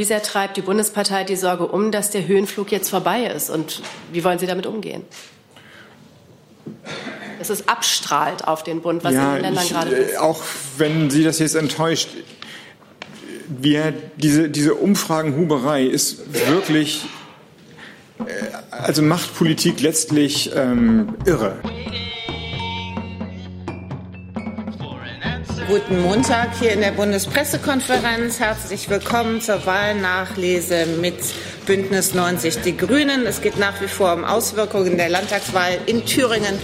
wie 0.00 0.04
sehr 0.04 0.22
treibt 0.22 0.56
die 0.56 0.62
Bundespartei 0.62 1.24
die 1.24 1.36
Sorge 1.36 1.66
um, 1.66 1.92
dass 1.92 2.08
der 2.10 2.26
Höhenflug 2.26 2.72
jetzt 2.72 2.88
vorbei 2.88 3.24
ist? 3.24 3.50
Und 3.50 3.82
wie 4.14 4.24
wollen 4.24 4.38
Sie 4.38 4.46
damit 4.46 4.64
umgehen? 4.64 5.02
Dass 7.38 7.50
es 7.50 7.68
abstrahlt 7.68 8.48
auf 8.48 8.62
den 8.62 8.80
Bund, 8.80 9.04
was 9.04 9.12
ja, 9.12 9.36
in 9.36 9.42
den 9.42 9.42
Ländern 9.42 9.64
ich, 9.64 9.70
gerade 9.70 9.90
ist. 9.90 10.18
Auch 10.18 10.42
wenn 10.78 11.10
Sie 11.10 11.22
das 11.22 11.38
jetzt 11.38 11.54
enttäuscht, 11.54 12.08
wir, 13.46 13.92
diese, 14.16 14.48
diese 14.48 14.74
Umfragenhuberei 14.74 15.84
ist 15.84 16.22
wirklich, 16.48 17.04
äh, 18.20 18.24
also 18.70 19.02
macht 19.02 19.36
Politik 19.36 19.82
letztlich 19.82 20.50
ähm, 20.56 21.14
irre. 21.26 21.58
Guten 25.70 26.00
Montag 26.02 26.58
hier 26.58 26.72
in 26.72 26.80
der 26.80 26.90
Bundespressekonferenz. 26.90 28.40
Herzlich 28.40 28.90
willkommen 28.90 29.40
zur 29.40 29.64
Wahlnachlese 29.66 30.84
mit 31.00 31.14
Bündnis 31.64 32.12
90 32.12 32.62
Die 32.62 32.76
Grünen. 32.76 33.24
Es 33.24 33.40
geht 33.40 33.56
nach 33.56 33.80
wie 33.80 33.86
vor 33.86 34.12
um 34.14 34.24
Auswirkungen 34.24 34.96
der 34.96 35.08
Landtagswahl 35.08 35.78
in 35.86 36.04
Thüringen 36.04 36.58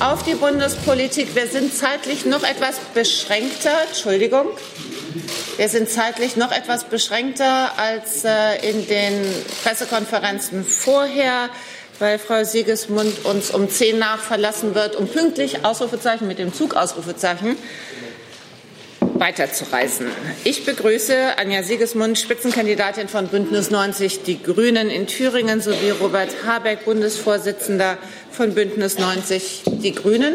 auf 0.00 0.22
die 0.22 0.36
Bundespolitik. 0.36 1.34
Wir 1.34 1.48
sind 1.48 1.74
zeitlich 1.74 2.24
noch 2.24 2.44
etwas 2.44 2.78
beschränkter. 2.94 3.72
Entschuldigung. 3.88 4.46
Wir 5.58 5.68
sind 5.68 5.90
zeitlich 5.90 6.36
noch 6.36 6.50
etwas 6.50 6.84
beschränkter 6.84 7.72
als 7.76 8.24
äh, 8.24 8.30
in 8.70 8.88
den 8.88 9.20
Pressekonferenzen 9.64 10.64
vorher 10.64 11.50
weil 11.98 12.18
Frau 12.18 12.44
Siegesmund 12.44 13.24
uns 13.24 13.50
um 13.50 13.70
zehn 13.70 13.98
nach 13.98 14.18
verlassen 14.18 14.74
wird, 14.74 14.96
um 14.96 15.08
pünktlich 15.08 15.64
Ausrufezeichen 15.64 16.28
mit 16.28 16.38
dem 16.38 16.52
Zug 16.52 16.74
Ausrufezeichen 16.74 17.56
weiterzureisen. 19.20 20.08
Ich 20.44 20.64
begrüße 20.64 21.38
Anja 21.38 21.62
Siegesmund, 21.62 22.18
Spitzenkandidatin 22.18 23.08
von 23.08 23.28
Bündnis 23.28 23.70
90 23.70 24.22
Die 24.22 24.42
Grünen 24.42 24.90
in 24.90 25.06
Thüringen, 25.06 25.60
sowie 25.60 25.90
Robert 25.90 26.44
Habeck, 26.46 26.84
Bundesvorsitzender 26.84 27.98
von 28.30 28.54
Bündnis 28.54 28.98
90 28.98 29.62
Die 29.66 29.92
Grünen. 29.92 30.34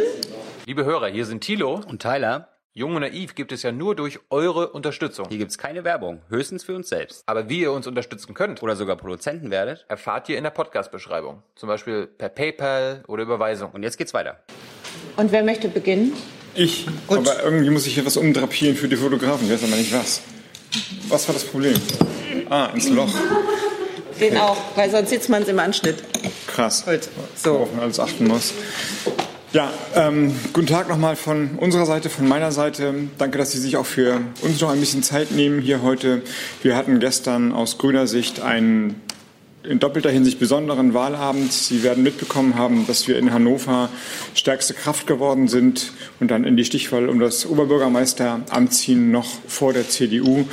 Liebe 0.66 0.86
Hörer, 0.86 1.08
hier 1.08 1.26
sind 1.26 1.42
Thilo 1.42 1.82
und 1.88 2.02
Tyler. 2.02 2.48
Jung 2.74 2.96
und 2.96 3.02
naiv 3.02 3.36
gibt 3.36 3.52
es 3.52 3.64
ja 3.64 3.74
nur 3.74 3.98
durch 3.98 4.20
eure 4.30 4.70
Unterstützung. 4.70 5.28
Hier 5.28 5.40
gibt 5.40 5.52
es 5.52 5.58
keine 5.58 5.84
Werbung, 5.84 6.22
höchstens 6.30 6.64
für 6.64 6.74
uns 6.74 6.88
selbst. 6.88 7.24
Aber 7.26 7.50
wie 7.50 7.60
ihr 7.60 7.74
uns 7.74 7.86
unterstützen 7.86 8.34
könnt 8.34 8.64
oder 8.64 8.78
sogar 8.78 8.96
Produzenten 8.96 9.52
werdet, 9.52 9.86
erfahrt 9.90 10.30
ihr 10.30 10.38
in 10.38 10.46
der 10.46 10.52
Podcast-Beschreibung. 10.52 11.44
Zum 11.56 11.68
Beispiel 11.68 12.08
per 12.08 12.30
PayPal 12.30 13.04
oder 13.08 13.24
Überweisung. 13.24 13.72
Und 13.72 13.84
jetzt 13.84 13.98
geht's 13.98 14.14
weiter. 14.14 14.40
Und 15.18 15.34
wer 15.34 15.44
möchte 15.44 15.68
beginnen? 15.68 16.14
Ich. 16.56 16.86
Gut. 17.08 17.20
Aber 17.20 17.44
irgendwie 17.44 17.70
muss 17.70 17.88
ich 17.88 17.94
hier 17.94 18.06
was 18.06 18.18
umdrapieren 18.18 18.76
für 18.76 18.88
die 18.88 18.98
Fotografen. 18.98 19.48
Ich 19.48 19.54
weiß 19.54 19.64
aber 19.64 19.78
nicht 19.78 19.94
was. 19.94 20.22
Was 21.10 21.28
war 21.28 21.34
das 21.34 21.44
Problem? 21.44 21.76
Ah, 22.50 22.70
ins 22.74 22.90
Loch. 22.90 23.14
Den 24.20 24.38
auch, 24.38 24.58
weil 24.76 24.90
sonst 24.92 25.10
sieht 25.10 25.28
man 25.30 25.44
es 25.44 25.48
im 25.48 25.60
Anschnitt. 25.60 26.04
Krass. 26.48 26.86
Gut. 26.86 27.10
So. 27.36 27.54
Worauf 27.54 27.72
man 27.74 27.82
alles 27.82 28.00
achten 28.00 28.28
muss. 28.28 28.54
Ja, 29.54 29.74
ähm, 29.96 30.34
guten 30.54 30.68
Tag 30.68 30.88
nochmal 30.88 31.18
von 31.18 31.58
unserer 31.58 31.86
Seite, 31.86 32.10
von 32.10 32.26
meiner 32.26 32.54
Seite. 32.54 32.94
Danke, 33.18 33.38
dass 33.38 33.52
Sie 33.52 33.60
sich 33.60 33.76
auch 33.76 33.86
für 33.86 34.22
uns 34.42 34.62
noch 34.62 34.70
ein 34.70 34.80
bisschen 34.80 35.04
Zeit 35.04 35.32
nehmen 35.32 35.60
hier 35.60 35.82
heute. 35.82 36.22
Wir 36.62 36.78
hatten 36.78 37.02
gestern 37.02 37.52
aus 37.52 37.78
grüner 37.78 38.08
Sicht 38.08 38.40
einen 38.42 39.02
in 39.64 39.80
doppelter 39.80 40.10
Hinsicht 40.10 40.40
besonderen 40.40 40.94
Wahlabend. 40.94 41.54
Sie 41.54 41.84
werden 41.84 42.04
mitbekommen 42.04 42.56
haben, 42.56 42.88
dass 42.88 43.08
wir 43.08 43.18
in 43.18 43.32
Hannover 43.32 43.90
stärkste 44.34 44.74
Kraft 44.74 45.06
geworden 45.06 45.48
sind 45.48 45.94
und 46.20 46.32
dann 46.32 46.46
in 46.46 46.58
die 46.58 46.66
Stichwahl 46.66 47.10
um 47.10 47.20
das 47.20 47.46
Oberbürgermeisteramt 47.46 48.74
ziehen, 48.74 49.12
noch 49.12 49.28
vor 49.48 49.74
der 49.74 49.88
CDU. 49.88 50.46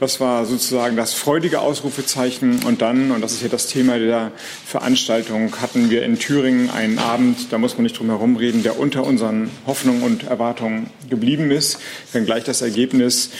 Das 0.00 0.20
war 0.20 0.46
sozusagen 0.46 0.96
das 0.96 1.14
freudige 1.14 1.60
Ausrufezeichen. 1.60 2.64
Und 2.64 2.82
dann, 2.82 3.12
und 3.12 3.20
das 3.20 3.32
ist 3.32 3.42
ja 3.42 3.48
das 3.48 3.68
Thema 3.68 3.98
der 3.98 4.32
Veranstaltung, 4.66 5.60
hatten 5.60 5.90
wir 5.90 6.02
in 6.02 6.18
Thüringen 6.18 6.70
einen 6.70 6.98
Abend, 6.98 7.52
da 7.52 7.58
muss 7.58 7.74
man 7.74 7.84
nicht 7.84 7.98
drum 7.98 8.08
herum 8.08 8.36
reden, 8.36 8.62
der 8.62 8.78
unter 8.78 9.04
unseren 9.04 9.50
Hoffnungen 9.66 10.02
und 10.02 10.24
Erwartungen 10.24 10.90
geblieben 11.08 11.50
ist, 11.50 11.78
wenngleich 12.12 12.44
das 12.44 12.62
Ergebnis 12.62 13.30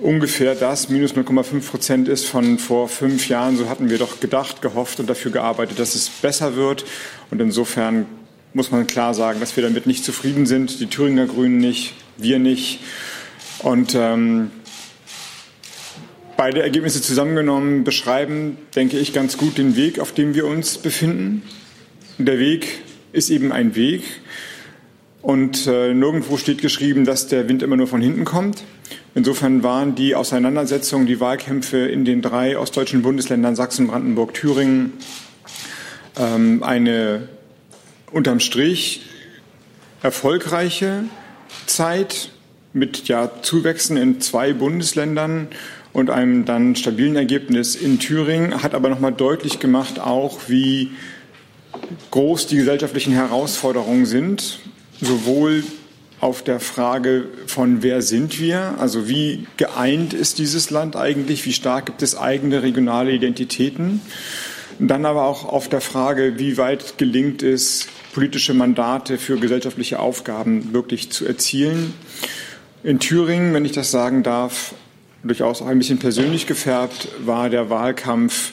ungefähr 0.00 0.54
das, 0.54 0.88
minus 0.88 1.14
0,5 1.14 1.70
Prozent 1.70 2.08
ist 2.08 2.26
von 2.26 2.58
vor 2.58 2.88
fünf 2.88 3.28
Jahren. 3.28 3.56
So 3.56 3.68
hatten 3.68 3.90
wir 3.90 3.98
doch 3.98 4.20
gedacht, 4.20 4.62
gehofft 4.62 5.00
und 5.00 5.08
dafür 5.08 5.30
gearbeitet, 5.30 5.78
dass 5.78 5.94
es 5.94 6.08
besser 6.08 6.56
wird. 6.56 6.84
Und 7.30 7.40
insofern 7.40 8.06
muss 8.52 8.70
man 8.70 8.86
klar 8.86 9.14
sagen, 9.14 9.40
dass 9.40 9.56
wir 9.56 9.62
damit 9.62 9.86
nicht 9.86 10.04
zufrieden 10.04 10.46
sind. 10.46 10.80
Die 10.80 10.86
Thüringer 10.86 11.26
Grünen 11.26 11.58
nicht, 11.58 11.94
wir 12.16 12.38
nicht. 12.38 12.80
Und 13.60 13.94
ähm, 13.94 14.50
beide 16.36 16.62
Ergebnisse 16.62 17.02
zusammengenommen 17.02 17.84
beschreiben, 17.84 18.56
denke 18.74 18.98
ich, 18.98 19.12
ganz 19.12 19.36
gut 19.36 19.58
den 19.58 19.76
Weg, 19.76 19.98
auf 19.98 20.12
dem 20.12 20.34
wir 20.34 20.46
uns 20.46 20.78
befinden. 20.78 21.42
Der 22.18 22.38
Weg 22.38 22.66
ist 23.12 23.30
eben 23.30 23.52
ein 23.52 23.76
Weg. 23.76 24.02
Und 25.22 25.66
äh, 25.66 25.92
nirgendwo 25.92 26.38
steht 26.38 26.62
geschrieben, 26.62 27.04
dass 27.04 27.26
der 27.26 27.48
Wind 27.48 27.62
immer 27.62 27.76
nur 27.76 27.86
von 27.86 28.00
hinten 28.00 28.24
kommt. 28.24 28.64
Insofern 29.14 29.62
waren 29.62 29.94
die 29.94 30.14
Auseinandersetzungen, 30.14 31.06
die 31.06 31.20
Wahlkämpfe 31.20 31.78
in 31.78 32.04
den 32.04 32.22
drei 32.22 32.56
ostdeutschen 32.58 33.02
Bundesländern 33.02 33.54
Sachsen, 33.54 33.88
Brandenburg, 33.88 34.34
Thüringen 34.34 34.94
ähm, 36.18 36.62
eine 36.62 37.28
unterm 38.12 38.40
Strich 38.40 39.02
erfolgreiche 40.02 41.04
Zeit 41.66 42.30
mit 42.72 43.08
ja, 43.08 43.30
Zuwächsen 43.42 43.96
in 43.96 44.20
zwei 44.20 44.52
Bundesländern 44.52 45.48
und 45.92 46.08
einem 46.08 46.44
dann 46.44 46.76
stabilen 46.76 47.16
Ergebnis 47.16 47.74
in 47.74 47.98
Thüringen, 47.98 48.62
hat 48.62 48.74
aber 48.74 48.88
nochmal 48.88 49.12
deutlich 49.12 49.58
gemacht 49.58 49.98
auch, 49.98 50.38
wie 50.48 50.92
groß 52.10 52.46
die 52.46 52.56
gesellschaftlichen 52.56 53.12
Herausforderungen 53.12 54.06
sind, 54.06 54.60
sowohl 55.00 55.64
auf 56.20 56.42
der 56.42 56.60
Frage 56.60 57.24
von 57.46 57.82
wer 57.82 58.02
sind 58.02 58.38
wir, 58.38 58.74
also 58.78 59.08
wie 59.08 59.46
geeint 59.56 60.12
ist 60.12 60.38
dieses 60.38 60.70
Land 60.70 60.94
eigentlich, 60.94 61.46
wie 61.46 61.52
stark 61.52 61.86
gibt 61.86 62.02
es 62.02 62.16
eigene 62.16 62.62
regionale 62.62 63.12
Identitäten. 63.12 64.02
dann 64.78 65.04
aber 65.04 65.24
auch 65.24 65.44
auf 65.44 65.68
der 65.68 65.82
Frage, 65.82 66.38
wie 66.38 66.56
weit 66.56 66.96
gelingt 66.96 67.42
es, 67.42 67.86
politische 68.14 68.54
Mandate 68.54 69.18
für 69.18 69.38
gesellschaftliche 69.38 70.00
Aufgaben 70.00 70.72
wirklich 70.72 71.10
zu 71.10 71.26
erzielen. 71.26 71.94
In 72.82 72.98
Thüringen, 72.98 73.52
wenn 73.52 73.64
ich 73.64 73.72
das 73.72 73.90
sagen 73.90 74.22
darf, 74.22 74.74
durchaus 75.22 75.60
auch 75.60 75.66
ein 75.66 75.78
bisschen 75.78 75.98
persönlich 75.98 76.46
gefärbt, 76.46 77.08
war 77.24 77.50
der 77.50 77.68
Wahlkampf 77.68 78.52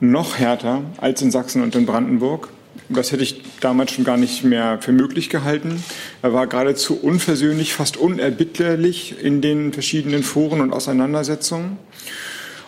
noch 0.00 0.38
härter 0.38 0.82
als 0.96 1.22
in 1.22 1.30
Sachsen 1.30 1.62
und 1.62 1.74
in 1.76 1.86
Brandenburg. 1.86 2.48
Das 2.92 3.12
hätte 3.12 3.22
ich 3.22 3.40
damals 3.60 3.92
schon 3.92 4.04
gar 4.04 4.16
nicht 4.16 4.42
mehr 4.42 4.78
für 4.80 4.90
möglich 4.90 5.30
gehalten. 5.30 5.82
Er 6.22 6.32
war 6.32 6.48
geradezu 6.48 6.98
unversöhnlich, 7.00 7.72
fast 7.72 7.96
unerbittlich 7.96 9.14
in 9.22 9.40
den 9.40 9.72
verschiedenen 9.72 10.24
Foren 10.24 10.60
und 10.60 10.72
Auseinandersetzungen. 10.72 11.78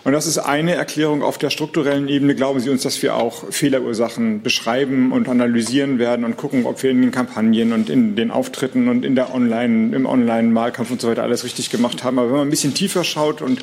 Und 0.05 0.13
das 0.13 0.27
ist 0.27 0.39
eine 0.39 0.75
Erklärung 0.75 1.23
auf 1.23 1.39
der 1.39 1.51
strukturellen 1.51 2.09
Ebene. 2.09 2.37
Glauben 2.37 2.61
Sie 2.61 2.71
uns, 2.71 2.83
dass 2.83 3.03
wir 3.03 3.17
auch 3.17 3.53
Fehlerursachen 3.53 4.43
beschreiben 4.43 5.11
und 5.11 5.29
analysieren 5.29 5.99
werden 5.99 6.25
und 6.25 6.37
gucken, 6.37 6.67
ob 6.67 6.83
wir 6.85 6.91
in 6.91 7.03
den 7.03 7.11
Kampagnen 7.11 7.73
und 7.73 7.91
in 7.91 8.15
den 8.15 8.31
Auftritten 8.31 8.89
und 8.89 9.05
in 9.05 9.17
der 9.17 9.35
Online, 9.35 9.95
im 9.95 10.07
Online-Wahlkampf 10.07 10.91
und 10.91 11.01
so 11.01 11.09
weiter 11.09 11.23
alles 11.25 11.45
richtig 11.45 11.71
gemacht 11.71 12.05
haben. 12.05 12.19
Aber 12.19 12.29
wenn 12.29 12.37
man 12.37 12.47
ein 12.49 12.51
bisschen 12.51 12.75
tiefer 12.75 13.03
schaut 13.03 13.43
und 13.43 13.61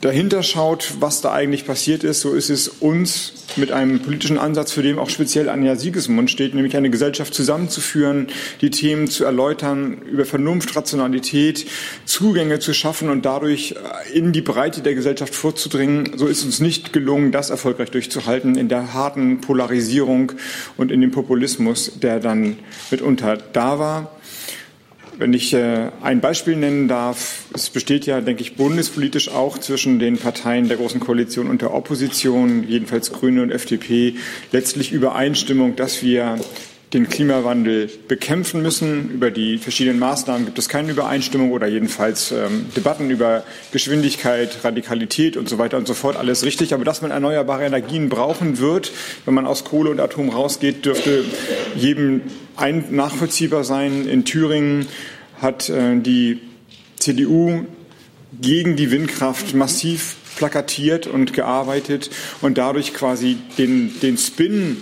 dahinter 0.00 0.42
schaut, 0.42 0.94
was 1.00 1.20
da 1.20 1.32
eigentlich 1.32 1.66
passiert 1.66 2.04
ist, 2.04 2.20
so 2.20 2.34
ist 2.34 2.50
es 2.50 2.68
uns 2.68 3.32
mit 3.56 3.72
einem 3.72 4.00
politischen 4.00 4.38
Ansatz, 4.38 4.72
für 4.72 4.82
den 4.82 4.98
auch 4.98 5.08
speziell 5.08 5.48
Anja 5.48 5.76
Siegesmund 5.76 6.30
steht, 6.30 6.54
nämlich 6.54 6.76
eine 6.76 6.90
Gesellschaft 6.90 7.34
zusammenzuführen, 7.34 8.26
die 8.60 8.70
Themen 8.70 9.08
zu 9.08 9.24
erläutern, 9.24 10.02
über 10.10 10.24
Vernunft, 10.24 10.74
Rationalität, 10.76 11.66
Zugänge 12.04 12.58
zu 12.58 12.74
schaffen 12.74 13.10
und 13.10 13.24
dadurch 13.24 13.74
in 14.12 14.32
die 14.32 14.42
Breite 14.42 14.82
der 14.82 14.94
Gesellschaft 14.94 15.34
vorzudringen. 15.34 16.12
So 16.16 16.26
ist 16.26 16.44
uns 16.44 16.60
nicht 16.60 16.92
gelungen, 16.92 17.32
das 17.32 17.50
erfolgreich 17.50 17.90
durchzuhalten 17.90 18.56
in 18.56 18.68
der 18.68 18.92
harten 18.92 19.40
Polarisierung 19.40 20.32
und 20.76 20.90
in 20.90 21.00
dem 21.00 21.10
Populismus, 21.10 21.92
der 22.00 22.20
dann 22.20 22.58
mitunter 22.90 23.36
da 23.36 23.78
war. 23.78 24.13
Wenn 25.16 25.32
ich 25.32 25.54
äh, 25.54 25.90
ein 26.02 26.20
Beispiel 26.20 26.56
nennen 26.56 26.88
darf, 26.88 27.44
es 27.54 27.70
besteht 27.70 28.04
ja, 28.06 28.20
denke 28.20 28.42
ich, 28.42 28.56
bundespolitisch 28.56 29.28
auch 29.28 29.58
zwischen 29.58 29.98
den 30.00 30.18
Parteien 30.18 30.66
der 30.66 30.76
Großen 30.76 30.98
Koalition 30.98 31.48
und 31.48 31.62
der 31.62 31.72
Opposition, 31.72 32.64
jedenfalls 32.66 33.12
Grüne 33.12 33.42
und 33.42 33.50
FDP, 33.50 34.16
letztlich 34.50 34.90
Übereinstimmung, 34.90 35.76
dass 35.76 36.02
wir 36.02 36.38
den 36.94 37.08
Klimawandel 37.08 37.90
bekämpfen 38.08 38.62
müssen. 38.62 39.10
Über 39.10 39.30
die 39.30 39.58
verschiedenen 39.58 39.98
Maßnahmen 39.98 40.46
gibt 40.46 40.58
es 40.58 40.68
keine 40.68 40.92
Übereinstimmung 40.92 41.50
oder 41.52 41.66
jedenfalls 41.66 42.30
ähm, 42.30 42.66
Debatten 42.76 43.10
über 43.10 43.42
Geschwindigkeit, 43.72 44.64
Radikalität 44.64 45.36
und 45.36 45.48
so 45.48 45.58
weiter 45.58 45.76
und 45.76 45.88
so 45.88 45.94
fort. 45.94 46.16
Alles 46.16 46.44
richtig. 46.44 46.72
Aber 46.72 46.84
dass 46.84 47.02
man 47.02 47.10
erneuerbare 47.10 47.64
Energien 47.64 48.08
brauchen 48.08 48.58
wird, 48.58 48.92
wenn 49.24 49.34
man 49.34 49.46
aus 49.46 49.64
Kohle 49.64 49.90
und 49.90 50.00
Atom 50.00 50.28
rausgeht, 50.28 50.86
dürfte 50.86 51.24
jedem 51.74 52.22
ein 52.56 52.84
nachvollziehbar 52.90 53.64
sein. 53.64 54.06
In 54.06 54.24
Thüringen 54.24 54.86
hat 55.42 55.68
äh, 55.68 55.98
die 55.98 56.40
CDU 56.98 57.66
gegen 58.40 58.76
die 58.76 58.90
Windkraft 58.90 59.54
massiv 59.54 60.16
plakatiert 60.36 61.06
und 61.06 61.32
gearbeitet 61.32 62.10
und 62.40 62.58
dadurch 62.58 62.94
quasi 62.94 63.36
den, 63.58 64.00
den 64.00 64.16
Spin, 64.16 64.78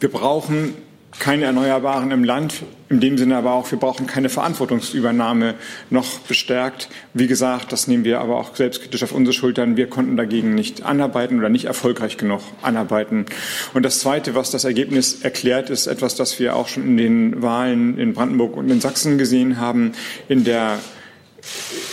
wir 0.00 0.10
brauchen 0.10 0.74
keine 1.18 1.44
Erneuerbaren 1.44 2.10
im 2.10 2.24
Land, 2.24 2.62
in 2.88 3.00
dem 3.00 3.16
Sinne 3.18 3.36
aber 3.36 3.52
auch, 3.52 3.70
wir 3.70 3.78
brauchen 3.78 4.06
keine 4.06 4.28
Verantwortungsübernahme 4.28 5.54
noch 5.90 6.18
bestärkt. 6.20 6.88
Wie 7.12 7.26
gesagt, 7.26 7.72
das 7.72 7.86
nehmen 7.86 8.04
wir 8.04 8.20
aber 8.20 8.36
auch 8.36 8.54
selbstkritisch 8.54 9.02
auf 9.02 9.12
unsere 9.12 9.32
Schultern. 9.32 9.76
Wir 9.76 9.88
konnten 9.88 10.16
dagegen 10.16 10.54
nicht 10.54 10.82
anarbeiten 10.82 11.38
oder 11.38 11.48
nicht 11.48 11.64
erfolgreich 11.64 12.16
genug 12.16 12.40
anarbeiten. 12.62 13.26
Und 13.72 13.84
das 13.84 14.00
Zweite, 14.00 14.34
was 14.34 14.50
das 14.50 14.64
Ergebnis 14.64 15.22
erklärt, 15.22 15.70
ist 15.70 15.86
etwas, 15.86 16.14
das 16.14 16.38
wir 16.38 16.56
auch 16.56 16.68
schon 16.68 16.84
in 16.84 16.96
den 16.96 17.42
Wahlen 17.42 17.98
in 17.98 18.14
Brandenburg 18.14 18.56
und 18.56 18.70
in 18.70 18.80
Sachsen 18.80 19.18
gesehen 19.18 19.58
haben. 19.58 19.92
In 20.28 20.44
der 20.44 20.78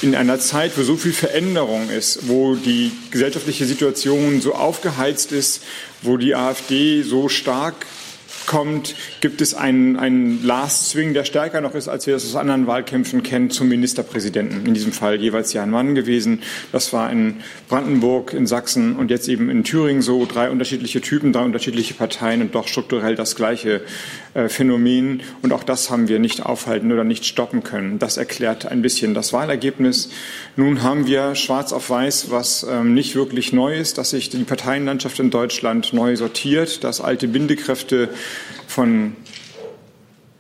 in 0.01 0.15
einer 0.15 0.39
Zeit, 0.39 0.77
wo 0.77 0.83
so 0.83 0.95
viel 0.95 1.12
Veränderung 1.12 1.89
ist, 1.89 2.29
wo 2.29 2.56
die 2.56 2.91
gesellschaftliche 3.12 3.65
Situation 3.65 4.39
so 4.39 4.56
aufgeheizt 4.56 5.31
ist, 5.31 5.62
wo 6.01 6.18
die 6.18 6.35
AfD 6.35 7.03
so 7.03 7.27
stark 7.27 7.85
kommt, 8.45 8.95
gibt 9.21 9.41
es 9.41 9.53
einen, 9.53 9.97
einen 9.97 10.43
Last 10.43 10.89
Swing, 10.89 11.13
der 11.13 11.23
stärker 11.23 11.61
noch 11.61 11.75
ist, 11.75 11.88
als 11.88 12.07
wir 12.07 12.15
es 12.15 12.25
aus 12.25 12.35
anderen 12.35 12.67
Wahlkämpfen 12.67 13.23
kennen, 13.23 13.49
zum 13.49 13.69
Ministerpräsidenten. 13.69 14.65
In 14.65 14.73
diesem 14.73 14.91
Fall 14.91 15.15
jeweils 15.21 15.53
Jan 15.53 15.69
Mann 15.69 15.95
gewesen. 15.95 16.41
Das 16.71 16.93
war 16.93 17.11
in 17.11 17.38
Brandenburg, 17.69 18.33
in 18.33 18.47
Sachsen 18.47 18.95
und 18.95 19.11
jetzt 19.11 19.27
eben 19.27 19.49
in 19.49 19.63
Thüringen 19.63 20.01
so. 20.01 20.25
Drei 20.25 20.49
unterschiedliche 20.49 21.01
Typen, 21.01 21.33
drei 21.33 21.43
unterschiedliche 21.43 21.93
Parteien 21.93 22.41
und 22.41 22.55
doch 22.55 22.67
strukturell 22.67 23.15
das 23.15 23.35
gleiche 23.35 23.81
äh, 24.33 24.49
Phänomen. 24.49 25.21
Und 25.41 25.53
auch 25.53 25.63
das 25.63 25.89
haben 25.89 26.07
wir 26.07 26.19
nicht 26.19 26.45
aufhalten 26.45 26.91
oder 26.91 27.03
nicht 27.03 27.25
stoppen 27.25 27.63
können. 27.63 27.99
Das 27.99 28.17
erklärt 28.17 28.65
ein 28.65 28.81
bisschen 28.81 29.13
das 29.13 29.33
Wahlergebnis. 29.33 30.09
Nun 30.55 30.83
haben 30.83 31.07
wir 31.07 31.35
schwarz 31.35 31.73
auf 31.73 31.89
weiß, 31.89 32.31
was 32.31 32.65
ähm, 32.69 32.94
nicht 32.94 33.15
wirklich 33.15 33.53
neu 33.53 33.77
ist, 33.77 33.97
dass 33.97 34.11
sich 34.11 34.29
die 34.29 34.44
Parteienlandschaft 34.44 35.19
in 35.19 35.29
Deutschland 35.29 35.94
neu 35.94 36.15
sortiert, 36.15 36.83
dass 36.83 37.01
alte 37.01 37.27
Bindekräfte 37.27 38.09
von 38.68 39.16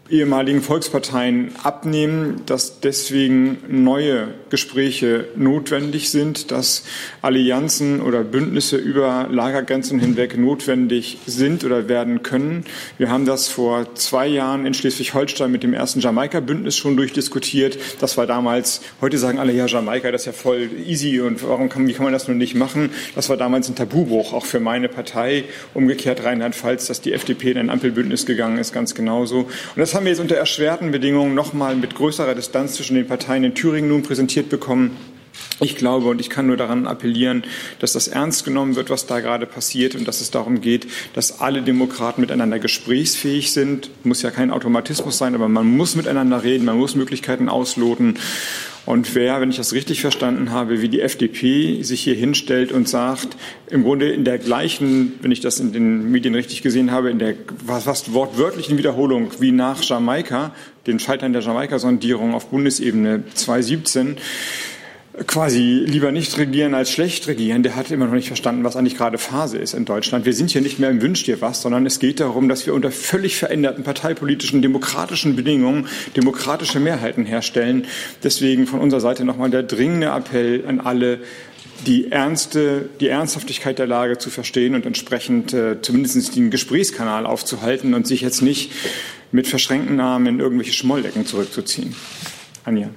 ehemaligen 0.09 0.61
Volksparteien 0.61 1.55
abnehmen, 1.63 2.43
dass 2.45 2.81
deswegen 2.81 3.83
neue 3.83 4.33
Gespräche 4.51 5.25
notwendig 5.35 6.11
sind, 6.11 6.51
dass 6.51 6.83
Allianzen 7.21 8.01
oder 8.01 8.23
Bündnisse 8.23 8.77
über 8.77 9.27
Lagergrenzen 9.31 9.99
hinweg 9.99 10.37
notwendig 10.37 11.17
sind 11.25 11.63
oder 11.63 11.87
werden 11.89 12.21
können. 12.21 12.65
Wir 12.99 13.09
haben 13.09 13.25
das 13.25 13.47
vor 13.47 13.95
zwei 13.95 14.27
Jahren 14.27 14.65
in 14.65 14.73
Schleswig-Holstein 14.73 15.51
mit 15.51 15.63
dem 15.63 15.73
ersten 15.73 16.01
Jamaika-Bündnis 16.01 16.75
schon 16.77 16.97
durchdiskutiert. 16.97 17.79
Das 18.01 18.17
war 18.17 18.27
damals, 18.27 18.81
heute 18.99 19.17
sagen 19.17 19.39
alle, 19.39 19.53
ja, 19.53 19.65
Jamaika, 19.65 20.11
das 20.11 20.23
ist 20.23 20.25
ja 20.25 20.33
voll 20.33 20.69
easy 20.85 21.21
und 21.21 21.41
warum 21.41 21.69
kann, 21.69 21.87
wie 21.87 21.93
kann 21.93 22.03
man 22.03 22.13
das 22.13 22.27
nun 22.27 22.37
nicht 22.37 22.53
machen? 22.53 22.91
Das 23.15 23.29
war 23.29 23.37
damals 23.37 23.69
ein 23.69 23.75
Tabubruch, 23.75 24.33
auch 24.33 24.45
für 24.45 24.59
meine 24.59 24.89
Partei. 24.89 25.45
Umgekehrt 25.73 26.25
Rheinland-Pfalz, 26.25 26.87
dass 26.87 26.99
die 26.99 27.13
FDP 27.13 27.51
in 27.51 27.57
ein 27.57 27.69
Ampelbündnis 27.69 28.25
gegangen 28.25 28.57
ist, 28.57 28.73
ganz 28.73 28.95
genauso. 28.95 29.39
Und 29.39 29.77
das 29.77 29.95
haben 29.95 30.03
wir 30.03 30.11
jetzt 30.11 30.19
unter 30.19 30.35
erschwerten 30.35 30.91
Bedingungen 30.91 31.35
nochmal 31.35 31.75
mit 31.75 31.95
größerer 31.95 32.35
Distanz 32.35 32.73
zwischen 32.73 32.95
den 32.95 33.07
Parteien 33.07 33.45
in 33.45 33.55
Thüringen 33.55 33.87
nun 33.87 34.03
präsentiert 34.03 34.40
bekommen. 34.49 35.10
Ich 35.59 35.75
glaube 35.75 36.07
und 36.07 36.19
ich 36.19 36.29
kann 36.29 36.47
nur 36.47 36.57
daran 36.57 36.87
appellieren, 36.87 37.43
dass 37.79 37.93
das 37.93 38.07
ernst 38.07 38.45
genommen 38.45 38.75
wird, 38.75 38.89
was 38.89 39.05
da 39.05 39.19
gerade 39.19 39.45
passiert 39.45 39.95
und 39.95 40.07
dass 40.07 40.19
es 40.19 40.31
darum 40.31 40.61
geht, 40.61 40.87
dass 41.13 41.39
alle 41.39 41.61
Demokraten 41.61 42.21
miteinander 42.21 42.57
gesprächsfähig 42.57 43.51
sind. 43.51 43.91
Muss 44.03 44.23
ja 44.23 44.31
kein 44.31 44.51
Automatismus 44.51 45.17
sein, 45.17 45.35
aber 45.35 45.47
man 45.47 45.67
muss 45.67 45.95
miteinander 45.95 46.43
reden, 46.43 46.65
man 46.65 46.77
muss 46.77 46.95
Möglichkeiten 46.95 47.47
ausloten. 47.47 48.17
Und 48.87 49.13
wer, 49.13 49.39
wenn 49.39 49.51
ich 49.51 49.57
das 49.57 49.73
richtig 49.73 50.01
verstanden 50.01 50.49
habe, 50.49 50.81
wie 50.81 50.89
die 50.89 51.01
FDP 51.01 51.83
sich 51.83 52.01
hier 52.01 52.15
hinstellt 52.15 52.71
und 52.71 52.89
sagt, 52.89 53.37
im 53.69 53.83
Grunde 53.83 54.09
in 54.09 54.25
der 54.25 54.39
gleichen, 54.39 55.13
wenn 55.21 55.31
ich 55.31 55.39
das 55.39 55.59
in 55.59 55.71
den 55.71 56.11
Medien 56.11 56.33
richtig 56.33 56.63
gesehen 56.63 56.89
habe, 56.89 57.11
in 57.11 57.19
der 57.19 57.35
fast 57.67 58.13
wortwörtlichen 58.13 58.79
Wiederholung 58.79 59.31
wie 59.39 59.51
nach 59.51 59.83
Jamaika, 59.83 60.55
den 60.87 60.97
Scheitern 60.97 61.31
der 61.31 61.43
Jamaika-Sondierung 61.43 62.33
auf 62.33 62.47
Bundesebene 62.47 63.23
2017, 63.35 64.17
quasi 65.27 65.83
lieber 65.85 66.11
nicht 66.11 66.37
regieren 66.37 66.73
als 66.73 66.89
schlecht 66.89 67.27
regieren, 67.27 67.63
der 67.63 67.75
hat 67.75 67.91
immer 67.91 68.05
noch 68.05 68.13
nicht 68.13 68.27
verstanden, 68.27 68.63
was 68.63 68.75
eigentlich 68.75 68.95
gerade 68.95 69.17
Phase 69.17 69.57
ist 69.57 69.73
in 69.73 69.83
Deutschland. 69.83 70.25
Wir 70.25 70.33
sind 70.33 70.51
hier 70.51 70.61
nicht 70.61 70.79
mehr 70.79 70.89
im 70.89 71.01
Wünsch 71.01 71.23
dir 71.23 71.41
was, 71.41 71.61
sondern 71.61 71.85
es 71.85 71.99
geht 71.99 72.19
darum, 72.19 72.47
dass 72.47 72.65
wir 72.65 72.73
unter 72.73 72.91
völlig 72.91 73.35
veränderten 73.35 73.83
parteipolitischen, 73.83 74.61
demokratischen 74.61 75.35
Bedingungen 75.35 75.87
demokratische 76.15 76.79
Mehrheiten 76.79 77.25
herstellen. 77.25 77.85
Deswegen 78.23 78.67
von 78.67 78.79
unserer 78.79 79.01
Seite 79.01 79.25
nochmal 79.25 79.49
der 79.49 79.63
dringende 79.63 80.07
Appell 80.07 80.63
an 80.65 80.79
alle, 80.79 81.19
die 81.85 82.11
Ernste, 82.11 82.89
die 82.99 83.07
Ernsthaftigkeit 83.07 83.79
der 83.79 83.87
Lage 83.87 84.17
zu 84.17 84.29
verstehen 84.29 84.75
und 84.75 84.85
entsprechend 84.85 85.51
äh, 85.51 85.81
zumindest 85.81 86.35
den 86.35 86.51
Gesprächskanal 86.51 87.25
aufzuhalten 87.25 87.93
und 87.95 88.07
sich 88.07 88.21
jetzt 88.21 88.41
nicht 88.41 88.71
mit 89.31 89.47
verschränkten 89.47 89.99
Armen 89.99 90.27
in 90.27 90.39
irgendwelche 90.39 90.73
Schmolldecken 90.73 91.25
zurückzuziehen. 91.25 91.95
Anja. 92.63 92.91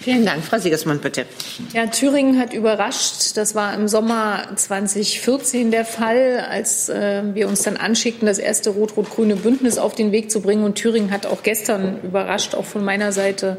Vielen 0.00 0.24
Dank. 0.24 0.42
Frau 0.44 0.58
Siegersmann, 0.58 0.98
bitte. 0.98 1.26
Ja, 1.74 1.86
Thüringen 1.86 2.38
hat 2.38 2.54
überrascht. 2.54 3.36
Das 3.36 3.54
war 3.54 3.74
im 3.74 3.86
Sommer 3.86 4.44
2014 4.56 5.70
der 5.70 5.84
Fall, 5.84 6.46
als 6.50 6.88
äh, 6.88 7.22
wir 7.34 7.48
uns 7.48 7.62
dann 7.62 7.76
anschickten, 7.76 8.26
das 8.26 8.38
erste 8.38 8.70
rot-rot-grüne 8.70 9.36
Bündnis 9.36 9.76
auf 9.76 9.94
den 9.94 10.10
Weg 10.10 10.30
zu 10.30 10.40
bringen. 10.40 10.64
Und 10.64 10.76
Thüringen 10.76 11.10
hat 11.10 11.26
auch 11.26 11.42
gestern 11.42 12.00
überrascht, 12.02 12.54
auch 12.54 12.64
von 12.64 12.82
meiner 12.82 13.12
Seite. 13.12 13.58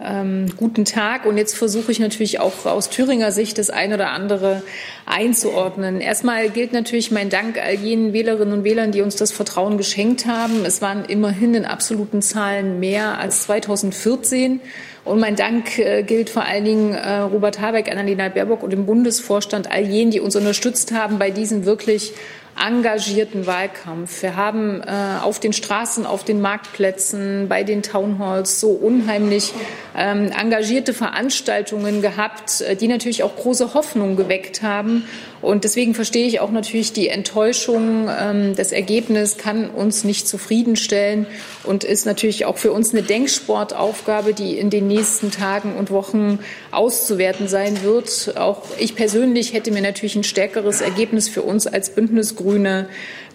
Ähm, 0.00 0.46
guten 0.56 0.84
Tag. 0.84 1.26
Und 1.26 1.38
jetzt 1.38 1.56
versuche 1.56 1.90
ich 1.90 1.98
natürlich 1.98 2.38
auch 2.38 2.66
aus 2.66 2.88
Thüringer 2.90 3.32
Sicht 3.32 3.58
das 3.58 3.70
eine 3.70 3.94
oder 3.94 4.10
andere 4.10 4.62
einzuordnen. 5.06 6.00
Erstmal 6.00 6.50
gilt 6.50 6.72
natürlich 6.72 7.10
mein 7.10 7.30
Dank 7.30 7.58
all 7.58 7.74
jenen 7.74 8.12
Wählerinnen 8.12 8.58
und 8.58 8.64
Wählern, 8.64 8.92
die 8.92 9.00
uns 9.00 9.16
das 9.16 9.32
Vertrauen 9.32 9.76
geschenkt 9.76 10.26
haben. 10.26 10.64
Es 10.64 10.82
waren 10.82 11.04
immerhin 11.04 11.54
in 11.54 11.64
absoluten 11.64 12.22
Zahlen 12.22 12.78
mehr 12.78 13.18
als 13.18 13.44
2014. 13.44 14.60
Und 15.08 15.20
mein 15.20 15.36
Dank 15.36 15.78
äh, 15.78 16.02
gilt 16.02 16.28
vor 16.28 16.44
allen 16.44 16.64
Dingen 16.64 16.92
äh, 16.92 17.20
Robert 17.20 17.60
Habeck, 17.60 17.90
Annalena 17.90 18.28
Baerbock 18.28 18.62
und 18.62 18.70
dem 18.70 18.84
Bundesvorstand, 18.84 19.70
all 19.70 19.84
jenen, 19.84 20.10
die 20.10 20.20
uns 20.20 20.36
unterstützt 20.36 20.92
haben 20.92 21.18
bei 21.18 21.30
diesen 21.30 21.64
wirklich 21.64 22.12
engagierten 22.60 23.46
Wahlkampf. 23.46 24.20
Wir 24.22 24.36
haben 24.36 24.82
äh, 24.82 25.22
auf 25.22 25.40
den 25.40 25.52
Straßen, 25.54 26.04
auf 26.04 26.24
den 26.24 26.40
Marktplätzen, 26.42 27.48
bei 27.48 27.62
den 27.62 27.82
Townhalls 27.82 28.60
so 28.60 28.70
unheimlich 28.70 29.54
ähm, 29.96 30.30
engagierte 30.38 30.92
Veranstaltungen 30.92 32.02
gehabt, 32.02 32.64
die 32.80 32.88
natürlich 32.88 33.22
auch 33.22 33.34
große 33.36 33.74
Hoffnung 33.74 34.16
geweckt 34.16 34.62
haben. 34.62 35.04
Und 35.40 35.64
deswegen 35.64 35.94
verstehe 35.94 36.26
ich 36.26 36.40
auch 36.40 36.50
natürlich 36.50 36.92
die 36.92 37.08
Enttäuschung. 37.08 38.08
Ähm, 38.08 38.56
das 38.56 38.72
Ergebnis 38.72 39.36
kann 39.36 39.70
uns 39.70 40.04
nicht 40.04 40.26
zufriedenstellen 40.26 41.26
und 41.64 41.84
ist 41.84 42.06
natürlich 42.06 42.44
auch 42.44 42.58
für 42.58 42.72
uns 42.72 42.92
eine 42.92 43.02
Denksportaufgabe, 43.02 44.34
die 44.34 44.58
in 44.58 44.70
den 44.70 44.88
nächsten 44.88 45.30
Tagen 45.30 45.76
und 45.76 45.90
Wochen 45.90 46.40
auszuwerten 46.70 47.46
sein 47.46 47.82
wird. 47.82 48.36
Auch 48.36 48.62
ich 48.78 48.96
persönlich 48.96 49.52
hätte 49.52 49.70
mir 49.70 49.82
natürlich 49.82 50.16
ein 50.16 50.24
stärkeres 50.24 50.80
Ergebnis 50.80 51.28
für 51.28 51.42
uns 51.42 51.66
als 51.66 51.90
Bündnis 51.90 52.34
Grüne 52.34 52.88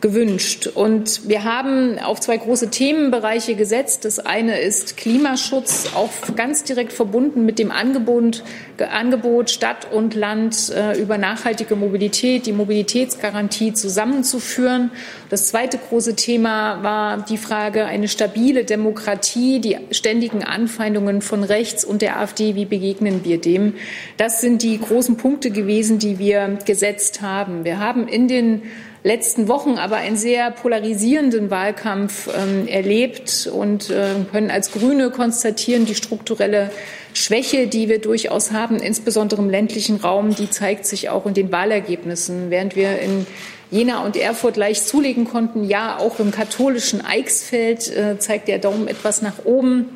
gewünscht. 0.04 0.68
Und 0.68 1.30
wir 1.30 1.46
haben 1.46 1.98
auf 1.98 2.20
zwei 2.20 2.36
große 2.36 2.70
Themenbereiche 2.70 3.56
gesetzt. 3.56 4.04
Das 4.04 4.20
eine 4.20 4.60
ist 4.60 4.98
Klimaschutz, 4.98 5.92
auch 5.96 6.12
ganz 6.36 6.66
direkt 6.66 6.92
verbunden 6.92 7.46
mit 7.46 7.58
dem 7.58 7.72
Angebot, 7.72 8.44
Angebot 8.78 9.50
Stadt 9.50 9.94
und 9.94 10.14
Land 10.14 10.74
äh, 10.76 11.00
über 11.02 11.18
nachhaltige 11.18 11.78
Mobilität, 11.78 12.46
die 12.46 12.52
Mobilitätsgarantie 12.52 13.72
zusammenzuführen. 13.72 14.92
Das 15.30 15.48
zweite 15.48 15.78
große 15.78 16.18
Thema 16.18 16.84
war 16.84 17.24
die 17.24 17.38
Frage, 17.38 17.86
eine 17.86 18.10
stabile 18.10 18.66
Demokratie, 18.66 19.62
die 19.62 19.78
ständigen 19.92 20.44
Anfeindungen 20.44 21.22
von 21.22 21.46
rechts 21.46 21.86
und 21.86 22.02
der 22.02 22.20
AfD, 22.20 22.56
wie 22.56 22.66
begegnen 22.66 23.24
wir 23.24 23.40
dem? 23.40 23.76
Das 24.18 24.42
sind 24.42 24.64
die 24.64 24.82
großen 24.82 25.16
Punkte 25.16 25.50
gewesen, 25.50 25.98
die 25.98 26.20
wir 26.20 26.58
gesetzt 26.66 27.22
haben. 27.22 27.64
Wir 27.64 27.80
haben 27.80 28.10
in 28.10 28.28
den 28.28 28.64
letzten 29.04 29.50
Wochen 29.50 29.78
aber 29.78 29.98
einen 29.98 30.16
sehr 30.16 30.50
polarisierenden 30.52 31.52
Wahlkampf 31.52 32.30
ähm, 32.36 32.68
erlebt 32.68 33.50
und 33.54 33.90
äh, 33.90 34.16
können 34.32 34.50
als 34.50 34.72
Grüne 34.72 35.12
konstatieren, 35.12 35.86
die 35.86 35.96
strukturelle 35.96 36.72
Schwäche, 37.14 37.68
die 37.68 37.90
wir 37.90 38.00
durchaus 38.00 38.52
haben, 38.52 38.78
insbesondere 38.78 39.42
im 39.42 39.50
ländlichen 39.50 39.98
Raum, 39.98 40.34
die 40.34 40.50
zeigt 40.50 40.86
sich 40.86 41.10
auch 41.10 41.26
in 41.26 41.34
den 41.34 41.52
Wahlergebnissen. 41.52 42.50
Während 42.50 42.76
wir 42.76 43.00
in 43.00 43.28
Jena 43.72 44.04
und 44.06 44.16
Erfurt 44.16 44.56
leicht 44.56 44.88
zulegen 44.88 45.26
konnten, 45.26 45.66
ja, 45.66 45.98
auch 45.98 46.20
im 46.20 46.32
katholischen 46.32 47.06
Eichsfeld 47.06 47.96
äh, 47.96 48.18
zeigt 48.20 48.48
der 48.48 48.60
Daumen 48.60 48.88
etwas 48.88 49.22
nach 49.22 49.44
oben 49.44 49.90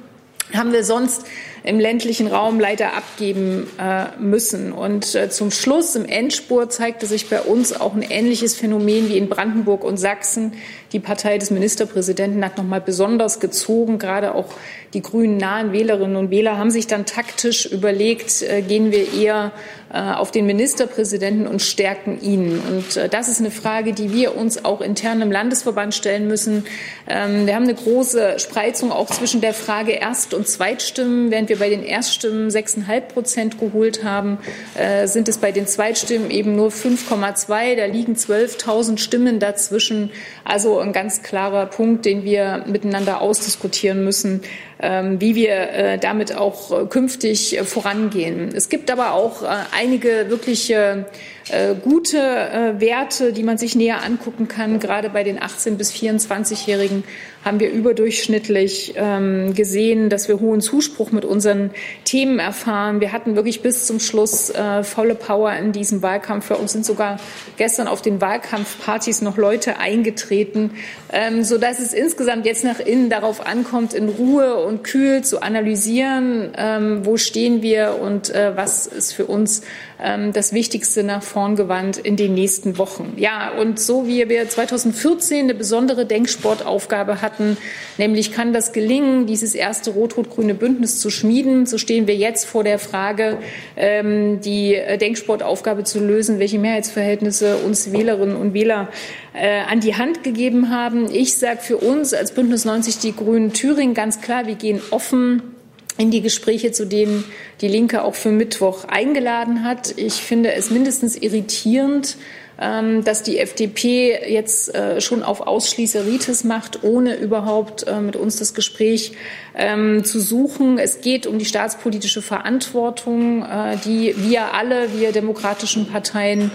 haben 0.53 0.71
wir 0.71 0.83
sonst 0.83 1.25
im 1.67 1.81
ländlichen 1.81 2.27
Raum 2.27 2.62
leider 2.62 2.95
abgeben 2.95 3.67
äh, 3.77 4.05
müssen. 4.19 4.71
Und 4.71 5.15
äh, 5.15 5.29
zum 5.29 5.51
Schluss 5.51 5.95
im 5.97 6.05
Endspurt 6.05 6.71
zeigte 6.71 7.05
sich 7.05 7.29
bei 7.29 7.41
uns 7.41 7.74
auch 7.74 7.93
ein 7.93 8.03
ähnliches 8.03 8.55
Phänomen 8.55 9.09
wie 9.09 9.17
in 9.17 9.27
Brandenburg 9.27 9.83
und 9.83 9.97
Sachsen. 9.97 10.53
Die 10.93 11.00
Partei 11.00 11.38
des 11.38 11.51
Ministerpräsidenten 11.51 12.45
hat 12.45 12.57
noch 12.57 12.63
mal 12.63 12.79
besonders 12.79 13.41
gezogen. 13.41 14.00
Gerade 14.00 14.33
auch 14.33 14.45
die 14.93 15.01
grünen 15.01 15.36
nahen 15.36 15.74
Wählerinnen 15.74 16.15
und 16.15 16.31
Wähler 16.31 16.57
haben 16.57 16.71
sich 16.71 16.88
dann 16.88 17.05
taktisch 17.05 17.65
überlegt, 17.65 18.41
äh, 18.41 18.62
gehen 18.62 18.91
wir 18.91 19.13
eher 19.13 19.51
äh, 19.93 20.00
auf 20.00 20.31
den 20.31 20.45
Ministerpräsidenten 20.45 21.47
und 21.47 21.62
stärken 21.62 22.19
ihn. 22.21 22.59
Und 22.59 22.97
äh, 22.97 23.09
das 23.09 23.27
ist 23.27 23.39
eine 23.39 23.51
Frage, 23.51 23.93
die 23.93 24.13
wir 24.13 24.36
uns 24.36 24.63
auch 24.65 24.81
intern 24.81 25.21
im 25.21 25.31
Landesverband 25.31 25.93
stellen 25.93 26.27
müssen. 26.27 26.65
Ähm, 27.07 27.45
wir 27.45 27.55
haben 27.55 27.63
eine 27.63 27.75
große 27.75 28.39
Spreizung 28.39 28.91
auch 28.91 29.07
zwischen 29.07 29.41
der 29.41 29.53
Frage 29.53 29.93
Erst- 29.93 30.33
und 30.33 30.47
Zweitstimmen. 30.47 31.31
Während 31.31 31.50
wir 31.50 31.56
bei 31.57 31.69
den 31.69 31.83
Erststimmen 31.83 32.49
6,5 32.49 33.01
Prozent 33.01 33.59
geholt 33.59 34.03
haben, 34.03 34.37
äh, 34.75 35.07
sind 35.07 35.27
es 35.27 35.37
bei 35.37 35.51
den 35.51 35.67
Zweitstimmen 35.67 36.31
eben 36.31 36.55
nur 36.55 36.69
5,2. 36.69 37.75
Da 37.75 37.85
liegen 37.85 38.13
12.000 38.13 38.97
Stimmen 38.97 39.39
dazwischen. 39.39 40.11
Also 40.43 40.79
ein 40.79 40.93
ganz 40.93 41.23
klarer 41.23 41.65
Punkt, 41.65 42.05
den 42.05 42.23
wir 42.23 42.63
miteinander 42.67 43.21
ausdiskutieren 43.21 44.03
müssen, 44.03 44.41
ähm, 44.79 45.19
wie 45.19 45.35
wir 45.35 45.49
äh, 45.49 45.97
damit 45.97 46.35
auch 46.35 46.89
künftig 46.89 47.59
vorangehen. 47.63 48.49
Es 48.55 48.69
gibt 48.69 48.91
aber 48.91 49.13
auch 49.13 49.43
äh, 49.43 49.47
einige 49.71 50.29
wirkliche 50.29 51.05
äh, 51.49 51.75
gute 51.75 52.17
äh, 52.17 52.81
Werte, 52.81 53.31
die 53.31 53.43
man 53.43 53.57
sich 53.57 53.75
näher 53.75 54.03
angucken 54.03 54.47
kann. 54.47 54.79
Gerade 54.79 55.09
bei 55.09 55.23
den 55.23 55.39
18- 55.39 55.75
bis 55.75 55.91
24-Jährigen 55.93 57.03
haben 57.47 57.61
wir 57.61 57.71
überdurchschnittlich 57.71 58.93
ähm, 58.97 59.53
gesehen, 59.53 60.09
dass 60.09 60.27
wir 60.27 60.41
hohen 60.41 60.59
Zuspruch 60.59 61.13
mit 61.13 61.23
unseren 61.23 61.71
Themen 62.03 62.39
erfahren. 62.39 62.99
Wir 62.99 63.13
hatten 63.13 63.37
wirklich 63.37 63.61
bis 63.61 63.87
zum 63.87 64.01
Schluss 64.01 64.49
äh, 64.49 64.83
volle 64.83 65.15
Power 65.15 65.53
in 65.53 65.71
diesem 65.71 66.01
Wahlkampf. 66.01 66.47
Für 66.47 66.57
uns 66.57 66.73
sind 66.73 66.85
sogar 66.85 67.21
gestern 67.55 67.87
auf 67.87 68.01
den 68.01 68.19
Wahlkampfpartys 68.19 69.21
noch 69.21 69.37
Leute 69.37 69.79
eingetreten, 69.79 70.71
ähm, 71.13 71.45
sodass 71.45 71.79
es 71.79 71.93
insgesamt 71.93 72.45
jetzt 72.45 72.65
nach 72.65 72.81
innen 72.81 73.09
darauf 73.09 73.47
ankommt, 73.47 73.93
in 73.93 74.09
Ruhe 74.09 74.57
und 74.57 74.83
kühl 74.83 75.23
zu 75.23 75.41
analysieren, 75.41 76.51
ähm, 76.57 77.05
wo 77.05 77.15
stehen 77.15 77.61
wir 77.61 77.97
und 78.01 78.29
äh, 78.29 78.57
was 78.57 78.87
ist 78.87 79.13
für 79.13 79.25
uns 79.25 79.61
das 79.99 80.53
Wichtigste 80.53 81.03
nach 81.03 81.23
vorn 81.23 81.55
gewandt 81.55 81.97
in 81.97 82.15
den 82.15 82.35
nächsten 82.35 82.77
Wochen. 82.77 83.13
Ja, 83.17 83.51
und 83.51 83.79
so 83.79 84.05
wie 84.05 84.29
wir 84.29 84.47
2014 84.47 85.45
eine 85.45 85.55
besondere 85.55 86.05
Denksportaufgabe 86.05 87.21
hatten, 87.21 87.57
nämlich 87.97 88.31
kann 88.31 88.53
das 88.53 88.73
gelingen, 88.73 89.25
dieses 89.25 89.55
erste 89.55 89.91
rot-rot-grüne 89.91 90.53
Bündnis 90.53 90.99
zu 90.99 91.09
schmieden, 91.09 91.65
so 91.65 91.77
stehen 91.77 92.05
wir 92.05 92.15
jetzt 92.15 92.45
vor 92.45 92.63
der 92.63 92.77
Frage, 92.77 93.39
ähm, 93.75 94.39
die 94.41 94.79
Denksportaufgabe 95.01 95.83
zu 95.83 95.99
lösen, 95.99 96.39
welche 96.39 96.59
Mehrheitsverhältnisse 96.59 97.57
uns 97.57 97.91
Wählerinnen 97.91 98.35
und 98.35 98.53
Wähler 98.53 98.89
äh, 99.33 99.61
an 99.61 99.79
die 99.79 99.95
Hand 99.95 100.23
gegeben 100.23 100.69
haben. 100.69 101.09
Ich 101.11 101.37
sage 101.37 101.59
für 101.61 101.77
uns 101.77 102.13
als 102.13 102.31
Bündnis 102.31 102.65
90 102.65 102.99
Die 102.99 103.15
Grünen 103.15 103.53
Thüringen 103.53 103.93
ganz 103.93 104.21
klar, 104.21 104.47
wir 104.47 104.55
gehen 104.55 104.81
offen 104.91 105.56
in 105.97 106.11
die 106.11 106.21
Gespräche, 106.21 106.71
zu 106.71 106.85
denen 106.85 107.23
die 107.61 107.67
Linke 107.67 108.03
auch 108.03 108.15
für 108.15 108.31
Mittwoch 108.31 108.85
eingeladen 108.85 109.63
hat. 109.63 109.97
Ich 109.97 110.13
finde 110.13 110.53
es 110.53 110.69
mindestens 110.69 111.15
irritierend, 111.15 112.17
dass 112.57 113.21
die 113.21 113.37
FDP 113.37 114.17
jetzt 114.27 114.73
äh, 114.73 114.99
schon 114.99 115.21
auf 115.21 115.41
Ausschließeritis 115.41 116.43
macht, 116.43 116.83
ohne 116.83 117.15
überhaupt 117.15 117.85
äh, 117.85 118.01
mit 118.01 118.15
uns 118.15 118.37
das 118.37 118.55
Gespräch 118.55 119.11
ähm, 119.55 120.03
zu 120.03 120.19
suchen. 120.19 120.79
Es 120.79 121.01
geht 121.01 121.27
um 121.27 121.37
die 121.37 121.45
staatspolitische 121.45 122.23
Verantwortung, 122.23 123.43
äh, 123.43 123.77
die 123.85 124.15
wir 124.17 124.55
alle, 124.55 124.87
wir 124.97 125.11
demokratischen 125.11 125.87
Parteien 125.87 126.51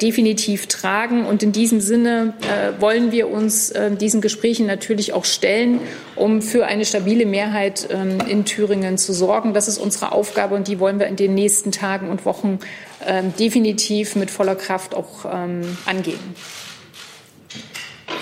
definitiv 0.00 0.66
tragen. 0.66 1.26
Und 1.26 1.42
in 1.42 1.52
diesem 1.52 1.82
Sinne 1.82 2.32
wollen 2.80 3.12
wir 3.12 3.28
uns 3.28 3.70
diesen 4.00 4.22
Gesprächen 4.22 4.66
natürlich 4.66 5.12
auch 5.12 5.26
stellen, 5.26 5.80
um 6.16 6.40
für 6.40 6.64
eine 6.64 6.86
stabile 6.86 7.26
Mehrheit 7.26 7.86
ähm, 7.90 8.16
in 8.26 8.46
Thüringen 8.46 8.96
zu 8.96 9.12
sorgen. 9.12 9.52
Das 9.52 9.68
ist 9.68 9.76
unsere 9.76 10.12
Aufgabe 10.12 10.54
und 10.54 10.68
die 10.68 10.80
wollen 10.80 10.98
wir 10.98 11.06
in 11.06 11.16
den 11.16 11.34
nächsten 11.34 11.70
Tagen 11.70 12.08
und 12.08 12.24
Wochen 12.24 12.60
ähm, 13.06 13.34
definitiv 13.38 14.16
mit 14.16 14.30
voller 14.30 14.56
Kraft 14.56 14.94
auch 14.94 15.24
ähm, 15.24 15.76
angehen. 15.86 16.18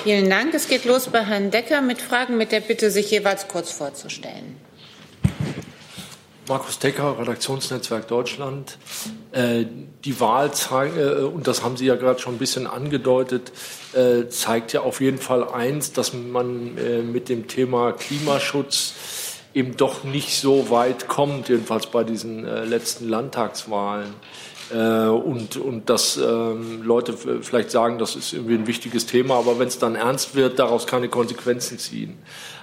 Vielen 0.04 0.30
Dank. 0.30 0.54
Es 0.54 0.68
geht 0.68 0.84
los 0.84 1.08
bei 1.08 1.24
Herrn 1.24 1.50
Decker 1.50 1.80
mit 1.80 2.00
Fragen 2.00 2.36
mit 2.36 2.52
der 2.52 2.60
Bitte, 2.60 2.90
sich 2.90 3.10
jeweils 3.10 3.48
kurz 3.48 3.72
vorzustellen. 3.72 4.56
Markus 6.48 6.78
Decker, 6.78 7.18
Redaktionsnetzwerk 7.18 8.06
Deutschland. 8.06 8.78
Äh, 9.32 9.64
die 10.04 10.20
Wahl 10.20 10.52
zeigt, 10.52 10.96
äh, 10.96 11.24
und 11.24 11.48
das 11.48 11.64
haben 11.64 11.76
Sie 11.76 11.86
ja 11.86 11.96
gerade 11.96 12.20
schon 12.20 12.36
ein 12.36 12.38
bisschen 12.38 12.68
angedeutet, 12.68 13.50
äh, 13.94 14.28
zeigt 14.28 14.72
ja 14.72 14.82
auf 14.82 15.00
jeden 15.00 15.18
Fall 15.18 15.48
eins, 15.48 15.92
dass 15.92 16.12
man 16.12 16.74
mit 17.12 17.28
dem 17.28 17.48
Thema 17.48 17.92
Klimaschutz 17.92 18.94
eben 19.54 19.76
doch 19.76 20.04
nicht 20.04 20.38
so 20.38 20.70
weit 20.70 21.08
kommt, 21.08 21.48
jedenfalls 21.48 21.86
bei 21.86 22.04
diesen 22.04 22.44
letzten 22.44 23.08
Landtagswahlen. 23.08 24.14
Äh, 24.72 25.08
und, 25.08 25.56
und 25.56 25.88
dass 25.88 26.16
ähm, 26.16 26.82
Leute 26.82 27.14
vielleicht 27.14 27.70
sagen, 27.70 27.98
das 27.98 28.16
ist 28.16 28.32
irgendwie 28.32 28.54
ein 28.54 28.66
wichtiges 28.66 29.06
Thema, 29.06 29.36
aber 29.36 29.58
wenn 29.58 29.68
es 29.68 29.78
dann 29.78 29.94
ernst 29.94 30.34
wird, 30.34 30.58
daraus 30.58 30.86
keine 30.86 31.08
Konsequenzen 31.08 31.78
ziehen. 31.78 32.18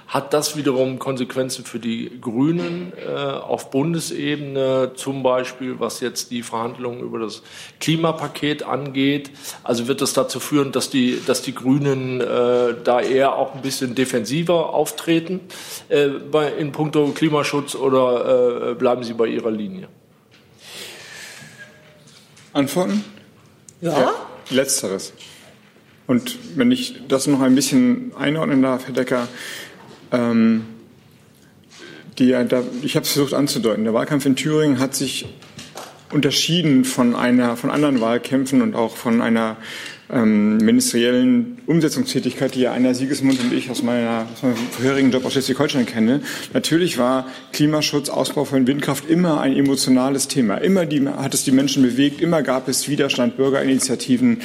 Hat 0.06 0.34
das 0.34 0.54
wiederum 0.54 0.98
Konsequenzen 0.98 1.64
für 1.64 1.78
die 1.78 2.20
Grünen 2.20 2.92
äh, 2.94 3.10
auf 3.10 3.70
Bundesebene, 3.70 4.92
zum 4.94 5.22
Beispiel 5.22 5.80
was 5.80 6.00
jetzt 6.00 6.30
die 6.30 6.42
Verhandlungen 6.42 7.00
über 7.00 7.18
das 7.18 7.42
Klimapaket 7.80 8.64
angeht? 8.64 9.30
Also 9.62 9.88
wird 9.88 10.02
das 10.02 10.12
dazu 10.12 10.40
führen, 10.40 10.72
dass 10.72 10.90
die, 10.90 11.20
dass 11.26 11.40
die 11.40 11.54
Grünen 11.54 12.20
äh, 12.20 12.74
da 12.84 13.00
eher 13.00 13.36
auch 13.36 13.54
ein 13.54 13.62
bisschen 13.62 13.94
defensiver 13.94 14.74
auftreten 14.74 15.40
äh, 15.88 16.08
bei, 16.08 16.52
in 16.52 16.70
puncto 16.70 17.08
Klimaschutz 17.08 17.74
oder 17.74 18.72
äh, 18.72 18.74
bleiben 18.74 19.04
Sie 19.04 19.14
bei 19.14 19.26
Ihrer 19.26 19.50
Linie? 19.50 19.88
Antworten? 22.54 23.04
Ja. 23.80 24.00
ja. 24.00 24.14
Letzteres. 24.50 25.12
Und 26.06 26.38
wenn 26.56 26.70
ich 26.70 27.02
das 27.08 27.26
noch 27.26 27.40
ein 27.40 27.54
bisschen 27.54 28.12
einordnen 28.16 28.62
darf, 28.62 28.86
Herr 28.86 28.94
Decker, 28.94 29.28
ähm, 30.12 30.66
die, 32.18 32.30
da, 32.30 32.62
ich 32.82 32.96
habe 32.96 33.04
es 33.04 33.12
versucht 33.12 33.34
anzudeuten. 33.34 33.84
Der 33.84 33.94
Wahlkampf 33.94 34.24
in 34.26 34.36
Thüringen 34.36 34.78
hat 34.78 34.94
sich 34.94 35.26
unterschieden 36.14 36.84
von 36.84 37.14
einer, 37.14 37.56
von 37.56 37.70
anderen 37.70 38.00
Wahlkämpfen 38.00 38.62
und 38.62 38.74
auch 38.74 38.96
von 38.96 39.20
einer 39.20 39.56
ähm, 40.10 40.58
ministeriellen 40.58 41.58
Umsetzungstätigkeit, 41.66 42.54
die 42.54 42.60
ja 42.60 42.72
Anna 42.72 42.94
Siegesmund 42.94 43.40
und 43.40 43.52
ich 43.52 43.70
aus, 43.70 43.82
meiner, 43.82 44.26
aus 44.32 44.42
meinem 44.42 44.56
vorherigen 44.56 45.10
Job 45.10 45.24
aus 45.24 45.32
Schleswig-Holstein 45.32 45.86
kenne. 45.86 46.20
Natürlich 46.52 46.98
war 46.98 47.26
Klimaschutz, 47.52 48.10
Ausbau 48.10 48.44
von 48.44 48.66
Windkraft 48.66 49.08
immer 49.08 49.40
ein 49.40 49.56
emotionales 49.56 50.28
Thema. 50.28 50.56
Immer 50.58 50.86
die, 50.86 51.08
hat 51.08 51.34
es 51.34 51.44
die 51.44 51.52
Menschen 51.52 51.82
bewegt, 51.82 52.20
immer 52.20 52.42
gab 52.42 52.68
es 52.68 52.88
Widerstand, 52.88 53.36
Bürgerinitiativen, 53.36 54.42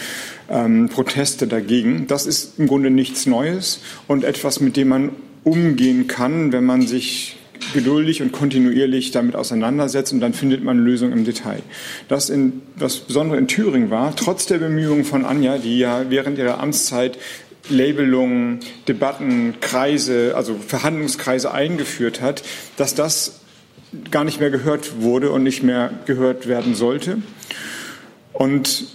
ähm, 0.49 0.89
Proteste 0.89 1.45
dagegen. 1.45 2.07
Das 2.07 2.25
ist 2.25 2.57
im 2.57 2.67
Grunde 2.67 2.89
nichts 2.89 3.25
Neues 3.25 3.81
und 4.07 4.23
etwas, 4.23 4.61
mit 4.61 4.77
dem 4.77 4.87
man 4.87 5.11
umgehen 5.43 6.07
kann, 6.07 6.51
wenn 6.51 6.65
man 6.65 6.87
sich 6.87 7.38
geduldig 7.73 8.21
und 8.21 8.31
kontinuierlich 8.31 9.11
damit 9.11 9.35
auseinandersetzt 9.35 10.13
und 10.13 10.19
dann 10.19 10.33
findet 10.33 10.63
man 10.63 10.79
Lösungen 10.79 11.13
im 11.13 11.25
Detail. 11.25 11.61
Das, 12.07 12.29
in, 12.29 12.61
das 12.77 12.97
Besondere 12.97 13.37
in 13.37 13.47
Thüringen 13.47 13.89
war, 13.89 14.15
trotz 14.15 14.45
der 14.45 14.57
Bemühungen 14.57 15.05
von 15.05 15.25
Anja, 15.25 15.57
die 15.57 15.79
ja 15.79 16.09
während 16.09 16.37
ihrer 16.37 16.59
Amtszeit 16.59 17.17
Labelungen, 17.69 18.59
Debatten, 18.87 19.55
Kreise, 19.61 20.33
also 20.35 20.55
Verhandlungskreise 20.55 21.51
eingeführt 21.51 22.21
hat, 22.21 22.43
dass 22.77 22.95
das 22.95 23.41
gar 24.11 24.23
nicht 24.23 24.39
mehr 24.39 24.49
gehört 24.49 25.01
wurde 25.01 25.31
und 25.31 25.43
nicht 25.43 25.63
mehr 25.63 25.91
gehört 26.05 26.47
werden 26.47 26.75
sollte. 26.75 27.19
Und 28.33 28.87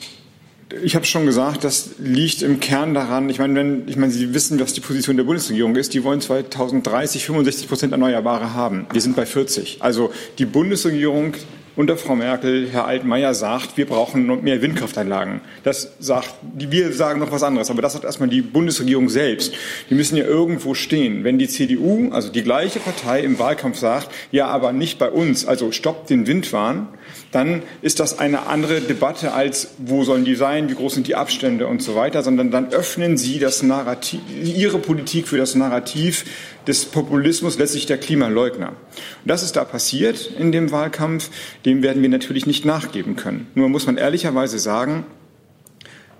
ich 0.83 0.95
habe 0.95 1.05
schon 1.05 1.27
gesagt, 1.27 1.65
das 1.65 1.91
liegt 1.99 2.43
im 2.43 2.61
Kern 2.61 2.95
daran. 2.95 3.29
Ich 3.29 3.39
meine, 3.39 3.55
wenn, 3.55 3.89
ich 3.89 3.97
meine, 3.97 4.13
Sie 4.13 4.35
wissen, 4.35 4.59
was 4.61 4.73
die 4.73 4.81
Position 4.81 5.17
der 5.17 5.25
Bundesregierung 5.25 5.77
ist. 5.77 5.95
Die 5.95 6.05
wollen 6.05 6.21
2030 6.21 7.25
65 7.25 7.69
Prozent 7.69 7.93
Erneuerbare 7.93 8.55
haben. 8.55 8.87
Wir 8.93 9.01
sind 9.01 9.17
bei 9.17 9.27
40. 9.27 9.79
Also 9.81 10.13
die 10.39 10.47
Bundesregierung 10.47 11.35
unter 11.77 11.97
Frau 11.97 12.15
Merkel, 12.15 12.69
Herr 12.71 12.87
Altmaier 12.87 13.35
sagt, 13.35 13.77
wir 13.77 13.87
brauchen 13.87 14.45
mehr 14.45 14.63
Windkraftanlagen. 14.63 15.41
Das 15.65 15.95
sagt, 15.99 16.33
wir 16.55 16.93
sagen 16.93 17.19
noch 17.19 17.33
was 17.33 17.43
anderes, 17.43 17.69
aber 17.69 17.83
das 17.83 17.95
sagt 17.95 18.05
erstmal 18.05 18.29
die 18.29 18.43
Bundesregierung 18.43 19.09
selbst. 19.09 19.55
Die 19.91 19.95
müssen 19.95 20.17
ja 20.17 20.25
irgendwo 20.25 20.75
stehen. 20.75 21.25
Wenn 21.25 21.39
die 21.39 21.49
CDU, 21.49 22.11
also 22.13 22.31
die 22.31 22.45
gleiche 22.45 22.79
Partei 22.79 23.21
im 23.21 23.41
Wahlkampf 23.41 23.79
sagt, 23.79 24.09
ja, 24.31 24.47
aber 24.47 24.73
nicht 24.73 25.01
bei 25.01 25.11
uns, 25.11 25.47
also 25.47 25.73
stoppt 25.73 26.11
den 26.11 26.29
Windwahn, 26.29 26.89
dann 27.33 27.63
ist 27.83 28.01
das 28.01 28.19
eine 28.19 28.47
andere 28.47 28.81
Debatte 28.81 29.33
als, 29.33 29.75
wo 29.79 30.05
sollen 30.05 30.25
die 30.25 30.35
sein, 30.35 30.69
wie 30.69 30.75
groß 30.75 30.95
sind 30.95 31.09
die 31.09 31.17
Abstände 31.17 31.67
und 31.67 31.83
so 31.83 31.97
weiter, 31.97 32.23
sondern 32.23 32.51
dann 32.51 32.73
öffnen 32.73 33.17
Sie 33.17 33.39
das 33.39 33.63
Narrativ, 33.63 34.21
Ihre 34.43 34.79
Politik 34.79 35.27
für 35.27 35.37
das 35.37 35.55
Narrativ 35.55 36.25
des 36.67 36.85
Populismus, 36.85 37.59
letztlich 37.59 37.87
der 37.87 37.99
Klimaleugner. 37.99 38.69
Und 38.69 38.77
das 39.25 39.43
ist 39.43 39.57
da 39.57 39.65
passiert 39.65 40.31
in 40.39 40.53
dem 40.53 40.71
Wahlkampf, 40.71 41.31
dem 41.65 41.83
werden 41.83 42.03
wir 42.03 42.09
natürlich 42.09 42.47
nicht 42.47 42.65
nachgeben 42.65 43.17
können. 43.17 43.49
Nur 43.55 43.69
muss 43.69 43.87
man 43.87 43.97
ehrlicherweise 43.97 44.59
sagen, 44.59 45.05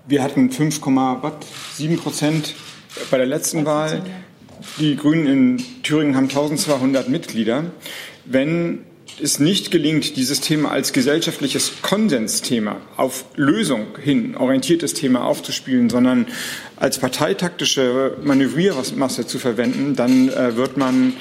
wir 0.07 0.21
hatten 0.21 0.49
5,7 0.49 1.97
Prozent 1.97 2.55
bei 3.09 3.17
der 3.17 3.25
letzten 3.25 3.65
Wahl. 3.65 4.03
Die 4.79 4.95
Grünen 4.95 5.27
in 5.27 5.63
Thüringen 5.83 6.15
haben 6.15 6.29
1200 6.29 7.09
Mitglieder. 7.09 7.65
Wenn 8.25 8.79
es 9.21 9.39
nicht 9.39 9.71
gelingt, 9.71 10.17
dieses 10.17 10.41
Thema 10.41 10.71
als 10.71 10.91
gesellschaftliches 10.93 11.81
Konsensthema 11.81 12.77
auf 12.97 13.25
Lösung 13.35 13.97
hin 14.01 14.35
orientiertes 14.35 14.93
Thema 14.93 15.25
aufzuspielen, 15.25 15.89
sondern 15.89 16.27
als 16.75 16.99
parteitaktische 16.99 18.17
Manövriermasse 18.23 19.25
zu 19.25 19.39
verwenden, 19.39 19.95
dann 19.95 20.29
äh, 20.29 20.55
wird 20.57 20.77
man 20.77 21.13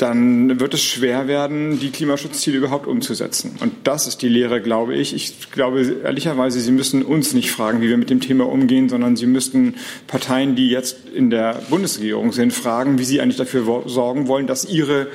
dann 0.00 0.58
wird 0.58 0.72
es 0.72 0.82
schwer 0.82 1.28
werden, 1.28 1.78
die 1.78 1.90
Klimaschutzziele 1.90 2.56
überhaupt 2.56 2.86
umzusetzen. 2.86 3.58
Und 3.60 3.72
das 3.84 4.06
ist 4.06 4.22
die 4.22 4.30
Lehre, 4.30 4.62
glaube 4.62 4.94
ich. 4.94 5.14
Ich 5.14 5.50
glaube 5.50 5.82
ehrlicherweise, 6.02 6.58
Sie 6.60 6.72
müssen 6.72 7.02
uns 7.02 7.34
nicht 7.34 7.50
fragen, 7.50 7.82
wie 7.82 7.90
wir 7.90 7.98
mit 7.98 8.08
dem 8.08 8.20
Thema 8.20 8.48
umgehen, 8.48 8.88
sondern 8.88 9.16
Sie 9.16 9.26
müssten 9.26 9.74
Parteien, 10.06 10.56
die 10.56 10.70
jetzt 10.70 10.96
in 11.14 11.28
der 11.28 11.60
Bundesregierung 11.68 12.32
sind, 12.32 12.54
fragen, 12.54 12.98
wie 12.98 13.04
sie 13.04 13.20
eigentlich 13.20 13.36
dafür 13.36 13.82
sorgen 13.86 14.26
wollen, 14.26 14.46
dass 14.46 14.64
ihre 14.64 15.08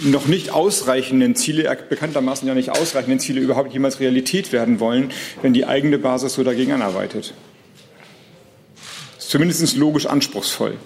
noch 0.00 0.26
nicht 0.26 0.50
ausreichenden 0.50 1.36
Ziele, 1.36 1.76
bekanntermaßen 1.88 2.48
ja 2.48 2.54
nicht 2.54 2.70
ausreichenden 2.70 3.20
Ziele 3.20 3.40
überhaupt 3.40 3.72
jemals 3.72 4.00
Realität 4.00 4.52
werden 4.52 4.80
wollen, 4.80 5.12
wenn 5.42 5.52
die 5.52 5.66
eigene 5.66 5.98
Basis 5.98 6.34
so 6.34 6.44
dagegen 6.44 6.72
anarbeitet. 6.72 7.34
Zumindest 9.18 9.76
logisch 9.76 10.06
anspruchsvoll. 10.06 10.76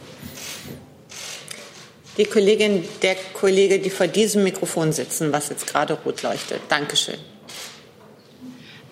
Die 2.17 2.25
Kollegin, 2.25 2.85
der 3.03 3.17
Kollege, 3.35 3.79
die 3.79 3.91
vor 3.91 4.07
diesem 4.07 4.43
Mikrofon 4.45 4.93
sitzen, 4.93 5.33
was 5.33 5.51
jetzt 5.51 5.67
gerade 5.67 5.95
rot 6.05 6.23
leuchtet. 6.23 6.61
Dankeschön. 6.69 7.19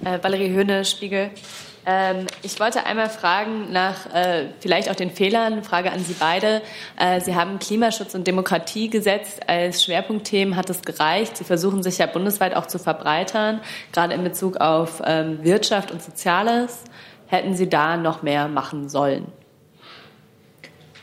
Äh, 0.04 0.18
Valerie 0.22 0.50
Höhne, 0.50 0.84
Spiegel. 0.84 1.30
Ähm, 1.86 2.26
ich 2.42 2.58
wollte 2.60 2.86
einmal 2.86 3.10
fragen 3.10 3.70
nach 3.72 4.12
äh, 4.14 4.46
vielleicht 4.60 4.90
auch 4.90 4.94
den 4.94 5.10
Fehlern, 5.10 5.62
Frage 5.62 5.92
an 5.92 6.00
Sie 6.00 6.14
beide. 6.14 6.62
Äh, 6.98 7.20
Sie 7.20 7.34
haben 7.34 7.58
Klimaschutz 7.58 8.14
und 8.14 8.26
Demokratie 8.26 8.88
gesetzt 8.88 9.48
als 9.48 9.84
Schwerpunktthemen. 9.84 10.56
Hat 10.56 10.70
es 10.70 10.82
gereicht? 10.82 11.36
Sie 11.36 11.44
versuchen 11.44 11.82
sich 11.82 11.98
ja 11.98 12.06
bundesweit 12.06 12.56
auch 12.56 12.66
zu 12.66 12.78
verbreitern, 12.78 13.60
gerade 13.92 14.14
in 14.14 14.24
Bezug 14.24 14.58
auf 14.58 15.02
ähm, 15.04 15.42
Wirtschaft 15.42 15.90
und 15.90 16.02
Soziales. 16.02 16.84
Hätten 17.26 17.54
Sie 17.54 17.68
da 17.68 17.96
noch 17.96 18.22
mehr 18.22 18.48
machen 18.48 18.88
sollen? 18.88 19.30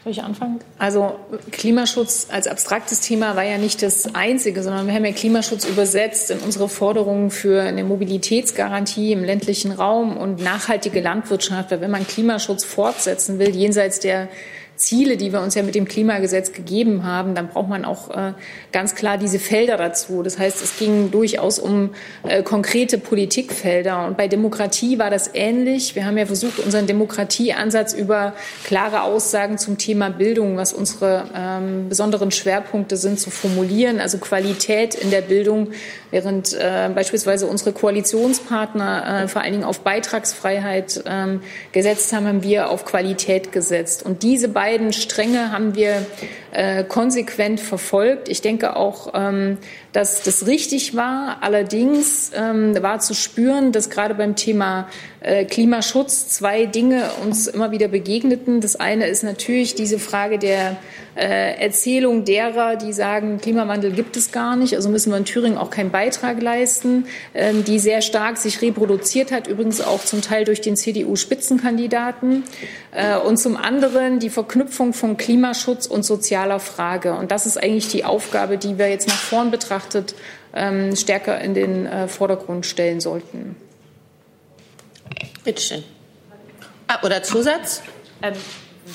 Soll 0.04 0.14
ich 0.14 0.24
anfangen? 0.24 0.60
Also 0.80 1.16
Klimaschutz 1.52 2.28
als 2.32 2.48
abstraktes 2.48 3.02
Thema 3.02 3.36
war 3.36 3.44
ja 3.44 3.60
nicht 3.60 3.84
das 3.84 4.16
einzige, 4.16 4.64
sondern 4.64 4.88
wir 4.88 4.96
haben 4.96 5.06
ja 5.06 5.12
Klimaschutz 5.12 5.66
übersetzt 5.66 6.32
in 6.32 6.40
unsere 6.40 6.70
Forderungen 6.70 7.30
für 7.30 7.62
eine 7.62 7.84
Mobilitätsgarantie 7.84 9.12
im 9.12 9.24
ländlichen 9.24 9.72
Raum 9.72 10.18
und 10.18 10.42
nachhaltige 10.42 11.02
Landwirtschaft. 11.02 11.70
Weil 11.70 11.82
wenn 11.82 11.92
man 11.92 12.08
Klimaschutz 12.08 12.64
fortsetzen 12.64 13.38
will, 13.38 13.56
jenseits 13.56 14.00
der 14.00 14.28
Ziele, 14.82 15.16
die 15.16 15.32
wir 15.32 15.42
uns 15.42 15.56
ja 15.56 15.64
mit 15.64 15.76
dem 15.76 15.88
Klimagesetz 15.88 16.52
gegeben 16.54 17.06
haben, 17.06 17.36
dann 17.36 17.48
braucht 17.48 17.70
man 17.70 17.86
auch 17.86 18.10
äh, 18.10 18.34
ganz 18.72 18.96
klar 18.96 19.18
diese 19.18 19.40
Felder 19.40 19.78
dazu. 19.78 20.24
Das 20.24 20.40
heißt, 20.40 20.62
es 20.62 20.78
ging 20.78 21.12
durchaus 21.12 21.60
um 21.60 21.92
äh, 22.24 22.42
konkrete 22.42 22.98
Politikfelder. 22.98 24.08
Und 24.08 24.18
bei 24.18 24.28
Demokratie 24.28 24.98
war 24.98 25.10
das 25.12 25.30
ähnlich. 25.34 25.96
Wir 25.96 26.06
haben 26.06 26.18
ja 26.18 26.26
versucht, 26.26 26.60
unseren 26.60 26.88
Demokratieansatz 26.88 27.94
über 27.94 28.34
klare 28.64 29.04
Aussagen 29.04 29.60
zum 29.60 29.78
Thema 29.78 30.10
Bildung, 30.10 30.58
was 30.58 30.74
unsere 30.74 31.26
ähm, 31.36 31.88
besonderen 31.88 32.32
Schwerpunkte 32.32 32.98
sind, 32.98 33.20
zu 33.20 33.30
formulieren. 33.30 34.00
Also 34.00 34.18
Qualität 34.18 34.96
in 34.96 35.12
der 35.12 35.22
Bildung, 35.22 35.72
während 36.10 36.54
äh, 36.54 36.90
beispielsweise 36.94 37.46
unsere 37.46 37.72
Koalitionspartner 37.72 39.28
vor 39.28 39.42
allen 39.42 39.52
Dingen 39.52 39.64
auf 39.64 39.82
Beitragsfreiheit 39.82 41.04
ähm, 41.06 41.42
gesetzt 41.72 42.14
haben, 42.14 42.26
haben 42.26 42.44
wir 42.44 42.70
auf 42.70 42.86
Qualität 42.86 43.52
gesetzt. 43.52 44.04
Und 44.04 44.24
diese 44.24 44.48
beiden 44.48 44.71
beiden 44.72 44.94
Stränge 44.94 45.52
haben 45.52 45.76
wir 45.76 46.06
äh, 46.52 46.84
konsequent 46.84 47.60
verfolgt. 47.60 48.28
Ich 48.28 48.42
denke 48.42 48.76
auch, 48.76 49.12
ähm, 49.14 49.58
dass 49.94 50.24
das 50.24 50.48
richtig 50.48 50.96
war. 50.96 51.38
Allerdings 51.42 52.32
ähm, 52.36 52.82
war 52.82 53.00
zu 53.00 53.14
spüren, 53.14 53.72
dass 53.72 53.90
gerade 53.90 54.16
beim 54.16 54.36
Thema 54.36 54.88
äh, 55.22 55.46
Klimaschutz 55.46 56.30
zwei 56.30 56.66
Dinge 56.66 57.10
uns 57.24 57.48
immer 57.48 57.72
wieder 57.72 57.88
begegneten. 57.88 58.60
Das 58.60 58.76
eine 58.76 59.08
ist 59.08 59.24
natürlich 59.24 59.76
diese 59.76 60.00
Frage 60.00 60.40
der 60.40 60.78
äh, 61.16 61.62
Erzählung 61.62 62.26
derer, 62.26 62.76
die 62.76 62.92
sagen, 62.92 63.40
Klimawandel 63.40 63.92
gibt 63.92 64.18
es 64.18 64.32
gar 64.32 64.56
nicht, 64.56 64.76
also 64.76 64.90
müssen 64.90 65.12
wir 65.12 65.18
in 65.18 65.26
Thüringen 65.26 65.58
auch 65.58 65.70
keinen 65.70 65.92
Beitrag 65.92 66.42
leisten, 66.42 67.06
ähm, 67.34 67.64
die 67.64 67.80
sehr 67.80 68.02
stark 68.02 68.38
sich 68.38 68.62
reproduziert 68.62 69.32
hat, 69.32 69.48
übrigens 69.48 69.82
auch 69.82 70.04
zum 70.04 70.22
Teil 70.22 70.44
durch 70.44 70.62
den 70.62 70.76
CDU-Spitzenkandidaten. 70.76 72.44
Und 73.26 73.38
zum 73.38 73.56
anderen 73.56 74.20
die 74.20 74.30
Verknüpfung 74.30 74.92
von 74.92 75.16
Klimaschutz 75.16 75.88
und 75.88 76.04
sozialer 76.42 76.60
Frage. 76.60 77.14
Und 77.14 77.32
das 77.32 77.46
ist 77.46 77.58
eigentlich 77.58 77.90
die 77.90 78.04
Aufgabe, 78.04 78.58
die 78.58 78.78
wir 78.78 78.90
jetzt 78.90 79.08
nach 79.08 79.16
vorn 79.16 79.52
betrachtet 79.52 80.16
ähm, 80.54 80.96
stärker 80.96 81.40
in 81.40 81.54
den 81.54 81.86
äh, 81.86 82.08
Vordergrund 82.08 82.66
stellen 82.66 83.00
sollten. 83.00 83.56
Bitte 85.44 85.62
schön. 85.62 85.84
Ah, 86.88 87.00
oder 87.04 87.24
Zusatz? 87.24 87.84
Ähm, 88.22 88.34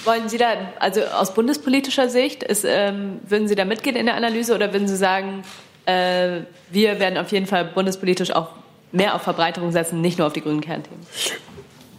wollen 0.04 0.28
Sie 0.28 0.38
da, 0.38 0.48
also 0.78 1.02
aus 1.02 1.34
bundespolitischer 1.34 2.08
Sicht, 2.08 2.42
ist, 2.42 2.64
ähm, 2.66 3.20
würden 3.26 3.48
Sie 3.48 3.54
da 3.54 3.64
mitgehen 3.64 3.96
in 3.96 4.06
der 4.06 4.16
Analyse 4.16 4.54
oder 4.54 4.72
würden 4.72 4.88
Sie 4.88 4.96
sagen, 4.96 5.42
äh, 5.86 6.40
wir 6.70 7.00
werden 7.00 7.16
auf 7.16 7.32
jeden 7.32 7.46
Fall 7.46 7.64
bundespolitisch 7.64 8.32
auch 8.32 8.50
mehr 8.92 9.14
auf 9.14 9.22
Verbreiterung 9.22 9.72
setzen, 9.72 10.00
nicht 10.00 10.18
nur 10.18 10.26
auf 10.26 10.32
die 10.32 10.42
grünen 10.42 10.60
Kernthemen? 10.60 11.06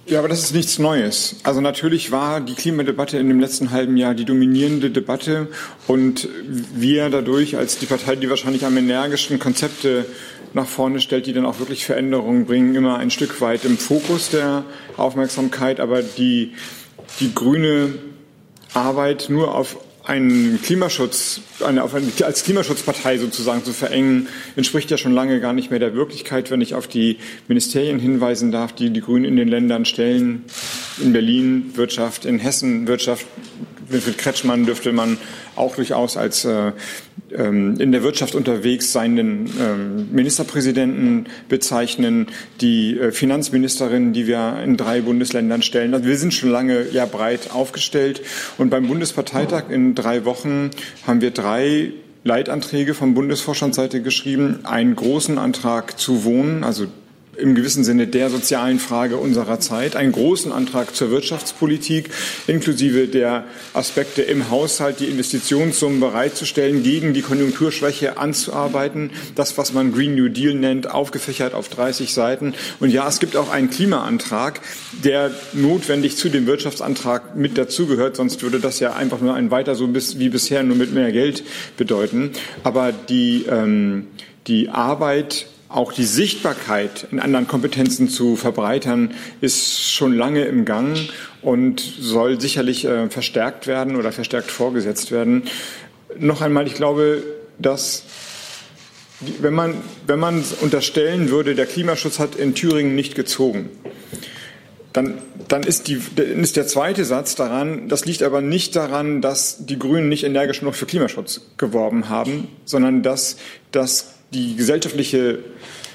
Ja, 0.10 0.20
aber 0.20 0.30
das 0.30 0.42
ist 0.42 0.54
nichts 0.54 0.80
Neues. 0.80 1.36
Also 1.44 1.60
natürlich 1.60 2.12
war 2.12 2.40
die 2.40 2.54
Klimadebatte 2.54 3.18
in 3.18 3.28
dem 3.28 3.42
letzten 3.42 3.72
halben 3.72 3.98
Jahr 3.98 4.14
die 4.14 4.24
dominierende 4.24 4.90
Debatte 4.90 5.50
und 5.86 6.30
wir 6.48 7.10
dadurch 7.10 7.58
als 7.58 7.78
die 7.78 7.88
Partei, 7.88 8.16
die 8.16 8.30
wahrscheinlich 8.30 8.64
am 8.64 8.78
energischsten 8.78 9.38
Konzepte 9.38 10.06
nach 10.54 10.66
vorne 10.66 11.02
stellt, 11.02 11.26
die 11.26 11.34
dann 11.34 11.46
auch 11.46 11.60
wirklich 11.60 11.86
Veränderungen 11.86 12.46
bringen, 12.46 12.74
immer 12.74 12.98
ein 13.00 13.12
Stück 13.12 13.42
weit 13.42 13.66
im 13.66 13.78
Fokus 13.78 14.30
der 14.30 14.64
Aufmerksamkeit. 14.96 15.82
Aber 15.82 16.02
die, 16.02 16.54
die 17.20 17.36
grüne 17.36 17.96
Arbeit 18.74 19.26
nur 19.28 19.56
auf 19.56 19.78
einen 20.08 20.62
Klimaschutz, 20.62 21.42
eine, 21.60 21.84
als 22.24 22.44
Klimaschutzpartei 22.44 23.18
sozusagen 23.18 23.66
zu 23.66 23.74
verengen, 23.74 24.30
entspricht 24.56 24.90
ja 24.90 24.98
schon 24.98 25.12
lange 25.12 25.42
gar 25.42 25.52
nicht 25.52 25.70
mehr 25.70 25.80
der 25.80 25.96
Wirklichkeit, 25.96 26.50
wenn 26.50 26.62
ich 26.62 26.76
auf 26.76 26.88
die 26.88 27.18
Ministerien 27.50 28.00
hinweisen 28.00 28.54
darf, 28.54 28.72
die 28.72 28.90
die 28.90 29.02
Grünen 29.02 29.26
in 29.26 29.36
den 29.36 29.50
Ländern 29.50 29.84
stellen. 29.84 30.46
In 31.02 31.12
Berlin 31.12 31.72
Wirtschaft, 31.76 32.26
in 32.26 32.40
Hessen 32.40 32.88
Wirtschaft. 32.88 33.26
Wilfried 33.90 34.18
Kretschmann 34.18 34.66
dürfte 34.66 34.94
man 34.94 35.18
auch 35.56 35.76
durchaus 35.76 36.16
als 36.16 36.46
äh, 36.46 36.72
in 37.44 37.92
der 37.92 38.04
Wirtschaft 38.04 38.36
unterwegs 38.36 38.92
seienden 38.92 39.50
ähm, 39.60 40.10
Ministerpräsidenten 40.12 41.28
bezeichnen, 41.50 42.28
die 42.62 42.98
äh, 42.98 43.12
Finanzministerin, 43.12 44.14
die 44.14 44.28
wir 44.28 44.60
in 44.64 44.76
drei 44.78 45.02
Bundesländern 45.02 45.62
stellen. 45.62 45.94
Also 45.94 46.08
wir 46.08 46.18
sind 46.18 46.34
schon 46.34 46.50
lange 46.50 46.90
ja 46.92 47.06
breit 47.06 47.52
aufgestellt. 47.52 48.22
Und 48.58 48.70
beim 48.70 48.88
Bundesparteitag 48.88 49.70
in 49.70 49.94
drei 49.94 50.26
Wochen 50.26 50.72
haben 51.06 51.22
wir 51.22 51.32
drei 51.32 51.94
Leitanträge 52.24 52.94
vom 52.94 53.14
Bundesvorstandsseite 53.14 54.02
geschrieben. 54.02 54.60
Einen 54.64 54.96
großen 54.96 55.38
Antrag 55.38 56.00
zu 56.00 56.24
Wohnen, 56.24 56.64
also 56.64 56.88
im 57.38 57.56
gewissen 57.56 57.84
Sinne 57.84 58.08
der 58.08 58.30
sozialen 58.30 58.80
Frage 58.80 59.18
unserer 59.18 59.60
Zeit, 59.60 59.96
einen 59.96 60.12
großen 60.12 60.52
Antrag 60.52 60.96
zur 60.96 61.12
Wirtschaftspolitik, 61.12 62.10
inklusive 62.48 63.08
der 63.08 63.46
Aspekte 63.74 64.22
im 64.22 64.50
Haushalt, 64.50 65.00
die 65.00 65.06
Investitionssummen 65.06 66.00
bereitzustellen, 66.00 66.84
gegen 66.84 67.14
die 67.14 67.22
Konjunkturschwäche 67.22 68.18
anzuarbeiten, 68.18 69.12
das, 69.36 69.58
was 69.58 69.74
man 69.74 69.94
Green 69.94 70.16
New 70.16 70.30
Deal 70.30 70.56
nennt, 70.56 70.90
aufgefächert 70.90 71.54
auf 71.54 71.70
30 71.70 72.14
Seiten. 72.14 72.54
Und 72.80 72.90
ja, 72.90 73.08
es 73.08 73.20
gibt 73.20 73.36
auch 73.36 73.50
einen 73.50 73.70
Klimaantrag, 73.70 74.62
der 75.04 75.32
notwendig 75.54 76.18
zu 76.18 76.30
dem 76.30 76.48
Wirtschaftsantrag 76.48 77.36
mit 77.36 77.58
dazugehört, 77.58 78.16
sonst 78.16 78.42
würde 78.42 78.60
das 78.60 78.80
ja 78.80 78.94
einfach 78.94 79.22
nur 79.22 79.34
ein 79.34 79.52
weiter 79.52 79.76
so 79.76 79.88
wie 79.94 80.30
bisher 80.30 80.64
nur 80.64 80.76
mit 80.76 80.94
mehr 80.94 81.12
Geld 81.12 81.44
bedeuten. 81.78 82.32
Aber 82.64 82.92
die, 82.92 83.46
ähm, 83.50 84.08
die 84.48 84.70
Arbeit 84.70 85.48
auch 85.70 85.92
die 85.92 86.06
Sichtbarkeit 86.06 87.08
in 87.12 87.20
anderen 87.20 87.48
Kompetenzen 87.48 88.10
zu 88.10 88.36
verbreitern, 88.36 89.12
ist 89.42 89.92
schon 89.92 90.14
lange 90.14 90.46
im 90.46 90.66
Gang 90.66 90.98
und 91.42 91.82
soll 91.82 92.40
sicherlich 92.40 92.86
äh, 92.86 93.10
verstärkt 93.10 93.68
werden 93.68 93.96
oder 93.96 94.12
verstärkt 94.12 94.50
vorgesetzt 94.50 95.12
werden. 95.12 95.44
Noch 96.18 96.42
einmal, 96.42 96.68
ich 96.68 96.76
glaube, 96.76 97.24
dass 97.60 98.04
wenn 99.20 99.54
man, 99.54 99.74
wenn 100.06 100.20
man 100.20 100.44
unterstellen 100.62 101.30
würde, 101.30 101.56
der 101.56 101.66
Klimaschutz 101.66 102.20
hat 102.20 102.36
in 102.36 102.54
Thüringen 102.54 102.96
nicht 102.96 103.16
gezogen, 103.16 103.70
dann, 104.94 105.18
dann, 105.48 105.64
ist 105.64 105.88
die, 105.88 106.00
ist 106.16 106.56
der 106.56 106.68
zweite 106.68 107.04
Satz 107.04 107.36
daran, 107.36 107.88
das 107.90 108.06
liegt 108.06 108.24
aber 108.24 108.42
nicht 108.42 108.76
daran, 108.76 109.22
dass 109.22 109.66
die 109.66 109.78
Grünen 109.78 110.10
nicht 110.10 110.24
energisch 110.24 110.60
genug 110.60 110.76
für 110.76 110.86
Klimaschutz 110.86 111.42
geworben 111.58 112.10
haben, 112.10 112.48
sondern 112.66 113.04
dass, 113.04 113.38
dass 113.72 114.17
die 114.34 114.56
gesellschaftliche 114.56 115.40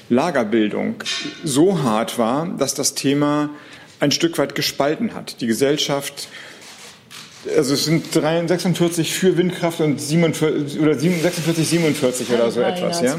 Lagerbildung 0.09 0.95
so 1.43 1.81
hart 1.81 2.17
war, 2.17 2.47
dass 2.57 2.73
das 2.73 2.93
Thema 2.93 3.49
ein 3.99 4.11
Stück 4.11 4.37
weit 4.37 4.55
gespalten 4.55 5.13
hat. 5.13 5.39
Die 5.41 5.47
Gesellschaft 5.47 6.27
also 7.57 7.73
es 7.73 7.85
sind 7.85 8.13
46 8.13 9.13
für 9.13 9.37
Windkraft 9.37 9.81
und 9.81 9.99
47, 9.99 10.79
oder 10.79 10.97
46, 10.97 11.67
47 11.67 12.29
oder 12.31 12.51
so 12.51 12.61
etwas. 12.61 13.01
Ja? 13.01 13.17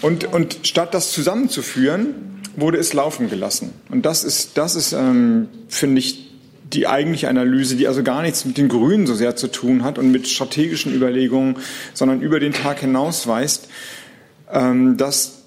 Und, 0.00 0.24
und 0.32 0.58
statt 0.64 0.94
das 0.94 1.12
zusammenzuführen, 1.12 2.14
wurde 2.56 2.78
es 2.78 2.92
laufen 2.92 3.30
gelassen. 3.30 3.72
Und 3.88 4.04
das 4.04 4.24
ist, 4.24 4.58
das 4.58 4.74
ist 4.74 4.92
ähm, 4.92 5.48
finde 5.68 6.00
ich, 6.00 6.28
die 6.72 6.86
eigentliche 6.86 7.28
Analyse, 7.28 7.76
die 7.76 7.86
also 7.86 8.02
gar 8.02 8.22
nichts 8.22 8.44
mit 8.44 8.56
den 8.56 8.68
Grünen 8.68 9.06
so 9.06 9.14
sehr 9.14 9.36
zu 9.36 9.48
tun 9.48 9.84
hat 9.84 9.98
und 9.98 10.10
mit 10.10 10.26
strategischen 10.26 10.94
Überlegungen, 10.94 11.56
sondern 11.92 12.22
über 12.22 12.40
den 12.40 12.52
Tag 12.52 12.80
hinaus 12.80 13.26
weist, 13.26 13.68
dass 14.52 15.42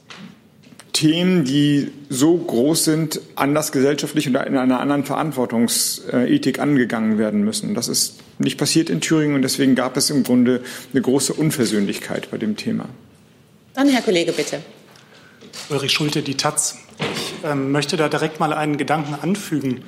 Themen, 0.95 1.43
die 1.43 1.91
so 2.09 2.37
groß 2.37 2.85
sind, 2.85 3.19
anders 3.35 3.73
gesellschaftlich 3.73 4.27
und 4.27 4.35
in 4.35 4.57
einer 4.57 4.79
anderen 4.79 5.03
Verantwortungsethik 5.03 6.59
angegangen 6.59 7.17
werden 7.17 7.43
müssen. 7.43 7.75
Das 7.75 7.89
ist 7.89 8.21
nicht 8.39 8.57
passiert 8.57 8.89
in 8.89 9.01
Thüringen 9.01 9.35
und 9.35 9.41
deswegen 9.41 9.75
gab 9.75 9.97
es 9.97 10.09
im 10.09 10.23
Grunde 10.23 10.61
eine 10.93 11.01
große 11.01 11.33
Unversöhnlichkeit 11.33 12.31
bei 12.31 12.37
dem 12.37 12.55
Thema. 12.55 12.85
Dann 13.73 13.89
Herr 13.89 14.03
Kollege, 14.03 14.31
bitte. 14.31 14.61
Ulrich 15.69 15.91
Schulte, 15.91 16.21
die 16.21 16.35
Taz. 16.35 16.77
Ich 17.13 17.33
ähm, 17.43 17.73
möchte 17.73 17.97
da 17.97 18.07
direkt 18.07 18.39
mal 18.39 18.53
einen 18.53 18.77
Gedanken 18.77 19.15
anfügen. 19.21 19.83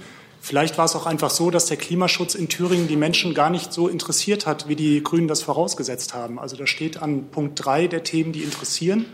Vielleicht 0.48 0.78
war 0.78 0.86
es 0.86 0.96
auch 0.96 1.06
einfach 1.06 1.30
so, 1.30 1.52
dass 1.52 1.66
der 1.66 1.76
Klimaschutz 1.76 2.34
in 2.34 2.48
Thüringen 2.48 2.88
die 2.88 2.96
Menschen 2.96 3.34
gar 3.34 3.50
nicht 3.50 3.74
so 3.74 3.90
interessiert 3.90 4.46
hat, 4.46 4.70
wie 4.70 4.78
die 4.78 5.04
Grünen 5.04 5.28
das 5.28 5.42
vorausgesetzt 5.42 6.14
haben. 6.14 6.40
Also 6.40 6.56
da 6.56 6.66
steht 6.66 7.02
an 7.02 7.26
Punkt 7.32 7.66
drei 7.66 7.88
der 7.88 8.06
Themen, 8.06 8.32
die 8.32 8.44
interessieren. 8.44 9.08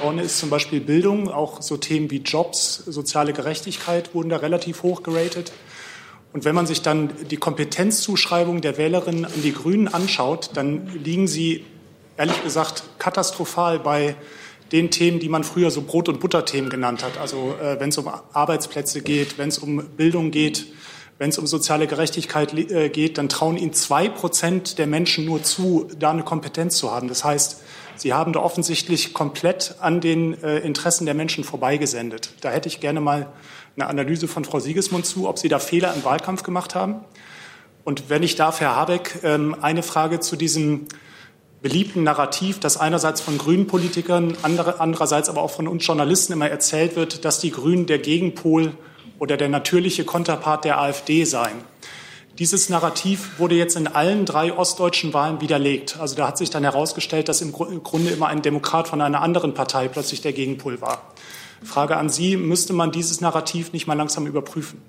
Vorne 0.00 0.22
ist 0.22 0.38
zum 0.38 0.48
Beispiel 0.48 0.80
Bildung, 0.80 1.28
auch 1.28 1.60
so 1.60 1.76
Themen 1.76 2.10
wie 2.10 2.22
Jobs, 2.22 2.76
soziale 2.86 3.34
Gerechtigkeit 3.34 4.14
wurden 4.14 4.30
da 4.30 4.38
relativ 4.38 4.82
hoch 4.82 5.02
geratet. 5.02 5.52
Und 6.32 6.46
wenn 6.46 6.54
man 6.54 6.66
sich 6.66 6.80
dann 6.80 7.10
die 7.30 7.36
Kompetenzzuschreibung 7.36 8.62
der 8.62 8.78
Wählerinnen 8.78 9.26
an 9.26 9.42
die 9.44 9.52
Grünen 9.52 9.86
anschaut, 9.86 10.52
dann 10.54 10.86
liegen 11.04 11.28
sie 11.28 11.66
ehrlich 12.16 12.42
gesagt 12.42 12.84
katastrophal 12.98 13.80
bei 13.80 14.16
den 14.72 14.90
Themen, 14.90 15.18
die 15.18 15.28
man 15.28 15.44
früher 15.44 15.70
so 15.70 15.82
Brot- 15.82 16.08
und 16.08 16.20
Butterthemen 16.20 16.70
genannt 16.70 17.02
hat. 17.02 17.18
Also 17.18 17.54
äh, 17.60 17.80
wenn 17.80 17.88
es 17.88 17.98
um 17.98 18.08
Arbeitsplätze 18.32 19.02
geht, 19.02 19.38
wenn 19.38 19.48
es 19.48 19.58
um 19.58 19.84
Bildung 19.96 20.30
geht, 20.30 20.66
wenn 21.18 21.30
es 21.30 21.38
um 21.38 21.46
soziale 21.46 21.86
Gerechtigkeit 21.86 22.54
äh, 22.54 22.88
geht, 22.88 23.18
dann 23.18 23.28
trauen 23.28 23.56
ihnen 23.56 23.72
zwei 23.72 24.08
Prozent 24.08 24.78
der 24.78 24.86
Menschen 24.86 25.26
nur 25.26 25.42
zu, 25.42 25.88
da 25.98 26.10
eine 26.10 26.22
Kompetenz 26.22 26.76
zu 26.76 26.90
haben. 26.90 27.08
Das 27.08 27.24
heißt, 27.24 27.62
Sie 27.96 28.14
haben 28.14 28.32
da 28.32 28.40
offensichtlich 28.40 29.12
komplett 29.12 29.74
an 29.80 30.00
den 30.00 30.42
äh, 30.42 30.60
Interessen 30.60 31.04
der 31.04 31.12
Menschen 31.12 31.44
vorbeigesendet. 31.44 32.32
Da 32.40 32.50
hätte 32.50 32.68
ich 32.68 32.80
gerne 32.80 33.02
mal 33.02 33.30
eine 33.76 33.86
Analyse 33.88 34.26
von 34.26 34.46
Frau 34.46 34.58
Siegesmund 34.58 35.04
zu, 35.04 35.28
ob 35.28 35.38
Sie 35.38 35.48
da 35.48 35.58
Fehler 35.58 35.92
im 35.94 36.02
Wahlkampf 36.04 36.42
gemacht 36.42 36.74
haben. 36.74 37.04
Und 37.84 38.08
wenn 38.08 38.22
ich 38.22 38.36
darf, 38.36 38.60
Herr 38.60 38.74
Habeck, 38.74 39.20
ähm, 39.22 39.54
eine 39.60 39.82
Frage 39.82 40.20
zu 40.20 40.36
diesem 40.36 40.86
beliebten 41.62 42.02
Narrativ, 42.02 42.58
das 42.60 42.76
einerseits 42.78 43.20
von 43.20 43.38
grünen 43.38 43.66
Politikern, 43.66 44.36
andere, 44.42 44.80
andererseits 44.80 45.28
aber 45.28 45.42
auch 45.42 45.50
von 45.50 45.68
uns 45.68 45.86
Journalisten 45.86 46.32
immer 46.32 46.48
erzählt 46.48 46.96
wird, 46.96 47.24
dass 47.24 47.40
die 47.40 47.50
Grünen 47.50 47.86
der 47.86 47.98
Gegenpol 47.98 48.72
oder 49.18 49.36
der 49.36 49.48
natürliche 49.48 50.04
Konterpart 50.04 50.64
der 50.64 50.80
AfD 50.80 51.24
seien. 51.24 51.58
Dieses 52.38 52.70
Narrativ 52.70 53.38
wurde 53.38 53.54
jetzt 53.54 53.76
in 53.76 53.86
allen 53.86 54.24
drei 54.24 54.56
ostdeutschen 54.56 55.12
Wahlen 55.12 55.42
widerlegt. 55.42 55.98
Also 56.00 56.16
da 56.16 56.28
hat 56.28 56.38
sich 56.38 56.48
dann 56.48 56.62
herausgestellt, 56.62 57.28
dass 57.28 57.42
im 57.42 57.52
Grunde 57.52 58.10
immer 58.10 58.28
ein 58.28 58.40
Demokrat 58.40 58.88
von 58.88 59.02
einer 59.02 59.20
anderen 59.20 59.52
Partei 59.52 59.88
plötzlich 59.88 60.22
der 60.22 60.32
Gegenpol 60.32 60.80
war. 60.80 61.12
Frage 61.62 61.98
an 61.98 62.08
Sie, 62.08 62.38
müsste 62.38 62.72
man 62.72 62.92
dieses 62.92 63.20
Narrativ 63.20 63.74
nicht 63.74 63.86
mal 63.86 63.94
langsam 63.94 64.26
überprüfen? 64.26 64.80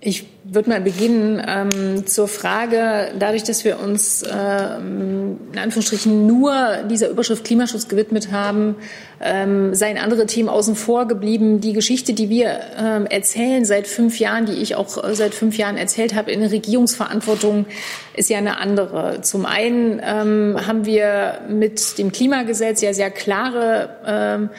Ich 0.00 0.24
würde 0.52 0.70
mal 0.70 0.80
beginnen 0.80 1.42
ähm, 1.46 2.06
zur 2.06 2.26
Frage, 2.26 3.12
dadurch, 3.18 3.44
dass 3.44 3.64
wir 3.64 3.78
uns 3.78 4.24
ähm, 4.30 5.38
in 5.52 5.58
Anführungsstrichen 5.58 6.26
nur 6.26 6.52
dieser 6.90 7.08
Überschrift 7.08 7.44
Klimaschutz 7.44 7.88
gewidmet 7.88 8.32
haben, 8.32 8.76
ähm, 9.20 9.74
seien 9.74 9.98
andere 9.98 10.26
Themen 10.26 10.48
außen 10.48 10.74
vor 10.74 11.06
geblieben. 11.06 11.60
Die 11.60 11.72
Geschichte, 11.72 12.14
die 12.14 12.30
wir 12.30 12.58
ähm, 12.78 13.06
erzählen 13.06 13.64
seit 13.64 13.86
fünf 13.86 14.18
Jahren, 14.18 14.46
die 14.46 14.54
ich 14.54 14.74
auch 14.74 15.02
äh, 15.04 15.14
seit 15.14 15.34
fünf 15.34 15.56
Jahren 15.56 15.76
erzählt 15.76 16.14
habe 16.14 16.32
in 16.32 16.42
Regierungsverantwortung, 16.42 17.66
ist 18.14 18.30
ja 18.30 18.38
eine 18.38 18.58
andere. 18.58 19.20
Zum 19.20 19.46
einen 19.46 20.00
ähm, 20.04 20.56
haben 20.66 20.84
wir 20.84 21.40
mit 21.48 21.98
dem 21.98 22.12
Klimagesetz 22.12 22.80
ja 22.80 22.92
sehr 22.92 23.10
klare 23.10 23.90
ähm, 24.06 24.50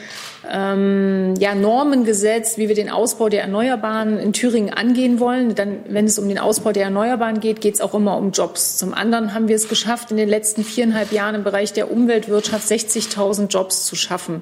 ähm, 0.49 1.34
ja, 1.39 1.56
Normen 1.56 2.04
gesetzt, 2.04 2.58
wie 2.58 2.67
wir 2.67 2.75
den 2.75 2.89
Ausbau 2.89 3.30
der 3.30 3.41
Erneuerbaren 3.41 4.17
in 4.17 4.34
Thüringen 4.34 4.73
angehen 4.73 5.19
wollen. 5.19 5.56
Dann, 5.56 5.80
wenn 5.88 6.06
es 6.06 6.20
um 6.20 6.28
den 6.28 6.38
Ausbau 6.38 6.72
der 6.72 6.84
Erneuerbaren 6.84 7.39
geht, 7.39 7.62
geht 7.62 7.76
es 7.76 7.82
auch 7.82 7.94
immer 7.94 8.17
um 8.17 8.32
Jobs. 8.32 8.78
Zum 8.78 8.94
anderen 8.94 9.34
haben 9.34 9.48
wir 9.48 9.56
es 9.56 9.67
geschafft, 9.67 10.12
in 10.12 10.17
den 10.17 10.30
letzten 10.30 10.63
viereinhalb 10.63 11.12
Jahren 11.12 11.36
im 11.36 11.44
Bereich 11.44 11.74
der 11.74 11.91
Umweltwirtschaft 11.91 12.67
60.000 12.67 13.48
Jobs 13.48 13.86
zu 13.86 13.96
schaffen. 13.96 14.41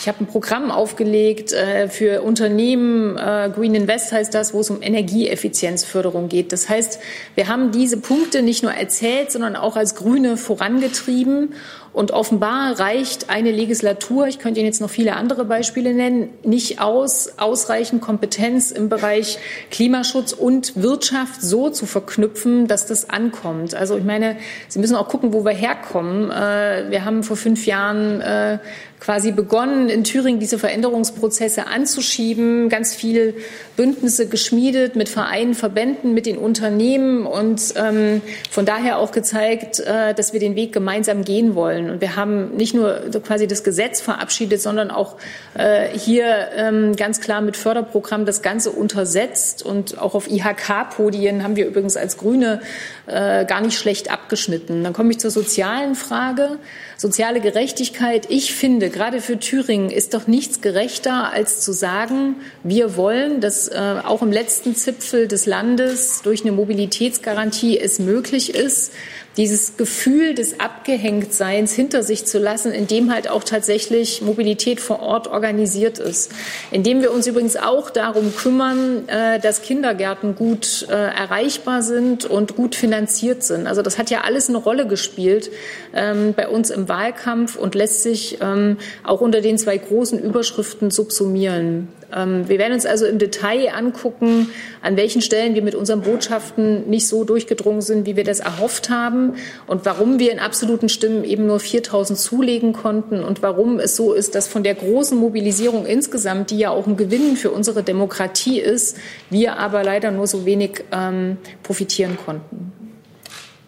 Ich 0.00 0.08
habe 0.08 0.24
ein 0.24 0.26
Programm 0.26 0.70
aufgelegt 0.70 1.52
äh, 1.52 1.88
für 1.88 2.22
Unternehmen, 2.22 3.18
äh, 3.18 3.50
Green 3.54 3.74
Invest 3.74 4.12
heißt 4.12 4.32
das, 4.32 4.54
wo 4.54 4.60
es 4.60 4.70
um 4.70 4.80
Energieeffizienzförderung 4.80 6.28
geht. 6.28 6.52
Das 6.52 6.70
heißt, 6.70 7.00
wir 7.34 7.48
haben 7.48 7.70
diese 7.70 7.98
Punkte 7.98 8.40
nicht 8.40 8.62
nur 8.62 8.72
erzählt, 8.72 9.30
sondern 9.30 9.56
auch 9.56 9.76
als 9.76 9.96
Grüne 9.96 10.38
vorangetrieben. 10.38 11.52
Und 11.92 12.12
offenbar 12.12 12.78
reicht 12.78 13.30
eine 13.30 13.50
Legislatur, 13.50 14.28
ich 14.28 14.38
könnte 14.38 14.60
Ihnen 14.60 14.66
jetzt 14.66 14.80
noch 14.80 14.90
viele 14.90 15.16
andere 15.16 15.44
Beispiele 15.44 15.92
nennen, 15.92 16.28
nicht 16.44 16.80
aus, 16.80 17.32
ausreichend 17.36 18.00
Kompetenz 18.00 18.70
im 18.70 18.88
Bereich 18.88 19.38
Klimaschutz 19.72 20.32
und 20.32 20.80
Wirtschaft 20.80 21.42
so 21.42 21.68
zu 21.68 21.86
verknüpfen, 21.86 22.68
dass 22.68 22.86
das 22.86 23.10
ankommt. 23.10 23.74
Also 23.74 23.96
ich 23.96 24.04
meine, 24.04 24.36
Sie 24.68 24.78
müssen 24.78 24.94
auch 24.94 25.08
gucken, 25.08 25.32
wo 25.32 25.44
wir 25.44 25.52
herkommen. 25.52 26.30
Äh, 26.30 26.90
wir 26.90 27.04
haben 27.04 27.24
vor 27.24 27.36
fünf 27.36 27.66
Jahren 27.66 28.20
äh, 28.20 28.58
quasi 29.00 29.32
begonnen, 29.32 29.88
in 29.88 30.04
Thüringen 30.04 30.38
diese 30.38 30.58
Veränderungsprozesse 30.58 31.66
anzuschieben, 31.66 32.68
ganz 32.68 32.94
viel 32.94 33.34
Bündnisse 33.76 34.28
geschmiedet 34.28 34.94
mit 34.94 35.08
Vereinen, 35.08 35.54
Verbänden, 35.54 36.12
mit 36.12 36.26
den 36.26 36.36
Unternehmen 36.36 37.24
und 37.24 37.72
ähm, 37.76 38.20
von 38.50 38.66
daher 38.66 38.98
auch 38.98 39.10
gezeigt, 39.10 39.80
äh, 39.80 40.12
dass 40.12 40.34
wir 40.34 40.40
den 40.40 40.54
Weg 40.54 40.72
gemeinsam 40.72 41.24
gehen 41.24 41.54
wollen. 41.54 41.88
Und 41.88 42.02
wir 42.02 42.14
haben 42.16 42.54
nicht 42.56 42.74
nur 42.74 43.00
quasi 43.24 43.46
das 43.46 43.64
Gesetz 43.64 44.02
verabschiedet, 44.02 44.60
sondern 44.60 44.90
auch 44.90 45.16
äh, 45.54 45.88
hier 45.96 46.48
ähm, 46.54 46.94
ganz 46.94 47.20
klar 47.20 47.40
mit 47.40 47.56
Förderprogramm 47.56 48.26
das 48.26 48.42
Ganze 48.42 48.70
untersetzt. 48.70 49.64
Und 49.64 49.98
auch 49.98 50.14
auf 50.14 50.30
IHK-Podien 50.30 51.42
haben 51.42 51.56
wir 51.56 51.66
übrigens 51.66 51.96
als 51.96 52.18
Grüne 52.18 52.60
äh, 53.06 53.46
gar 53.46 53.62
nicht 53.62 53.78
schlecht 53.78 54.10
abgeschnitten. 54.10 54.84
Dann 54.84 54.92
komme 54.92 55.10
ich 55.10 55.18
zur 55.18 55.30
sozialen 55.30 55.94
Frage. 55.94 56.58
Soziale 56.98 57.40
Gerechtigkeit. 57.40 58.26
Ich 58.28 58.54
finde, 58.54 58.89
gerade 58.90 59.20
für 59.20 59.38
Thüringen 59.38 59.90
ist 59.90 60.14
doch 60.14 60.26
nichts 60.26 60.60
gerechter, 60.60 61.32
als 61.32 61.60
zu 61.60 61.72
sagen, 61.72 62.36
wir 62.62 62.96
wollen, 62.96 63.40
dass 63.40 63.68
äh, 63.68 63.96
auch 64.04 64.22
im 64.22 64.32
letzten 64.32 64.74
Zipfel 64.74 65.28
des 65.28 65.46
Landes 65.46 66.22
durch 66.22 66.42
eine 66.42 66.52
Mobilitätsgarantie 66.52 67.78
es 67.78 67.98
möglich 67.98 68.54
ist, 68.54 68.92
dieses 69.36 69.76
Gefühl 69.76 70.34
des 70.34 70.58
Abgehängtseins 70.58 71.72
hinter 71.72 72.02
sich 72.02 72.26
zu 72.26 72.38
lassen, 72.38 72.72
indem 72.72 73.12
halt 73.12 73.28
auch 73.28 73.44
tatsächlich 73.44 74.22
Mobilität 74.22 74.80
vor 74.80 75.00
Ort 75.00 75.28
organisiert 75.28 75.98
ist. 75.98 76.32
Indem 76.70 77.00
wir 77.00 77.12
uns 77.12 77.26
übrigens 77.26 77.56
auch 77.56 77.90
darum 77.90 78.34
kümmern, 78.34 79.08
äh, 79.08 79.38
dass 79.38 79.62
Kindergärten 79.62 80.34
gut 80.34 80.86
äh, 80.88 80.92
erreichbar 80.92 81.82
sind 81.82 82.24
und 82.24 82.56
gut 82.56 82.74
finanziert 82.74 83.44
sind. 83.44 83.66
Also 83.66 83.82
das 83.82 83.98
hat 83.98 84.10
ja 84.10 84.22
alles 84.22 84.48
eine 84.48 84.58
Rolle 84.58 84.86
gespielt 84.86 85.50
ähm, 85.94 86.34
bei 86.34 86.48
uns 86.48 86.70
im 86.70 86.88
Wahlkampf 86.88 87.56
und 87.56 87.74
lässt 87.74 88.02
sich 88.02 88.38
ähm, 88.40 88.78
auch 89.04 89.20
unter 89.20 89.40
den 89.40 89.58
zwei 89.58 89.76
großen 89.76 90.18
Überschriften 90.18 90.90
subsumieren. 90.90 91.88
Ähm, 92.14 92.48
wir 92.48 92.58
werden 92.58 92.72
uns 92.72 92.86
also 92.86 93.06
im 93.06 93.18
Detail 93.18 93.72
angucken, 93.74 94.48
an 94.82 94.96
welchen 94.96 95.22
Stellen 95.22 95.54
wir 95.54 95.62
mit 95.62 95.74
unseren 95.74 96.02
Botschaften 96.02 96.88
nicht 96.88 97.06
so 97.06 97.24
durchgedrungen 97.24 97.82
sind, 97.82 98.06
wie 98.06 98.16
wir 98.16 98.24
das 98.24 98.40
erhofft 98.40 98.90
haben 98.90 99.34
und 99.66 99.84
warum 99.84 100.18
wir 100.18 100.32
in 100.32 100.38
absoluten 100.38 100.88
Stimmen 100.88 101.24
eben 101.24 101.46
nur 101.46 101.60
4000 101.60 102.18
zulegen 102.18 102.72
konnten 102.72 103.22
und 103.22 103.42
warum 103.42 103.78
es 103.78 103.96
so 103.96 104.12
ist, 104.12 104.34
dass 104.34 104.48
von 104.48 104.62
der 104.62 104.74
großen 104.74 105.18
Mobilisierung 105.18 105.86
insgesamt, 105.86 106.50
die 106.50 106.58
ja 106.58 106.70
auch 106.70 106.86
ein 106.86 106.96
Gewinn 106.96 107.36
für 107.36 107.50
unsere 107.50 107.82
Demokratie 107.82 108.60
ist, 108.60 108.96
wir 109.30 109.58
aber 109.58 109.84
leider 109.84 110.10
nur 110.10 110.26
so 110.26 110.46
wenig 110.46 110.84
ähm, 110.92 111.38
profitieren 111.62 112.16
konnten. 112.24 112.72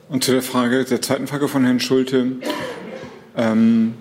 Und 0.08 0.24
zu 0.24 0.32
der 0.32 0.42
Frage, 0.42 0.84
der 0.84 1.00
zweiten 1.00 1.26
Frage 1.26 1.48
von 1.48 1.64
Herrn 1.64 1.80
Schulte. 1.80 2.32
Ähm, 3.36 3.94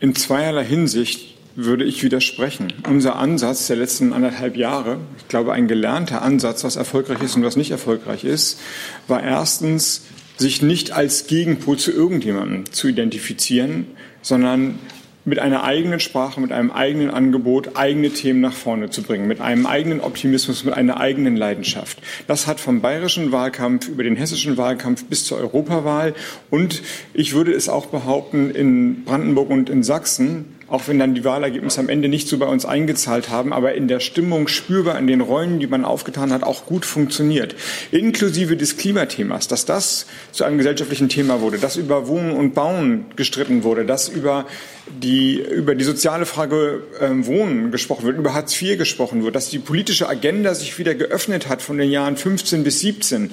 in 0.00 0.14
zweierlei 0.14 0.64
Hinsicht 0.64 1.33
würde 1.56 1.84
ich 1.84 2.02
widersprechen. 2.02 2.72
Unser 2.88 3.16
Ansatz 3.16 3.66
der 3.66 3.76
letzten 3.76 4.12
anderthalb 4.12 4.56
Jahre, 4.56 4.98
ich 5.18 5.28
glaube 5.28 5.52
ein 5.52 5.68
gelernter 5.68 6.22
Ansatz, 6.22 6.64
was 6.64 6.76
erfolgreich 6.76 7.22
ist 7.22 7.36
und 7.36 7.44
was 7.44 7.56
nicht 7.56 7.70
erfolgreich 7.70 8.24
ist, 8.24 8.60
war 9.08 9.22
erstens, 9.22 10.02
sich 10.36 10.62
nicht 10.62 10.90
als 10.90 11.26
Gegenpol 11.26 11.76
zu 11.76 11.92
irgendjemandem 11.92 12.72
zu 12.72 12.88
identifizieren, 12.88 13.86
sondern 14.20 14.80
mit 15.24 15.38
einer 15.38 15.64
eigenen 15.64 16.00
Sprache, 16.00 16.40
mit 16.40 16.52
einem 16.52 16.70
eigenen 16.70 17.10
Angebot 17.10 17.76
eigene 17.76 18.10
Themen 18.10 18.40
nach 18.40 18.52
vorne 18.52 18.90
zu 18.90 19.02
bringen, 19.02 19.26
mit 19.26 19.40
einem 19.40 19.64
eigenen 19.64 20.00
Optimismus, 20.00 20.64
mit 20.64 20.74
einer 20.74 21.00
eigenen 21.00 21.36
Leidenschaft. 21.36 21.98
Das 22.26 22.46
hat 22.46 22.60
vom 22.60 22.80
bayerischen 22.80 23.32
Wahlkampf 23.32 23.88
über 23.88 24.02
den 24.02 24.16
hessischen 24.16 24.56
Wahlkampf 24.58 25.04
bis 25.04 25.24
zur 25.24 25.38
Europawahl 25.38 26.14
und 26.50 26.82
ich 27.14 27.32
würde 27.32 27.52
es 27.52 27.68
auch 27.68 27.86
behaupten, 27.86 28.50
in 28.50 29.04
Brandenburg 29.04 29.50
und 29.50 29.70
in 29.70 29.82
Sachsen 29.82 30.56
auch 30.74 30.88
wenn 30.88 30.98
dann 30.98 31.14
die 31.14 31.24
Wahlergebnisse 31.24 31.78
am 31.78 31.88
Ende 31.88 32.08
nicht 32.08 32.26
so 32.26 32.36
bei 32.36 32.46
uns 32.46 32.66
eingezahlt 32.66 33.28
haben, 33.28 33.52
aber 33.52 33.74
in 33.74 33.86
der 33.86 34.00
Stimmung 34.00 34.48
spürbar 34.48 34.98
in 34.98 35.06
den 35.06 35.20
Rollen, 35.20 35.60
die 35.60 35.68
man 35.68 35.84
aufgetan 35.84 36.32
hat, 36.32 36.42
auch 36.42 36.66
gut 36.66 36.84
funktioniert. 36.84 37.54
Inklusive 37.92 38.56
des 38.56 38.76
Klimathemas, 38.76 39.46
dass 39.46 39.64
das 39.64 40.06
zu 40.32 40.42
einem 40.42 40.58
gesellschaftlichen 40.58 41.08
Thema 41.08 41.40
wurde, 41.40 41.58
dass 41.58 41.76
über 41.76 42.08
Wohnen 42.08 42.32
und 42.32 42.54
Bauen 42.54 43.06
gestritten 43.14 43.62
wurde, 43.62 43.84
dass 43.84 44.08
über 44.08 44.46
die, 44.88 45.40
über 45.40 45.76
die 45.76 45.84
soziale 45.84 46.26
Frage 46.26 46.82
äh, 47.00 47.08
Wohnen 47.24 47.70
gesprochen 47.70 48.04
wird, 48.04 48.18
über 48.18 48.34
Hartz 48.34 48.60
IV 48.60 48.76
gesprochen 48.76 49.22
wird, 49.22 49.36
dass 49.36 49.48
die 49.48 49.60
politische 49.60 50.08
Agenda 50.08 50.54
sich 50.54 50.76
wieder 50.78 50.96
geöffnet 50.96 51.48
hat 51.48 51.62
von 51.62 51.78
den 51.78 51.90
Jahren 51.90 52.16
15 52.16 52.64
bis 52.64 52.80
17, 52.80 53.30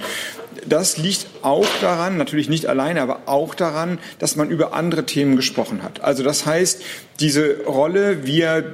das 0.67 0.97
liegt 0.97 1.27
auch 1.41 1.67
daran, 1.81 2.17
natürlich 2.17 2.49
nicht 2.49 2.67
alleine, 2.67 3.01
aber 3.01 3.21
auch 3.25 3.55
daran, 3.55 3.99
dass 4.19 4.35
man 4.35 4.49
über 4.49 4.73
andere 4.73 5.05
Themen 5.05 5.35
gesprochen 5.35 5.83
hat. 5.83 6.01
Also 6.01 6.23
das 6.23 6.45
heißt, 6.45 6.81
diese 7.19 7.63
Rolle, 7.65 8.25
wir, 8.25 8.65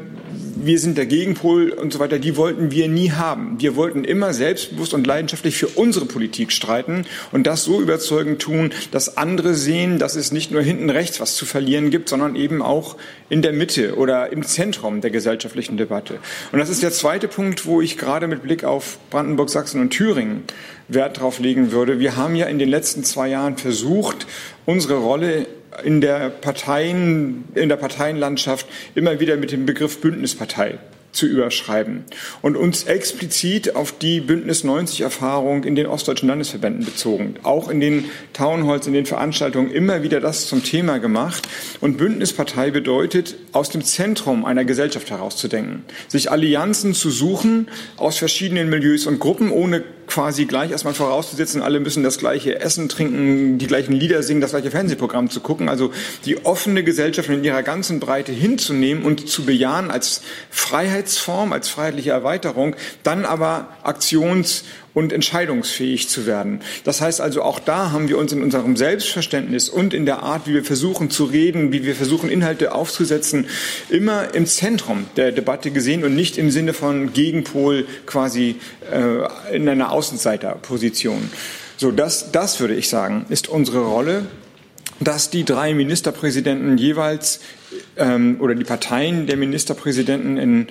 wir 0.56 0.80
sind 0.80 0.97
der 0.97 1.06
Gegenpol 1.06 1.71
und 1.71 1.91
so 1.91 2.00
weiter, 2.00 2.17
die 2.17 2.38
wollten 2.38 2.71
wir 2.71 2.88
nie 2.88 3.12
haben. 3.12 3.60
Wir 3.60 3.76
wollten 3.76 4.04
immer 4.04 4.34
selbstbewusst 4.34 4.93
und 4.93 5.06
leidenschaftlich 5.06 5.58
für 5.58 5.67
unsere 5.67 6.06
Politik 6.06 6.52
streiten 6.52 7.06
und 7.32 7.45
das 7.45 7.63
so 7.63 7.82
überzeugend 7.82 8.41
tun, 8.41 8.71
dass 8.91 9.17
andere 9.17 9.54
sehen, 9.54 10.00
dass 10.00 10.15
es 10.15 10.32
nicht 10.32 10.52
nur 10.52 10.62
hinten 10.62 10.89
rechts 10.89 11.19
was 11.19 11.36
zu 11.36 11.45
verlieren 11.45 11.89
gibt, 11.89 12.10
sondern 12.10 12.36
eben 12.36 12.62
auch 12.62 12.95
in 13.30 13.41
der 13.41 13.54
Mitte 13.54 13.97
oder 13.97 14.32
im 14.32 14.43
Zentrum 14.43 15.02
der 15.02 15.12
gesellschaftlichen 15.12 15.78
Debatte. 15.78 16.19
Und 16.52 16.60
das 16.60 16.69
ist 16.69 16.84
der 16.84 16.91
zweite 16.91 17.28
Punkt, 17.28 17.65
wo 17.65 17.82
ich 17.82 17.97
gerade 17.97 18.28
mit 18.28 18.43
Blick 18.43 18.63
auf 18.63 18.97
Brandenburg, 19.10 19.50
Sachsen 19.50 19.82
und 19.82 19.89
Thüringen 19.89 20.43
Wert 20.88 21.17
darauf 21.17 21.39
legen 21.39 21.71
würde. 21.71 22.00
Wir 22.00 22.15
haben 22.15 22.36
ja 22.36 22.45
in 22.47 22.60
den 22.60 22.69
letzten 22.69 23.04
zwei 23.04 23.30
Jahren 23.30 23.58
versucht, 23.58 24.28
unsere 24.65 24.95
Rolle 24.95 25.47
in 25.84 26.02
der 26.02 26.30
Parteien, 26.30 27.45
in 27.54 27.69
der 27.69 27.76
Parteienlandschaft 27.76 28.67
immer 28.95 29.19
wieder 29.19 29.38
mit 29.38 29.52
dem 29.52 29.65
Begriff 29.65 30.02
Bündnispartei 30.02 30.80
zu 31.12 31.26
überschreiben 31.26 32.04
und 32.41 32.56
uns 32.56 32.84
explizit 32.84 33.76
auf 33.76 33.97
die 33.97 34.21
Bündnis 34.21 34.63
90 34.63 35.02
Erfahrung 35.02 35.63
in 35.63 35.76
den 35.76 35.88
ostdeutschen 35.88 36.30
Landesverbänden 36.30 36.86
bezogen. 36.86 37.36
Auch 37.43 37.69
in 37.69 37.80
den 37.80 38.06
Townhalls, 38.34 38.86
in 38.88 38.93
den 38.93 39.06
Veranstaltungen 39.06 39.71
immer 39.71 40.04
wieder 40.04 40.19
das 40.19 40.47
zum 40.47 40.63
Thema 40.63 41.00
gemacht. 41.00 41.47
Und 41.82 41.97
Bündnispartei 41.97 42.69
bedeutet, 42.69 43.36
aus 43.52 43.69
dem 43.69 43.84
Zentrum 43.84 44.45
einer 44.45 44.63
Gesellschaft 44.63 45.10
herauszudenken, 45.10 45.84
sich 46.08 46.30
Allianzen 46.30 46.93
zu 46.93 47.10
suchen 47.10 47.67
aus 47.97 48.17
verschiedenen 48.17 48.69
Milieus 48.69 49.08
und 49.08 49.19
Gruppen, 49.19 49.52
ohne 49.52 49.84
quasi 50.08 50.46
gleich 50.46 50.72
erstmal 50.72 50.93
vorauszusetzen, 50.93 51.62
alle 51.62 51.80
müssen 51.80 52.02
das 52.02 52.17
gleiche 52.17 52.60
Essen, 52.60 52.89
trinken, 52.89 53.58
die 53.58 53.67
gleichen 53.67 53.93
Lieder 53.93 54.24
singen, 54.24 54.41
das 54.41 54.52
gleiche 54.52 54.72
Fernsehprogramm 54.72 55.30
zu 55.30 55.41
gucken. 55.41 55.70
Also 55.70 55.91
die 56.26 56.46
offene 56.46 56.84
Gesellschaft 56.84 57.30
in 57.30 57.43
ihrer 57.43 57.62
ganzen 57.62 58.00
Breite 58.00 58.32
hinzunehmen 58.32 59.04
und 59.04 59.30
zu 59.30 59.46
bejahen 59.46 59.91
als 59.91 60.22
Freiheitsform, 60.50 61.54
als 61.54 61.70
freiheitliche 61.70 62.12
Erweiterung, 62.12 62.76
dann 63.04 63.26
aber 63.26 63.67
Aktions- 63.84 64.63
und 64.98 65.14
entscheidungsfähig 65.14 66.10
zu 66.10 66.26
werden. 66.26 66.62
Das 66.84 67.02
heißt 67.02 67.22
also, 67.22 67.44
auch 67.44 67.60
da 67.60 67.92
haben 67.92 68.10
wir 68.10 68.18
uns 68.18 68.32
in 68.32 68.42
unserem 68.42 68.76
Selbstverständnis 68.76 69.70
und 69.70 69.94
in 69.94 70.08
der 70.08 70.24
Art, 70.24 70.48
wie 70.48 70.56
wir 70.56 70.64
versuchen 70.64 71.12
zu 71.12 71.26
reden, 71.26 71.72
wie 71.72 71.86
wir 71.86 71.94
versuchen, 71.94 72.32
Inhalte 72.32 72.74
aufzusetzen, 72.74 73.46
immer 73.90 74.34
im 74.34 74.48
Zentrum 74.48 75.06
der 75.16 75.32
Debatte 75.32 75.70
gesehen 75.70 76.04
und 76.04 76.16
nicht 76.16 76.40
im 76.40 76.50
Sinne 76.50 76.74
von 76.74 77.14
Gegenpol 77.14 77.86
quasi 78.08 78.56
äh, 78.92 79.56
in 79.56 79.70
einer 79.70 79.92
Außenseiterposition. 79.92 81.30
So, 81.78 81.92
das, 81.92 82.32
das 82.32 82.60
würde 82.60 82.74
ich 82.74 82.90
sagen, 82.90 83.28
ist 83.30 83.50
unsere 83.50 83.82
Rolle 83.82 84.26
dass 85.00 85.30
die 85.30 85.44
drei 85.44 85.76
Ministerpräsidenten 85.76 86.78
jeweils 86.80 87.40
ähm, 87.98 88.38
oder 88.40 88.56
die 88.56 88.64
Parteien 88.64 89.28
der 89.28 89.38
Ministerpräsidenten 89.38 90.38
in 90.38 90.68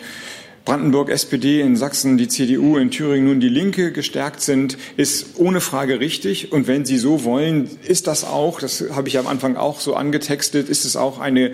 Brandenburg 0.67 1.11
SPD, 1.11 1.61
in 1.61 1.77
Sachsen 1.77 2.19
die 2.19 2.27
CDU, 2.29 2.77
in 2.77 2.91
Thüringen 2.91 3.27
nun 3.27 3.41
die 3.41 3.49
Linke 3.49 3.93
gestärkt 3.93 4.43
sind, 4.43 4.77
ist 4.97 5.39
ohne 5.39 5.61
Frage 5.61 6.01
richtig. 6.01 6.53
Und 6.53 6.67
wenn 6.67 6.85
Sie 6.85 6.99
so 6.99 7.25
wollen, 7.25 7.71
ist 7.85 8.09
das 8.09 8.25
auch, 8.25 8.61
das 8.61 8.85
habe 8.91 9.09
ich 9.09 9.17
am 9.19 9.29
Anfang 9.29 9.57
auch 9.57 9.81
so 9.81 9.95
angetextet, 9.95 10.69
ist 10.69 10.85
es 10.85 10.97
auch 10.97 11.21
eine, 11.21 11.53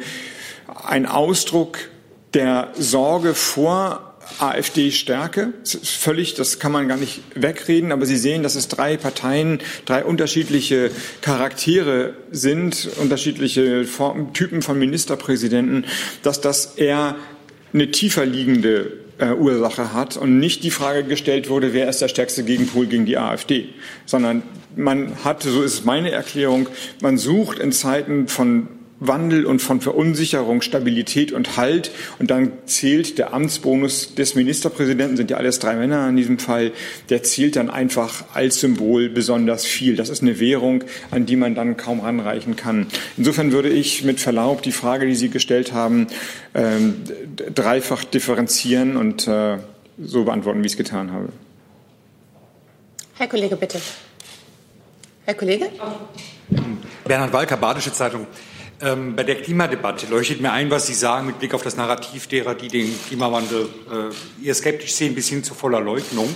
ein 0.85 1.05
Ausdruck 1.05 1.79
der 2.33 2.73
Sorge 2.75 3.35
vor 3.35 4.13
AfD-Stärke. 4.39 5.53
Völlig, 5.65 6.35
das 6.35 6.59
kann 6.59 6.73
man 6.73 6.89
gar 6.89 6.97
nicht 6.97 7.21
wegreden, 7.35 7.93
aber 7.93 8.07
Sie 8.07 8.17
sehen, 8.17 8.43
dass 8.43 8.55
es 8.55 8.69
drei 8.69 8.97
Parteien, 8.97 9.61
drei 9.85 10.05
unterschiedliche 10.05 10.91
Charaktere 11.21 12.15
sind, 12.31 12.89
unterschiedliche 12.97 13.85
Formen, 13.85 14.33
Typen 14.33 14.63
von 14.63 14.79
Ministerpräsidenten, 14.79 15.85
dass 16.23 16.41
das 16.41 16.77
eher 16.77 17.17
eine 17.73 17.91
tiefer 17.91 18.27
liegende 18.27 18.93
äh, 19.19 19.33
Ursache 19.33 19.93
hat 19.93 20.17
und 20.17 20.39
nicht 20.39 20.65
die 20.65 20.71
Frage 20.71 21.05
gestellt 21.05 21.49
wurde, 21.49 21.73
wer 21.73 21.89
ist 21.89 22.01
der 22.03 22.09
stärkste 22.09 22.45
Gegenpol 22.45 22.87
gegen 22.87 23.07
die 23.07 23.19
AfD, 23.19 23.69
sondern 24.07 24.43
man 24.77 25.25
hat, 25.25 25.43
so 25.43 25.63
ist 25.63 25.85
meine 25.85 26.11
Erklärung, 26.11 26.69
man 27.01 27.19
sucht 27.19 27.59
in 27.59 27.73
Zeiten 27.73 28.29
von 28.29 28.69
Wandel 29.07 29.47
und 29.47 29.61
von 29.61 29.81
Verunsicherung, 29.81 30.63
Stabilität 30.63 31.33
und 31.33 31.57
Halt. 31.57 31.91
Und 32.19 32.31
dann 32.31 32.53
zählt 32.67 33.19
der 33.19 33.35
Amtsbonus 33.35 34.15
des 34.15 34.35
Ministerpräsidenten, 34.35 35.17
sind 35.17 35.31
ja 35.31 35.37
alles 35.37 35.59
drei 35.59 35.75
Männer 35.77 36.09
in 36.09 36.17
diesem 36.17 36.39
Fall, 36.39 36.73
der 37.09 37.23
zählt 37.23 37.57
dann 37.57 37.71
einfach 37.71 38.25
als 38.35 38.61
Symbol 38.61 39.09
besonders 39.09 39.65
viel. 39.65 39.97
Das 39.97 40.09
ist 40.09 40.23
eine 40.23 40.39
Währung, 40.41 40.85
an 41.11 41.27
die 41.27 41.37
man 41.37 41.55
dann 41.55 41.77
kaum 41.77 42.01
ranreichen 42.01 42.57
kann. 42.57 42.87
Insofern 43.17 43.53
würde 43.53 43.69
ich 43.69 44.05
mit 44.05 44.21
Verlaub 44.21 44.63
die 44.63 44.73
Frage, 44.73 45.07
die 45.07 45.15
Sie 45.15 45.29
gestellt 45.29 45.73
haben, 45.73 46.07
ähm, 46.55 46.95
dreifach 47.55 48.05
differenzieren 48.05 48.97
und 48.97 49.27
äh, 49.27 49.59
so 50.01 50.25
beantworten, 50.25 50.63
wie 50.63 50.67
ich 50.67 50.73
es 50.73 50.79
getan 50.79 51.13
habe. 51.13 51.29
Herr 53.15 53.29
Kollege, 53.29 53.57
bitte. 53.57 53.81
Herr 55.25 55.35
Kollege? 55.35 55.69
Bernhard 57.05 57.33
Walker, 57.33 57.57
Badische 57.57 57.93
Zeitung. 57.93 58.27
Ähm, 58.83 59.15
bei 59.15 59.23
der 59.23 59.37
Klimadebatte 59.37 60.07
leuchtet 60.09 60.41
mir 60.41 60.51
ein, 60.51 60.69
was 60.69 60.89
Sie 60.89 60.95
sagen 60.95 61.29
mit 61.29 61.39
Blick 61.39 61.55
auf 61.55 61.63
das 61.63 61.77
Narrativ 61.77 62.27
derer, 62.27 62.57
die 62.57 62.67
den 62.67 62.93
Klimawandel 63.07 63.69
äh, 63.89 64.45
eher 64.45 64.55
skeptisch 64.55 64.95
sehen, 64.95 65.15
bis 65.15 65.29
hin 65.29 65.45
zu 65.45 65.55
voller 65.55 65.81
Leugnung. 65.81 66.35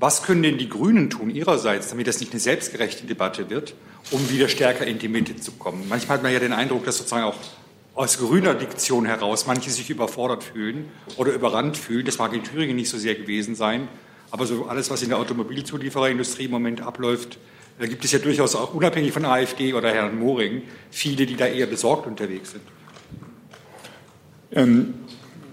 Was 0.00 0.24
können 0.24 0.42
denn 0.42 0.58
die 0.58 0.68
Grünen 0.68 1.10
tun 1.10 1.30
ihrerseits, 1.30 1.88
damit 1.90 2.08
das 2.08 2.18
nicht 2.18 2.32
eine 2.32 2.40
selbstgerechte 2.40 3.06
Debatte 3.06 3.50
wird, 3.50 3.74
um 4.10 4.28
wieder 4.30 4.48
stärker 4.48 4.84
in 4.84 4.98
die 4.98 5.06
Mitte 5.06 5.36
zu 5.36 5.52
kommen? 5.52 5.86
Manchmal 5.88 6.18
hat 6.18 6.24
man 6.24 6.32
ja 6.32 6.40
den 6.40 6.52
Eindruck, 6.52 6.84
dass 6.84 6.98
sozusagen 6.98 7.22
auch 7.22 7.36
aus 7.94 8.18
grüner 8.18 8.54
Diktion 8.54 9.06
heraus 9.06 9.46
manche 9.46 9.70
sich 9.70 9.88
überfordert 9.88 10.42
fühlen 10.42 10.90
oder 11.16 11.32
überrannt 11.32 11.76
fühlen. 11.76 12.04
Das 12.04 12.18
mag 12.18 12.34
in 12.34 12.42
Thüringen 12.42 12.74
nicht 12.74 12.90
so 12.90 12.98
sehr 12.98 13.14
gewesen 13.14 13.54
sein, 13.54 13.86
aber 14.32 14.44
so 14.44 14.66
alles, 14.66 14.90
was 14.90 15.02
in 15.02 15.10
der 15.10 15.18
Automobilzuliefererindustrie 15.18 16.46
im 16.46 16.50
Moment 16.50 16.80
abläuft, 16.80 17.38
da 17.78 17.86
gibt 17.86 18.04
es 18.04 18.12
ja 18.12 18.18
durchaus 18.18 18.54
auch 18.54 18.74
unabhängig 18.74 19.12
von 19.12 19.24
AfD 19.24 19.74
oder 19.74 19.92
Herrn 19.92 20.18
Moring 20.18 20.62
viele, 20.90 21.26
die 21.26 21.36
da 21.36 21.46
eher 21.46 21.66
besorgt 21.66 22.06
unterwegs 22.06 22.52
sind. 22.52 22.62
Ähm, 24.52 24.94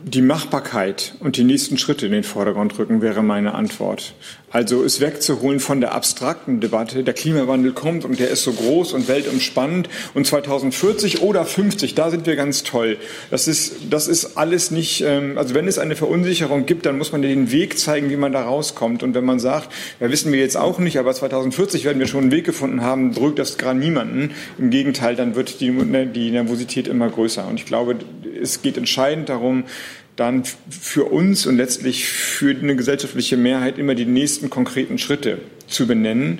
die 0.05 0.21
Machbarkeit 0.21 1.15
und 1.19 1.37
die 1.37 1.43
nächsten 1.43 1.77
Schritte 1.77 2.05
in 2.05 2.11
den 2.11 2.23
Vordergrund 2.23 2.77
rücken, 2.77 3.01
wäre 3.01 3.23
meine 3.23 3.53
Antwort. 3.53 4.13
Also 4.51 4.83
es 4.83 4.99
wegzuholen 4.99 5.59
von 5.59 5.81
der 5.81 5.93
abstrakten 5.93 6.59
Debatte, 6.59 7.03
der 7.03 7.15
Klimawandel 7.15 7.71
kommt 7.71 8.05
und 8.05 8.19
der 8.19 8.29
ist 8.29 8.43
so 8.43 8.51
groß 8.51 8.93
und 8.93 9.07
weltumspannend 9.07 9.89
und 10.13 10.27
2040 10.27 11.23
oder 11.23 11.43
50, 11.43 11.95
da 11.95 12.11
sind 12.11 12.27
wir 12.27 12.35
ganz 12.35 12.61
toll. 12.61 12.97
Das 13.31 13.47
ist, 13.47 13.77
das 13.89 14.07
ist 14.07 14.37
alles 14.37 14.69
nicht, 14.69 15.01
ähm, 15.01 15.39
also 15.39 15.55
wenn 15.55 15.67
es 15.67 15.79
eine 15.79 15.95
Verunsicherung 15.95 16.67
gibt, 16.67 16.85
dann 16.85 16.99
muss 16.99 17.11
man 17.11 17.23
den 17.23 17.51
Weg 17.51 17.79
zeigen, 17.79 18.11
wie 18.11 18.15
man 18.15 18.31
da 18.31 18.43
rauskommt. 18.43 19.01
Und 19.01 19.15
wenn 19.15 19.25
man 19.25 19.39
sagt, 19.39 19.69
ja 19.99 20.11
wissen 20.11 20.31
wir 20.31 20.39
jetzt 20.39 20.57
auch 20.57 20.77
nicht, 20.77 20.99
aber 20.99 21.13
2040 21.13 21.83
werden 21.83 21.97
wir 21.97 22.07
schon 22.07 22.21
einen 22.21 22.31
Weg 22.31 22.45
gefunden 22.45 22.81
haben, 22.81 23.11
beruhigt 23.13 23.39
das 23.39 23.57
gerade 23.57 23.79
niemanden. 23.79 24.35
Im 24.59 24.69
Gegenteil, 24.69 25.15
dann 25.15 25.33
wird 25.33 25.61
die, 25.61 25.71
die 26.13 26.29
Nervosität 26.29 26.87
immer 26.87 27.09
größer. 27.09 27.47
Und 27.47 27.55
ich 27.55 27.65
glaube, 27.65 27.95
es 28.39 28.61
geht 28.61 28.77
entscheidend 28.77 29.29
darum, 29.29 29.63
dann 30.15 30.43
für 30.69 31.05
uns 31.05 31.45
und 31.45 31.57
letztlich 31.57 32.07
für 32.07 32.55
eine 32.55 32.75
gesellschaftliche 32.75 33.37
Mehrheit 33.37 33.77
immer 33.77 33.95
die 33.95 34.05
nächsten 34.05 34.49
konkreten 34.49 34.97
Schritte 34.97 35.39
zu 35.67 35.87
benennen. 35.87 36.39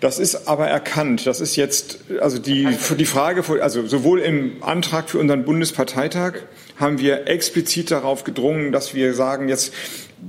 Das 0.00 0.18
ist 0.18 0.48
aber 0.48 0.66
erkannt. 0.66 1.26
Das 1.26 1.40
ist 1.40 1.54
jetzt, 1.54 2.00
also 2.20 2.38
die, 2.38 2.68
die 2.98 3.06
Frage, 3.06 3.44
also 3.62 3.86
sowohl 3.86 4.20
im 4.20 4.62
Antrag 4.62 5.08
für 5.08 5.18
unseren 5.18 5.44
Bundesparteitag 5.44 6.34
haben 6.76 6.98
wir 6.98 7.28
explizit 7.28 7.90
darauf 7.92 8.24
gedrungen, 8.24 8.72
dass 8.72 8.94
wir 8.94 9.14
sagen, 9.14 9.48
jetzt 9.48 9.72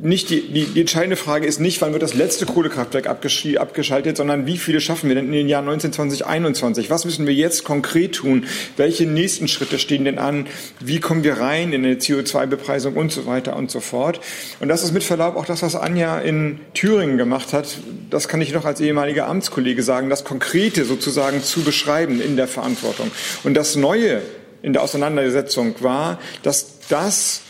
nicht 0.04 0.30
die, 0.30 0.42
die, 0.42 0.66
die 0.66 0.82
entscheidende 0.82 1.16
Frage 1.16 1.48
ist 1.48 1.60
nicht, 1.60 1.80
wann 1.82 1.94
wird 1.94 2.04
das 2.04 2.14
letzte 2.14 2.46
Kohlekraftwerk 2.46 3.08
abgeschaltet, 3.08 4.18
sondern 4.18 4.46
wie 4.46 4.58
viele 4.58 4.82
schaffen 4.82 5.08
wir 5.08 5.16
denn 5.16 5.28
in 5.28 5.32
den 5.32 5.48
Jahren 5.48 5.64
19, 5.66 5.94
20, 5.94 6.26
21? 6.26 6.90
Was 6.90 7.06
müssen 7.06 7.26
wir 7.26 7.34
jetzt 7.34 7.64
konkret 7.64 8.16
tun? 8.16 8.46
Welche 8.76 9.06
nächsten 9.06 9.48
Schritte 9.48 9.80
stehen 9.80 10.04
denn 10.04 10.20
an? 10.20 10.48
Wie 10.82 11.00
kommen 11.00 11.24
wir 11.24 11.40
rein 11.40 11.72
in 11.72 11.86
eine 11.86 11.96
CO2-Bepreisung 11.96 12.96
und 12.96 13.14
so 13.14 13.26
weiter 13.26 13.56
und 13.56 13.72
so 13.72 13.80
fort? 13.80 14.20
Und 14.60 14.68
das 14.68 14.84
ist 14.84 14.92
mit 14.92 15.04
Verlaub 15.04 15.38
auch 15.38 15.46
das, 15.46 15.62
was 15.62 15.76
Anja 15.76 16.20
in 16.20 16.60
Thüringen 16.74 17.18
gemacht 17.18 17.54
hat. 17.54 17.78
Das 18.10 18.28
kann 18.28 18.42
ich 18.42 18.52
noch 18.52 18.66
als 18.66 18.82
ehemaliger 18.82 19.28
Amtskollege 19.28 19.84
sagen, 19.84 20.10
das 20.10 20.26
Konkrete 20.26 20.84
sozusagen 20.84 21.42
zu 21.42 21.64
beschreiben 21.64 22.22
in 22.22 22.36
der 22.36 22.50
Verantwortung. 22.50 23.10
Und 23.46 23.54
das 23.54 23.78
Neue 23.78 24.22
in 24.62 24.74
der 24.74 24.82
Auseinandersetzung 24.82 25.76
war, 25.80 26.20
dass 26.42 26.80
das 26.90 27.42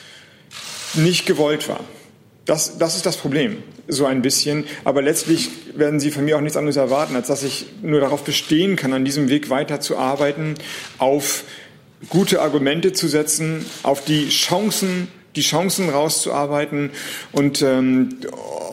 nicht 0.94 1.26
gewollt 1.26 1.68
war. 1.68 1.80
Das, 2.45 2.77
das 2.77 2.95
ist 2.97 3.06
das 3.06 3.15
Problem, 3.15 3.58
so 3.88 4.06
ein 4.06 4.21
bisschen. 4.21 4.65
Aber 4.84 5.01
letztlich 5.01 5.49
werden 5.75 5.99
Sie 5.99 6.12
von 6.12 6.25
mir 6.25 6.36
auch 6.36 6.41
nichts 6.41 6.58
anderes 6.58 6.75
erwarten, 6.75 7.15
als 7.15 7.27
dass 7.27 7.43
ich 7.43 7.67
nur 7.82 8.01
darauf 8.01 8.23
bestehen 8.23 8.75
kann, 8.75 8.91
an 8.91 9.06
diesem 9.06 9.29
Weg 9.29 9.49
weiterzuarbeiten, 9.49 10.56
auf 10.97 11.45
gute 12.10 12.41
Argumente 12.41 12.91
zu 12.91 13.08
setzen, 13.08 13.65
auf 13.84 14.03
die 14.03 14.27
Chancen, 14.27 15.08
die 15.38 15.41
Chancen 15.41 15.89
rauszuarbeiten 15.89 16.91
und, 17.32 17.62
ähm, 17.62 18.17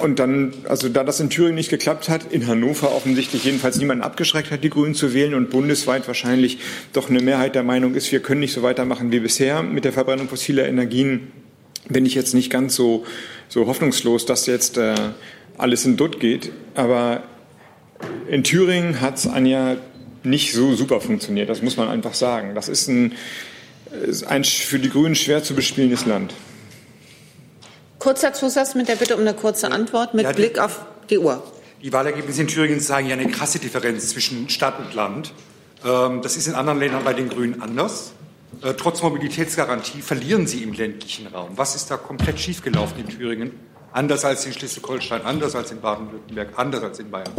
und 0.01 0.19
dann, 0.19 0.53
also 0.69 0.89
da 0.89 1.05
das 1.05 1.21
in 1.21 1.31
Thüringen 1.31 1.55
nicht 1.55 1.71
geklappt 1.71 2.09
hat, 2.09 2.33
in 2.33 2.49
Hannover 2.49 2.93
offensichtlich 2.93 3.45
jedenfalls 3.45 3.79
niemanden 3.79 4.03
abgeschreckt 4.03 4.51
hat, 4.51 4.65
die 4.65 4.69
Grünen 4.69 4.95
zu 4.95 5.15
wählen 5.15 5.35
und 5.35 5.51
bundesweit 5.51 6.07
wahrscheinlich 6.09 6.59
doch 6.93 7.09
eine 7.09 7.21
Mehrheit 7.23 7.55
der 7.55 7.63
Meinung 7.63 7.95
ist, 7.95 8.11
wir 8.11 8.21
können 8.21 8.41
nicht 8.41 8.53
so 8.53 8.63
weitermachen 8.63 9.13
wie 9.13 9.21
bisher 9.21 9.63
mit 9.63 9.85
der 9.85 9.93
Verbrennung 9.93 10.29
fossiler 10.29 10.67
Energien, 10.69 11.31
bin 11.89 12.05
ich 12.05 12.15
jetzt 12.15 12.35
nicht 12.35 12.51
ganz 12.51 12.75
so 12.75 13.07
so 13.51 13.67
hoffnungslos, 13.67 14.25
dass 14.25 14.47
jetzt 14.47 14.79
äh, 14.79 14.95
alles 15.59 15.85
in 15.85 15.99
Dutt 15.99 16.21
geht. 16.21 16.53
Aber 16.75 17.23
in 18.29 18.45
Thüringen 18.45 19.03
hat 19.03 19.19
es 19.19 19.27
Anja 19.27 19.77
nicht 20.23 20.55
so 20.55 20.75
super 20.75 21.01
funktioniert. 21.01 21.51
Das 21.51 21.61
muss 21.61 21.77
man 21.77 21.89
einfach 21.89 22.15
sagen. 22.15 22.55
Das 22.55 22.69
ist 22.69 22.89
ein, 22.89 23.15
ist 24.07 24.25
ein 24.25 24.45
für 24.45 24.79
die 24.79 24.89
Grünen 24.89 25.15
schwer 25.15 25.43
zu 25.43 25.55
bespielendes 25.55 26.07
Land. 26.07 26.33
Kurzer 27.99 28.33
Zusatz 28.33 28.75
mit 28.75 28.89
der 28.89 28.97
Bitte 28.97 29.15
um 29.15 29.21
eine 29.21 29.35
kurze 29.35 29.71
Antwort 29.71 30.15
mit 30.15 30.25
ja, 30.25 30.33
Blick 30.33 30.59
auf 30.59 30.87
die 31.11 31.19
Uhr. 31.19 31.43
Die 31.83 31.93
Wahlergebnisse 31.93 32.43
in 32.43 32.49
Thüringen 32.49 32.81
zeigen 32.81 33.09
ja 33.09 33.15
eine 33.15 33.29
krasse 33.29 33.59
Differenz 33.59 34.09
zwischen 34.09 34.49
Stadt 34.49 34.79
und 34.79 34.95
Land. 34.95 35.33
Ähm, 35.85 36.23
das 36.23 36.37
ist 36.37 36.47
in 36.47 36.55
anderen 36.55 36.79
Ländern 36.79 37.05
bei 37.05 37.13
den 37.13 37.29
Grünen 37.29 37.61
anders. 37.61 38.13
Äh, 38.63 38.75
trotz 38.75 39.03
Mobilitätsgarantie 39.03 40.03
verlieren 40.03 40.47
sie 40.47 40.63
im 40.63 40.73
ländlichen 40.73 41.27
Raum. 41.29 41.51
Was 41.57 41.75
ist 41.75 41.91
da 41.91 41.97
komplett 41.97 42.39
schiefgelaufen 42.39 43.01
in 43.01 43.09
Thüringen? 43.09 43.53
Anders 43.93 44.25
als 44.25 44.45
in 44.47 44.53
Schleswig-Holstein, 44.53 45.23
anders 45.23 45.55
als 45.57 45.73
in 45.73 45.81
Baden-Württemberg, 45.81 46.51
anders 46.57 46.83
als 46.83 46.99
in 47.01 47.11
Bayern. 47.11 47.33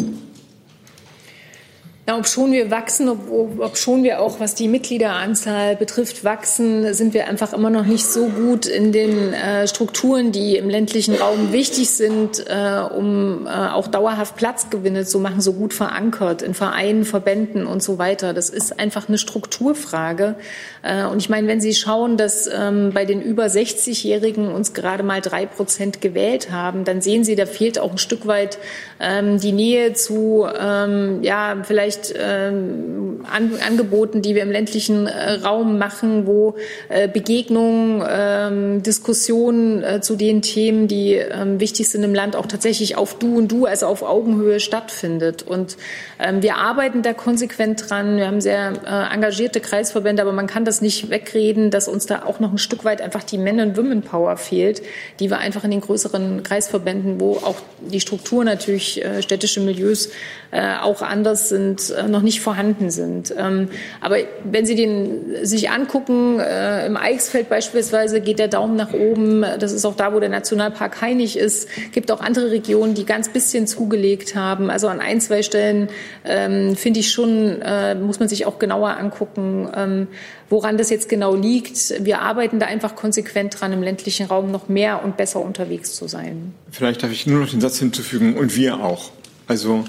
Ja, 2.08 2.18
ob 2.18 2.28
schon 2.28 2.52
wir 2.52 2.72
wachsen, 2.72 3.10
ob, 3.10 3.60
ob 3.60 3.78
schon 3.78 4.04
wir 4.04 4.22
auch, 4.22 4.40
was 4.40 4.56
die 4.56 4.68
Mitgliederanzahl 4.68 5.76
betrifft, 5.76 6.24
wachsen, 6.24 6.96
sind 6.96 7.14
wir 7.14 7.28
einfach 7.28 7.54
immer 7.54 7.70
noch 7.70 7.86
nicht 7.86 8.06
so 8.06 8.26
gut 8.26 8.66
in 8.66 8.92
den 8.92 9.34
äh, 9.34 9.68
Strukturen, 9.68 10.32
die 10.32 10.58
im 10.58 10.68
ländlichen 10.68 11.14
Raum 11.14 11.54
wichtig 11.54 11.92
sind, 11.92 12.44
äh, 12.48 12.82
um 12.98 13.46
äh, 13.46 13.50
auch 13.50 13.88
dauerhaft 13.88 14.36
Platzgewinne 14.36 15.06
zu 15.06 15.20
machen, 15.20 15.42
so 15.42 15.54
gut 15.54 15.76
verankert 15.76 16.42
in 16.42 16.56
Vereinen, 16.56 17.06
Verbänden 17.06 17.68
und 17.68 17.84
so 17.84 18.00
weiter. 18.00 18.34
Das 18.34 18.50
ist 18.50 18.80
einfach 18.80 19.08
eine 19.08 19.20
Strukturfrage. 19.20 20.36
Äh, 20.82 21.06
und 21.06 21.20
ich 21.20 21.30
meine, 21.30 21.48
wenn 21.48 21.62
Sie 21.62 21.76
schauen, 21.76 22.18
dass 22.18 22.48
ähm, 22.48 22.92
bei 22.96 23.06
den 23.06 23.22
über 23.22 23.46
60-Jährigen 23.46 24.52
uns 24.52 24.74
gerade 24.74 25.04
mal 25.04 25.22
drei 25.22 25.46
Prozent 25.46 26.02
gewählt 26.02 26.52
haben, 26.52 26.84
dann 26.84 27.00
sehen 27.00 27.24
Sie, 27.24 27.36
da 27.36 27.46
fehlt 27.46 27.78
auch 27.78 27.92
ein 27.92 28.00
Stück 28.00 28.26
weit 28.26 28.58
ähm, 29.00 29.40
die 29.40 29.52
Nähe 29.52 29.94
zu, 29.94 30.48
ähm, 30.60 31.22
ja, 31.22 31.58
vielleicht 31.64 31.91
ähm, 32.16 33.26
an, 33.32 33.52
Angeboten, 33.66 34.22
die 34.22 34.36
wir 34.36 34.44
im 34.44 34.52
ländlichen 34.52 35.08
äh, 35.08 35.34
Raum 35.34 35.78
machen, 35.78 36.26
wo 36.28 36.56
äh, 36.90 37.08
Begegnungen, 37.08 38.04
ähm, 38.10 38.84
Diskussionen 38.84 39.84
äh, 39.84 40.02
zu 40.02 40.16
den 40.16 40.42
Themen, 40.42 40.88
die 40.88 41.14
ähm, 41.14 41.60
wichtig 41.60 41.90
sind 41.90 42.04
im 42.04 42.14
Land, 42.14 42.36
auch 42.36 42.46
tatsächlich 42.46 42.98
auf 42.98 43.18
Du 43.18 43.38
und 43.38 43.52
Du, 43.52 43.66
also 43.66 43.88
auf 43.88 44.04
Augenhöhe 44.04 44.60
stattfindet. 44.60 45.44
Und 45.44 45.78
ähm, 46.20 46.42
wir 46.42 46.56
arbeiten 46.56 47.02
da 47.02 47.14
konsequent 47.14 47.90
dran. 47.90 48.18
Wir 48.18 48.28
haben 48.28 48.42
sehr 48.42 48.74
äh, 48.86 49.14
engagierte 49.14 49.60
Kreisverbände, 49.60 50.22
aber 50.22 50.32
man 50.32 50.48
kann 50.48 50.66
das 50.66 50.82
nicht 50.82 51.10
wegreden, 51.10 51.72
dass 51.72 51.88
uns 51.88 52.06
da 52.06 52.24
auch 52.24 52.40
noch 52.40 52.52
ein 52.52 52.58
Stück 52.58 52.86
weit 52.86 53.02
einfach 53.02 53.24
die 53.24 53.38
Men- 53.38 53.60
und 53.60 53.78
Women-Power 53.78 54.38
fehlt, 54.38 54.82
die 55.20 55.30
wir 55.30 55.40
einfach 55.40 55.64
in 55.64 55.72
den 55.72 55.82
größeren 55.82 56.44
Kreisverbänden, 56.44 57.20
wo 57.20 57.34
auch 57.38 57.58
die 57.80 58.00
Struktur 58.00 58.44
natürlich 58.44 59.04
äh, 59.04 59.22
städtische 59.22 59.60
Milieus 59.62 60.10
äh, 60.52 60.78
auch 60.78 61.02
anders 61.02 61.50
sind, 61.50 61.81
äh, 61.90 62.08
noch 62.08 62.22
nicht 62.22 62.42
vorhanden 62.42 62.92
sind. 62.92 63.34
Ähm, 63.38 63.70
aber 64.00 64.18
wenn 64.44 64.66
Sie 64.66 64.76
den 64.76 65.46
sich 65.46 65.70
angucken, 65.70 66.40
äh, 66.40 66.86
im 66.86 66.98
Eichsfeld 66.98 67.50
beispielsweise 67.50 68.22
geht 68.22 68.40
der 68.40 68.48
Daumen 68.48 68.76
nach 68.76 68.94
oben. 68.94 69.44
Das 69.60 69.72
ist 69.72 69.86
auch 69.86 69.96
da, 69.96 70.14
wo 70.14 70.20
der 70.20 70.30
Nationalpark 70.30 71.02
Heinig 71.02 71.38
ist. 71.38 71.68
Gibt 71.92 72.12
auch 72.12 72.22
andere 72.22 72.52
Regionen, 72.52 72.94
die 72.94 73.06
ganz 73.06 73.30
bisschen 73.30 73.68
zugelegt 73.68 74.36
haben. 74.36 74.70
Also 74.70 74.88
an 74.88 75.00
ein, 75.00 75.22
zwei 75.22 75.42
Stellen 75.44 75.90
ähm, 76.26 76.76
finde 76.76 77.00
ich 77.00 77.12
schon, 77.12 77.62
äh, 77.62 77.96
muss 77.96 78.20
man 78.20 78.28
sich 78.28 78.46
auch 78.46 78.60
genauer 78.60 78.98
angucken, 78.98 79.70
ähm, 79.76 80.08
woran 80.50 80.78
das 80.78 80.90
jetzt 80.90 81.10
genau 81.10 81.36
liegt. 81.36 81.94
Wir 82.04 82.22
arbeiten 82.22 82.60
da 82.60 82.66
einfach 82.66 82.96
konsequent 82.96 83.60
dran, 83.60 83.72
im 83.74 83.82
ländlichen 83.82 84.28
Raum 84.28 84.52
noch 84.52 84.70
mehr 84.70 85.04
und 85.04 85.18
besser 85.18 85.40
unterwegs 85.40 85.96
zu 85.96 86.08
sein. 86.08 86.54
Vielleicht 86.70 87.04
darf 87.04 87.12
ich 87.12 87.26
nur 87.26 87.40
noch 87.42 87.50
den 87.50 87.62
Satz 87.62 87.80
hinzufügen, 87.80 88.36
und 88.36 88.56
wir 88.56 88.84
auch. 88.84 89.12
Also 89.48 89.86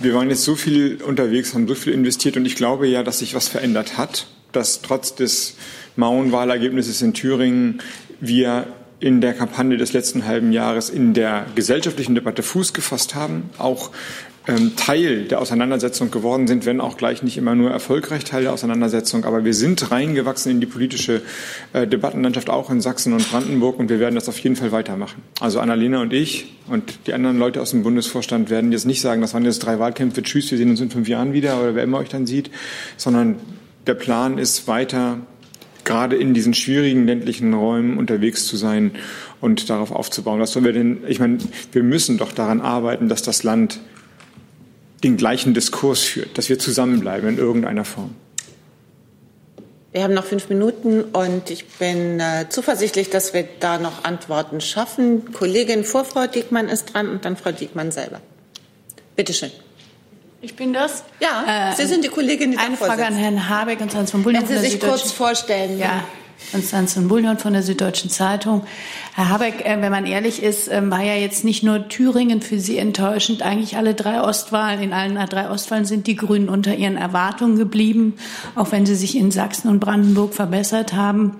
wir 0.00 0.14
waren 0.14 0.30
jetzt 0.30 0.44
so 0.44 0.54
viel 0.54 1.02
unterwegs, 1.02 1.54
haben 1.54 1.66
so 1.66 1.74
viel 1.74 1.92
investiert 1.92 2.36
und 2.36 2.44
ich 2.44 2.56
glaube 2.56 2.86
ja, 2.86 3.02
dass 3.02 3.18
sich 3.18 3.34
was 3.34 3.48
verändert 3.48 3.98
hat, 3.98 4.26
dass 4.52 4.82
trotz 4.82 5.14
des 5.14 5.56
mauen 5.96 6.32
Wahlergebnisses 6.32 7.02
in 7.02 7.14
Thüringen 7.14 7.82
wir 8.20 8.66
in 9.00 9.20
der 9.20 9.34
Kampagne 9.34 9.76
des 9.76 9.92
letzten 9.92 10.26
halben 10.26 10.52
Jahres 10.52 10.90
in 10.90 11.14
der 11.14 11.46
gesellschaftlichen 11.54 12.14
Debatte 12.14 12.42
Fuß 12.42 12.72
gefasst 12.72 13.14
haben, 13.14 13.50
auch 13.58 13.90
Teil 14.76 15.24
der 15.24 15.40
Auseinandersetzung 15.40 16.10
geworden 16.10 16.46
sind, 16.46 16.64
wenn 16.64 16.80
auch 16.80 16.96
gleich 16.96 17.22
nicht 17.22 17.36
immer 17.36 17.54
nur 17.54 17.70
erfolgreich 17.70 18.24
Teil 18.24 18.42
der 18.42 18.52
Auseinandersetzung. 18.52 19.24
Aber 19.24 19.44
wir 19.44 19.52
sind 19.52 19.90
reingewachsen 19.90 20.50
in 20.50 20.60
die 20.60 20.66
politische 20.66 21.20
äh, 21.74 21.86
Debattenlandschaft 21.86 22.48
auch 22.48 22.70
in 22.70 22.80
Sachsen 22.80 23.12
und 23.12 23.30
Brandenburg 23.30 23.78
und 23.78 23.90
wir 23.90 24.00
werden 24.00 24.14
das 24.14 24.28
auf 24.28 24.38
jeden 24.38 24.56
Fall 24.56 24.72
weitermachen. 24.72 25.22
Also 25.40 25.60
Annalena 25.60 26.00
und 26.00 26.12
ich 26.12 26.54
und 26.68 27.06
die 27.06 27.12
anderen 27.12 27.38
Leute 27.38 27.60
aus 27.60 27.72
dem 27.72 27.82
Bundesvorstand 27.82 28.48
werden 28.48 28.72
jetzt 28.72 28.86
nicht 28.86 29.00
sagen, 29.00 29.20
das 29.20 29.34
waren 29.34 29.44
jetzt 29.44 29.58
drei 29.60 29.78
Wahlkämpfe, 29.78 30.22
tschüss, 30.22 30.50
wir 30.50 30.58
sehen 30.58 30.70
uns 30.70 30.80
in 30.80 30.90
fünf 30.90 31.08
Jahren 31.08 31.32
wieder 31.34 31.60
oder 31.60 31.74
wer 31.74 31.82
immer 31.82 31.98
euch 31.98 32.08
dann 32.08 32.26
sieht, 32.26 32.50
sondern 32.96 33.36
der 33.86 33.94
Plan 33.94 34.38
ist 34.38 34.66
weiter 34.66 35.18
gerade 35.84 36.16
in 36.16 36.34
diesen 36.34 36.52
schwierigen 36.52 37.06
ländlichen 37.06 37.54
Räumen 37.54 37.96
unterwegs 37.96 38.46
zu 38.46 38.56
sein 38.56 38.92
und 39.40 39.70
darauf 39.70 39.90
aufzubauen. 39.90 40.38
Was 40.38 40.52
sollen 40.52 40.66
wir 40.66 40.74
denn? 40.74 40.98
Ich 41.08 41.18
meine, 41.18 41.38
wir 41.72 41.82
müssen 41.82 42.18
doch 42.18 42.32
daran 42.32 42.60
arbeiten, 42.60 43.08
dass 43.08 43.22
das 43.22 43.42
Land 43.42 43.80
den 45.04 45.16
gleichen 45.16 45.54
Diskurs 45.54 46.00
führt, 46.00 46.36
dass 46.38 46.48
wir 46.48 46.58
zusammenbleiben 46.58 47.28
in 47.28 47.38
irgendeiner 47.38 47.84
Form. 47.84 48.14
Wir 49.92 50.02
haben 50.02 50.14
noch 50.14 50.24
fünf 50.24 50.48
Minuten 50.48 51.02
und 51.02 51.50
ich 51.50 51.66
bin 51.66 52.20
äh, 52.20 52.46
zuversichtlich, 52.50 53.08
dass 53.08 53.32
wir 53.32 53.48
da 53.58 53.78
noch 53.78 54.04
Antworten 54.04 54.60
schaffen. 54.60 55.32
Kollegin 55.32 55.82
vor 55.82 56.04
Frau 56.04 56.26
Diekmann 56.26 56.68
ist 56.68 56.92
dran 56.92 57.08
und 57.08 57.24
dann 57.24 57.36
Frau 57.36 57.52
Diekmann 57.52 57.90
selber. 57.90 58.20
Bitte 59.16 59.32
schön. 59.32 59.50
Ich 60.40 60.54
bin 60.54 60.72
das? 60.72 61.02
Ja, 61.20 61.72
äh, 61.72 61.74
Sie 61.74 61.86
sind 61.86 62.04
die 62.04 62.08
Kollegin, 62.08 62.52
die 62.52 62.58
Eine 62.58 62.76
Frage 62.76 63.04
an 63.04 63.14
Herrn 63.14 63.48
Habeck 63.48 63.80
und 63.80 63.94
Hans 63.94 64.10
von 64.10 64.22
Bullion. 64.22 64.48
Wenn 64.48 64.60
Sie 64.60 64.70
sich 64.70 64.78
kurz 64.78 65.10
vorstellen. 65.10 65.78
Ja, 65.78 66.04
Konstantin 66.52 67.08
Bullion 67.08 67.38
von 67.38 67.52
der 67.52 67.62
Süddeutschen 67.62 68.10
Zeitung. 68.10 68.64
Herr 69.14 69.28
Habeck, 69.28 69.66
äh, 69.66 69.80
wenn 69.80 69.92
man 69.92 70.06
ehrlich 70.06 70.42
ist, 70.42 70.68
ähm, 70.68 70.90
war 70.90 71.02
ja 71.02 71.14
jetzt 71.14 71.44
nicht 71.44 71.62
nur 71.62 71.88
Thüringen 71.88 72.40
für 72.40 72.58
Sie 72.58 72.78
enttäuschend. 72.78 73.42
Eigentlich 73.42 73.76
alle 73.76 73.94
drei 73.94 74.22
Ostwahlen, 74.22 74.80
in 74.80 74.92
allen 74.92 75.16
drei 75.28 75.50
Ostwahlen 75.50 75.84
sind 75.84 76.06
die 76.06 76.16
Grünen 76.16 76.48
unter 76.48 76.74
ihren 76.74 76.96
Erwartungen 76.96 77.56
geblieben, 77.56 78.14
auch 78.54 78.72
wenn 78.72 78.86
sie 78.86 78.94
sich 78.94 79.16
in 79.16 79.30
Sachsen 79.30 79.68
und 79.68 79.80
Brandenburg 79.80 80.34
verbessert 80.34 80.94
haben. 80.94 81.36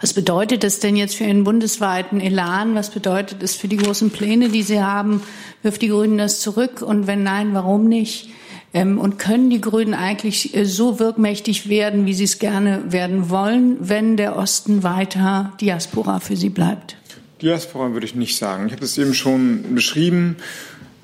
Was 0.00 0.12
bedeutet 0.12 0.62
das 0.62 0.80
denn 0.80 0.96
jetzt 0.96 1.16
für 1.16 1.24
Ihren 1.24 1.44
bundesweiten 1.44 2.20
Elan? 2.20 2.74
Was 2.74 2.90
bedeutet 2.90 3.42
es 3.42 3.56
für 3.56 3.68
die 3.68 3.78
großen 3.78 4.10
Pläne, 4.10 4.50
die 4.50 4.62
Sie 4.62 4.82
haben? 4.82 5.22
Wirft 5.62 5.80
die 5.80 5.88
Grünen 5.88 6.18
das 6.18 6.40
zurück? 6.40 6.82
Und 6.82 7.06
wenn 7.06 7.22
nein, 7.22 7.54
warum 7.54 7.88
nicht? 7.88 8.28
Ähm, 8.74 8.98
und 8.98 9.18
können 9.18 9.50
die 9.50 9.60
Grünen 9.60 9.94
eigentlich 9.94 10.54
äh, 10.54 10.64
so 10.64 10.98
wirkmächtig 10.98 11.68
werden, 11.68 12.06
wie 12.06 12.14
sie 12.14 12.24
es 12.24 12.40
gerne 12.40 12.82
werden 12.88 13.30
wollen, 13.30 13.76
wenn 13.80 14.16
der 14.16 14.36
Osten 14.36 14.82
weiter 14.82 15.52
Diaspora 15.60 16.18
für 16.18 16.36
sie 16.36 16.50
bleibt? 16.50 16.96
Diaspora 17.40 17.92
würde 17.92 18.04
ich 18.04 18.16
nicht 18.16 18.36
sagen. 18.36 18.66
Ich 18.66 18.72
habe 18.72 18.84
es 18.84 18.98
eben 18.98 19.14
schon 19.14 19.74
beschrieben, 19.74 20.36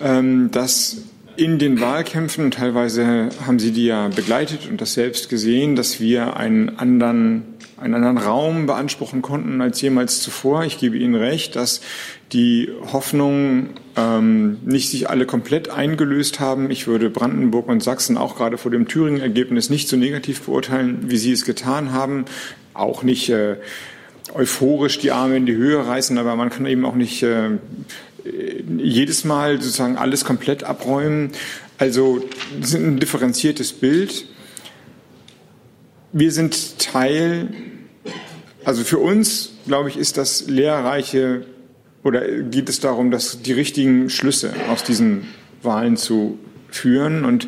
ähm, 0.01 0.51
dass 0.51 0.99
in 1.37 1.59
den 1.59 1.81
Wahlkämpfen, 1.81 2.51
teilweise 2.51 3.31
haben 3.47 3.59
Sie 3.59 3.71
die 3.71 3.87
ja 3.87 4.09
begleitet 4.09 4.69
und 4.69 4.81
das 4.81 4.95
selbst 4.95 5.29
gesehen, 5.29 5.77
dass 5.77 6.01
wir 6.01 6.37
einen 6.37 6.79
anderen, 6.79 7.50
einen 7.81 7.95
anderen 7.95 8.19
Raum 8.19 8.67
beanspruchen 8.67 9.23
konnten 9.23 9.61
als 9.61 9.81
jemals 9.81 10.21
zuvor. 10.21 10.65
Ich 10.65 10.79
gebe 10.79 10.99
Ihnen 10.99 11.15
recht, 11.15 11.57
dass 11.57 11.81
die 12.33 12.69
Hoffnungen 12.93 13.71
ähm, 13.97 14.59
nicht 14.65 14.91
sich 14.91 15.09
alle 15.09 15.27
komplett 15.27 15.71
eingelöst 15.71 16.41
haben. 16.41 16.71
Ich 16.71 16.87
würde 16.87 17.11
Brandenburg 17.11 17.69
und 17.69 17.83
Sachsen 17.83 18.19
auch 18.19 18.37
gerade 18.37 18.59
vor 18.59 18.71
dem 18.71 18.87
Thüringen-Ergebnis 18.87 19.71
nicht 19.71 19.89
so 19.89 19.97
negativ 19.97 20.43
beurteilen, 20.43 21.11
wie 21.11 21.17
Sie 21.17 21.33
es 21.33 21.45
getan 21.45 21.93
haben. 21.93 22.27
Auch 22.75 23.03
nicht 23.03 23.31
äh, 23.31 23.57
euphorisch 24.35 24.99
die 24.99 25.11
Arme 25.11 25.37
in 25.37 25.47
die 25.47 25.57
Höhe 25.57 25.85
reißen, 25.85 26.17
aber 26.19 26.37
man 26.37 26.51
kann 26.51 26.67
eben 26.67 26.85
auch 26.85 26.95
nicht 26.95 27.23
äh, 27.23 27.51
jedes 28.79 29.25
Mal 29.25 29.61
sozusagen 29.61 29.97
alles 29.97 30.25
komplett 30.25 30.65
abräumen. 30.65 31.31
Also 31.79 32.23
das 32.61 32.71
ist 32.71 32.77
ein 32.77 33.01
differenziertes 33.01 33.73
Bild. 33.73 34.27
Wir 36.13 36.33
sind 36.33 36.81
Teil, 36.81 37.49
also 38.65 38.83
für 38.83 38.99
uns, 38.99 39.53
glaube 39.67 39.91
ich, 39.91 39.97
ist 39.97 40.17
das 40.17 40.49
lehrreiche 40.49 41.47
oder 42.03 42.27
geht 42.43 42.69
es 42.69 42.81
darum, 42.81 43.13
dass 43.13 43.43
die 43.43 43.53
richtigen 43.53 44.11
Schlüsse 44.11 44.53
aus 44.69 44.83
diesen 44.83 45.29
Wahlen 45.63 45.97
zu 45.97 46.39
führen. 46.69 47.25
Und 47.25 47.47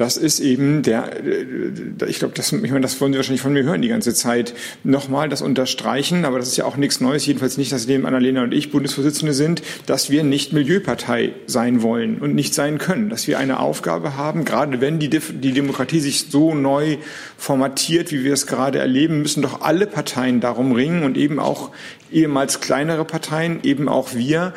das 0.00 0.16
ist 0.16 0.40
eben 0.40 0.82
der, 0.82 1.22
äh, 1.22 2.06
ich 2.08 2.20
glaube, 2.20 2.32
das, 2.34 2.52
ich 2.52 2.70
meine, 2.70 2.80
das 2.80 2.98
wollen 3.02 3.12
Sie 3.12 3.18
wahrscheinlich 3.18 3.42
von 3.42 3.52
mir 3.52 3.64
hören 3.64 3.82
die 3.82 3.88
ganze 3.88 4.14
Zeit. 4.14 4.54
Nochmal 4.82 5.28
das 5.28 5.42
unterstreichen, 5.42 6.24
aber 6.24 6.38
das 6.38 6.48
ist 6.48 6.56
ja 6.56 6.64
auch 6.64 6.78
nichts 6.78 7.02
Neues, 7.02 7.26
jedenfalls 7.26 7.58
nicht, 7.58 7.70
dass 7.70 7.86
neben 7.86 8.06
Annalena 8.06 8.42
und 8.42 8.54
ich 8.54 8.72
Bundesvorsitzende 8.72 9.34
sind, 9.34 9.60
dass 9.84 10.08
wir 10.08 10.24
nicht 10.24 10.54
Milieupartei 10.54 11.34
sein 11.46 11.82
wollen 11.82 12.18
und 12.18 12.34
nicht 12.34 12.54
sein 12.54 12.78
können, 12.78 13.10
dass 13.10 13.26
wir 13.26 13.38
eine 13.38 13.60
Aufgabe 13.60 14.16
haben, 14.16 14.46
gerade 14.46 14.80
wenn 14.80 14.98
die, 15.00 15.10
die 15.10 15.52
Demokratie 15.52 16.00
sich 16.00 16.30
so 16.30 16.54
neu 16.54 16.96
formatiert, 17.36 18.10
wie 18.10 18.24
wir 18.24 18.32
es 18.32 18.46
gerade 18.46 18.78
erleben, 18.78 19.20
müssen 19.20 19.42
doch 19.42 19.60
alle 19.60 19.86
Parteien 19.86 20.40
darum 20.40 20.72
ringen 20.72 21.02
und 21.02 21.18
eben 21.18 21.38
auch 21.38 21.72
ehemals 22.10 22.60
kleinere 22.60 23.04
Parteien, 23.04 23.60
eben 23.64 23.86
auch 23.86 24.14
wir, 24.14 24.54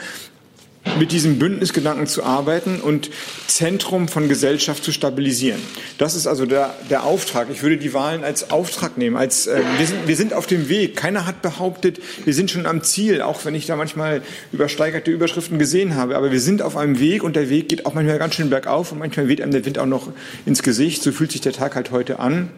mit 1.00 1.12
diesem 1.12 1.40
Bündnisgedanken 1.40 2.08
zu 2.08 2.24
arbeiten 2.24 2.80
und 2.80 3.10
Zentrum 3.48 4.08
von 4.08 4.28
Gesellschaft 4.28 4.84
zu 4.84 4.92
stabilisieren. 4.92 5.60
Das 5.98 6.16
ist 6.16 6.28
also 6.28 6.46
der, 6.46 6.76
der 6.90 7.04
Auftrag. 7.04 7.48
Ich 7.52 7.64
würde 7.64 7.78
die 7.78 7.94
Wahlen 7.94 8.24
als 8.24 8.52
Auftrag 8.52 8.98
nehmen. 8.98 9.16
Als, 9.16 9.48
äh, 9.48 9.62
wir, 9.78 9.88
sind, 9.88 10.08
wir 10.08 10.16
sind 10.16 10.34
auf 10.34 10.46
dem 10.46 10.70
Weg. 10.70 10.96
Keiner 10.96 11.26
hat 11.26 11.42
behauptet, 11.42 12.00
wir 12.26 12.34
sind 12.34 12.52
schon 12.52 12.66
am 12.66 12.84
Ziel, 12.84 13.22
auch 13.22 13.46
wenn 13.46 13.56
ich 13.56 13.66
da 13.66 13.76
manchmal 13.76 14.22
übersteigerte 14.52 15.10
Überschriften 15.10 15.58
gesehen 15.58 15.96
habe. 15.96 16.16
Aber 16.16 16.32
wir 16.32 16.42
sind 16.42 16.62
auf 16.62 16.78
einem 16.78 17.00
Weg 17.00 17.24
und 17.24 17.36
der 17.36 17.50
Weg 17.50 17.70
geht 17.70 17.86
auch 17.86 17.94
manchmal 17.94 18.20
ganz 18.20 18.36
schön 18.36 18.50
bergauf 18.50 18.92
und 18.92 19.00
manchmal 19.00 19.28
weht 19.28 19.42
einem 19.42 19.52
der 19.52 19.66
Wind 19.66 19.80
auch 19.80 19.86
noch 19.86 20.10
ins 20.46 20.64
Gesicht. 20.64 21.02
So 21.02 21.12
fühlt 21.12 21.32
sich 21.32 21.42
der 21.42 21.54
Tag 21.54 21.76
halt 21.76 21.92
heute 21.92 22.20
an. 22.20 22.50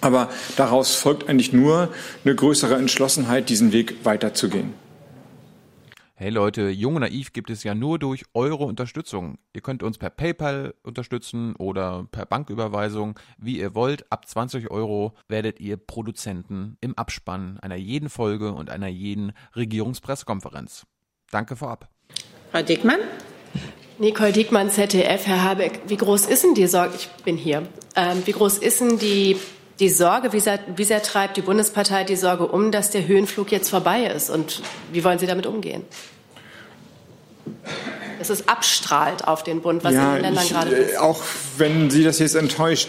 Aber 0.00 0.30
daraus 0.56 0.94
folgt 0.94 1.28
eigentlich 1.28 1.52
nur 1.52 1.88
eine 2.24 2.34
größere 2.34 2.76
Entschlossenheit, 2.76 3.48
diesen 3.48 3.72
Weg 3.72 3.96
weiterzugehen. 4.04 4.87
Hey 6.20 6.30
Leute, 6.30 6.68
Jung 6.70 6.96
und 6.96 7.02
Naiv 7.02 7.32
gibt 7.32 7.48
es 7.48 7.62
ja 7.62 7.76
nur 7.76 8.00
durch 8.00 8.24
eure 8.34 8.64
Unterstützung. 8.64 9.38
Ihr 9.52 9.60
könnt 9.60 9.84
uns 9.84 9.98
per 9.98 10.10
PayPal 10.10 10.74
unterstützen 10.82 11.54
oder 11.54 12.08
per 12.10 12.26
Banküberweisung, 12.26 13.16
wie 13.38 13.60
ihr 13.60 13.76
wollt. 13.76 14.10
Ab 14.10 14.26
20 14.26 14.68
Euro 14.68 15.12
werdet 15.28 15.60
ihr 15.60 15.76
Produzenten 15.76 16.76
im 16.80 16.98
Abspann 16.98 17.60
einer 17.60 17.76
jeden 17.76 18.08
Folge 18.08 18.50
und 18.50 18.68
einer 18.68 18.88
jeden 18.88 19.32
Regierungspressekonferenz. 19.54 20.86
Danke 21.30 21.54
vorab. 21.54 21.88
Frau 22.50 22.62
Dickmann? 22.62 22.98
Nicole 24.00 24.32
Diekmann, 24.32 24.70
ZDF. 24.70 25.24
Herr 25.24 25.44
Habeck, 25.44 25.82
wie 25.86 25.96
groß 25.98 26.26
ist 26.26 26.42
denn 26.42 26.54
die 26.54 26.66
Sorge? 26.66 26.96
Ich 26.96 27.08
bin 27.22 27.36
hier. 27.36 27.62
Ähm, 27.94 28.22
wie 28.24 28.32
groß 28.32 28.58
ist 28.58 28.80
denn 28.80 28.98
die 28.98 29.36
die 29.80 29.88
Sorge, 29.88 30.32
wie 30.32 30.40
sehr, 30.40 30.58
wie 30.74 30.84
sehr 30.84 31.02
treibt 31.02 31.36
die 31.36 31.42
Bundespartei 31.42 32.04
die 32.04 32.16
Sorge 32.16 32.46
um, 32.46 32.72
dass 32.72 32.90
der 32.90 33.06
Höhenflug 33.06 33.52
jetzt 33.52 33.68
vorbei 33.68 34.04
ist? 34.06 34.30
Und 34.30 34.62
wie 34.92 35.04
wollen 35.04 35.18
Sie 35.18 35.26
damit 35.26 35.46
umgehen? 35.46 35.82
Dass 38.18 38.30
es 38.30 38.48
abstrahlt 38.48 39.26
auf 39.26 39.44
den 39.44 39.62
Bund, 39.62 39.84
was 39.84 39.94
ja, 39.94 40.08
in 40.08 40.14
den 40.16 40.22
Ländern 40.22 40.44
ich, 40.44 40.50
gerade 40.50 40.70
ist. 40.70 40.94
Äh, 40.94 40.96
auch 40.98 41.22
wenn 41.56 41.90
Sie 41.90 42.02
das 42.02 42.18
jetzt 42.18 42.34
enttäuscht, 42.34 42.88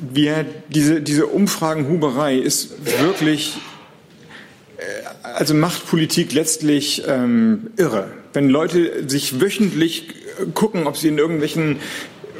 wir, 0.00 0.46
diese, 0.68 1.02
diese 1.02 1.26
Umfragenhuberei 1.26 2.36
ist 2.36 2.70
wirklich, 3.02 3.58
äh, 4.76 4.82
also 5.22 5.54
macht 5.54 5.86
Politik 5.88 6.32
letztlich 6.32 7.02
ähm, 7.06 7.70
irre. 7.76 8.12
Wenn 8.32 8.48
Leute 8.48 9.08
sich 9.08 9.40
wöchentlich 9.40 10.14
gucken, 10.54 10.86
ob 10.86 10.96
sie 10.96 11.08
in 11.08 11.18
irgendwelchen 11.18 11.80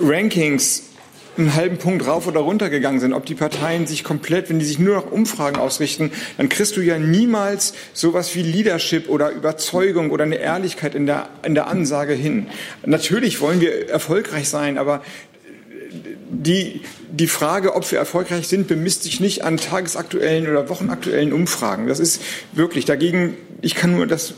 Rankings 0.01 0.90
einen 1.37 1.55
halben 1.55 1.79
Punkt 1.79 2.07
rauf 2.07 2.27
oder 2.27 2.41
runter 2.41 2.71
gegangen 2.71 3.01
sind, 3.01 3.13
ob 3.13 3.27
die 3.27 3.35
Parteien 3.35 3.87
sich 3.87 4.05
komplett, 4.05 4.51
wenn 4.51 4.59
die 4.59 4.65
sich 4.65 4.79
nur 4.79 4.97
nach 4.97 5.11
Umfragen 5.11 5.57
ausrichten, 5.57 6.13
dann 6.37 6.49
kriegst 6.49 6.77
du 6.77 6.81
ja 6.81 6.99
niemals 6.99 7.75
sowas 7.93 8.35
wie 8.35 8.43
Leadership 8.43 9.09
oder 9.09 9.31
Überzeugung 9.31 10.11
oder 10.11 10.25
eine 10.25 10.37
Ehrlichkeit 10.37 10.95
in 10.95 11.07
der, 11.07 11.29
in 11.43 11.55
der 11.55 11.67
Ansage 11.67 12.13
hin. 12.13 12.49
Natürlich 12.85 13.41
wollen 13.41 13.61
wir 13.61 13.89
erfolgreich 13.89 14.49
sein, 14.49 14.79
aber 14.79 15.03
die, 16.31 16.83
die 17.11 17.27
Frage, 17.27 17.75
ob 17.75 17.91
wir 17.91 17.99
erfolgreich 17.99 18.47
sind, 18.49 18.69
bemisst 18.69 19.03
sich 19.03 19.21
nicht 19.21 19.45
an 19.45 19.57
tagesaktuellen 19.57 20.49
oder 20.49 20.69
wochenaktuellen 20.69 21.33
Umfragen. 21.33 21.89
Das 21.89 21.99
ist 21.99 22.23
wirklich 22.53 22.85
dagegen, 22.85 23.37
ich 23.61 23.75
kann 23.75 23.97
nur 23.97 24.07
das 24.07 24.35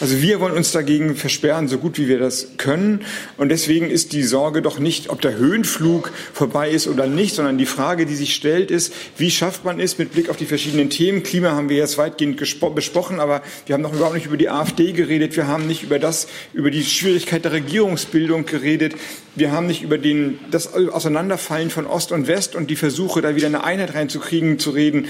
also 0.00 0.20
wir 0.22 0.40
wollen 0.40 0.54
uns 0.54 0.72
dagegen 0.72 1.16
versperren, 1.16 1.68
so 1.68 1.78
gut 1.78 1.98
wie 1.98 2.08
wir 2.08 2.18
das 2.18 2.48
können. 2.56 3.04
Und 3.36 3.48
deswegen 3.50 3.90
ist 3.90 4.12
die 4.12 4.22
Sorge 4.22 4.62
doch 4.62 4.78
nicht, 4.78 5.10
ob 5.10 5.20
der 5.20 5.36
Höhenflug 5.36 6.12
vorbei 6.32 6.70
ist 6.70 6.88
oder 6.88 7.06
nicht, 7.06 7.34
sondern 7.34 7.58
die 7.58 7.66
Frage, 7.66 8.06
die 8.06 8.14
sich 8.14 8.34
stellt, 8.34 8.70
ist, 8.70 8.92
wie 9.16 9.30
schafft 9.30 9.64
man 9.64 9.80
es 9.80 9.98
mit 9.98 10.12
Blick 10.12 10.28
auf 10.28 10.36
die 10.36 10.46
verschiedenen 10.46 10.90
Themen? 10.90 11.22
Klima 11.22 11.52
haben 11.52 11.68
wir 11.68 11.76
jetzt 11.76 11.98
weitgehend 11.98 12.36
besprochen, 12.74 13.20
aber 13.20 13.42
wir 13.66 13.74
haben 13.74 13.82
noch 13.82 13.92
überhaupt 13.92 14.14
nicht 14.14 14.26
über 14.26 14.36
die 14.36 14.48
AfD 14.48 14.92
geredet. 14.92 15.36
Wir 15.36 15.46
haben 15.46 15.66
nicht 15.66 15.82
über 15.82 15.98
das, 15.98 16.28
über 16.52 16.70
die 16.70 16.84
Schwierigkeit 16.84 17.44
der 17.44 17.52
Regierungsbildung 17.52 18.46
geredet. 18.46 18.94
Wir 19.36 19.52
haben 19.52 19.66
nicht 19.66 19.82
über 19.82 19.96
den, 19.96 20.38
das 20.50 20.74
Auseinanderfallen 20.74 21.70
von 21.70 21.86
Ost 21.86 22.10
und 22.10 22.26
West 22.26 22.56
und 22.56 22.68
die 22.68 22.76
Versuche, 22.76 23.22
da 23.22 23.36
wieder 23.36 23.46
eine 23.46 23.62
Einheit 23.62 23.94
reinzukriegen, 23.94 24.58
zu 24.58 24.70
reden. 24.70 25.06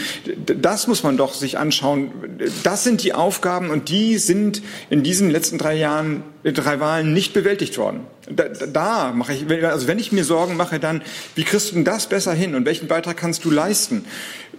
Das 0.47 0.87
muss 0.87 1.03
man 1.03 1.17
doch 1.17 1.33
sich 1.33 1.59
anschauen. 1.59 2.11
Das 2.63 2.85
sind 2.85 3.03
die 3.03 3.15
Aufgaben 3.15 3.71
und 3.71 3.89
die 3.89 4.19
sind 4.19 4.50
in 4.91 5.03
diesen 5.03 5.31
letzten 5.31 5.59
drei 5.59 5.75
Jahren, 5.75 6.23
äh, 6.43 6.53
drei 6.53 6.81
Wahlen 6.81 7.13
nicht 7.13 7.33
bewältigt 7.33 7.79
worden. 7.79 8.01
Da, 8.29 8.45
da 8.49 9.13
mache 9.13 9.33
ich, 9.33 9.65
also 9.65 9.87
wenn 9.87 9.99
ich 9.99 10.13
mir 10.13 10.25
Sorgen 10.25 10.57
mache, 10.57 10.79
dann, 10.79 11.03
wie 11.35 11.45
kriegst 11.45 11.71
du 11.71 11.75
denn 11.75 11.85
das 11.85 12.09
besser 12.09 12.33
hin 12.33 12.55
und 12.55 12.65
welchen 12.65 12.89
Beitrag 12.89 13.17
kannst 13.17 13.45
du 13.45 13.51
leisten? 13.51 14.05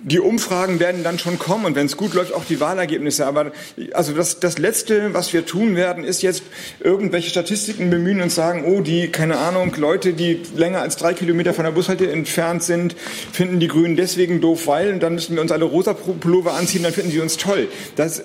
Die 0.04 0.20
Umfragen 0.20 0.80
werden 0.80 1.04
dann 1.04 1.20
schon 1.20 1.38
kommen 1.38 1.66
und 1.66 1.76
wenn 1.76 1.86
es 1.86 1.96
gut 1.96 2.14
läuft, 2.14 2.34
auch 2.34 2.46
die 2.46 2.60
Wahlergebnisse. 2.60 3.26
Aber 3.28 3.52
also 3.94 4.14
das, 4.14 4.40
das 4.40 4.58
Letzte, 4.58 5.14
was 5.14 5.32
wir 5.32 5.46
tun 5.46 5.76
werden, 5.76 6.04
ist 6.04 6.24
jetzt 6.24 6.44
irgendwelche 6.80 7.30
Statistiken 7.30 7.90
bemühen 7.90 8.22
und 8.22 8.32
sagen, 8.32 8.66
oh, 8.66 8.82
die, 8.82 9.10
keine 9.10 9.38
Ahnung, 9.38 9.76
Leute, 9.78 10.14
die 10.14 10.42
länger 10.56 10.82
als 10.82 10.98
drei 10.98 11.14
Kilometer 11.14 11.54
von 11.54 11.66
der 11.66 11.72
Bushalte 11.72 12.12
entfernt 12.12 12.64
sind, 12.64 12.96
finden 13.32 13.60
die 13.60 13.68
Grünen 13.68 13.96
deswegen 13.96 14.42
doof, 14.42 14.66
weil, 14.68 14.94
und 14.94 15.04
dann 15.04 15.14
müssen 15.14 15.36
wir 15.36 15.42
uns 15.42 15.52
alle 15.52 15.66
rosa 15.66 15.94
Pullover 15.94 16.54
anziehen, 16.54 16.84
dann 16.84 16.94
finden 16.94 17.12
sie 17.12 17.20
uns 17.20 17.38
toll. 17.38 17.68
Das, 17.96 18.24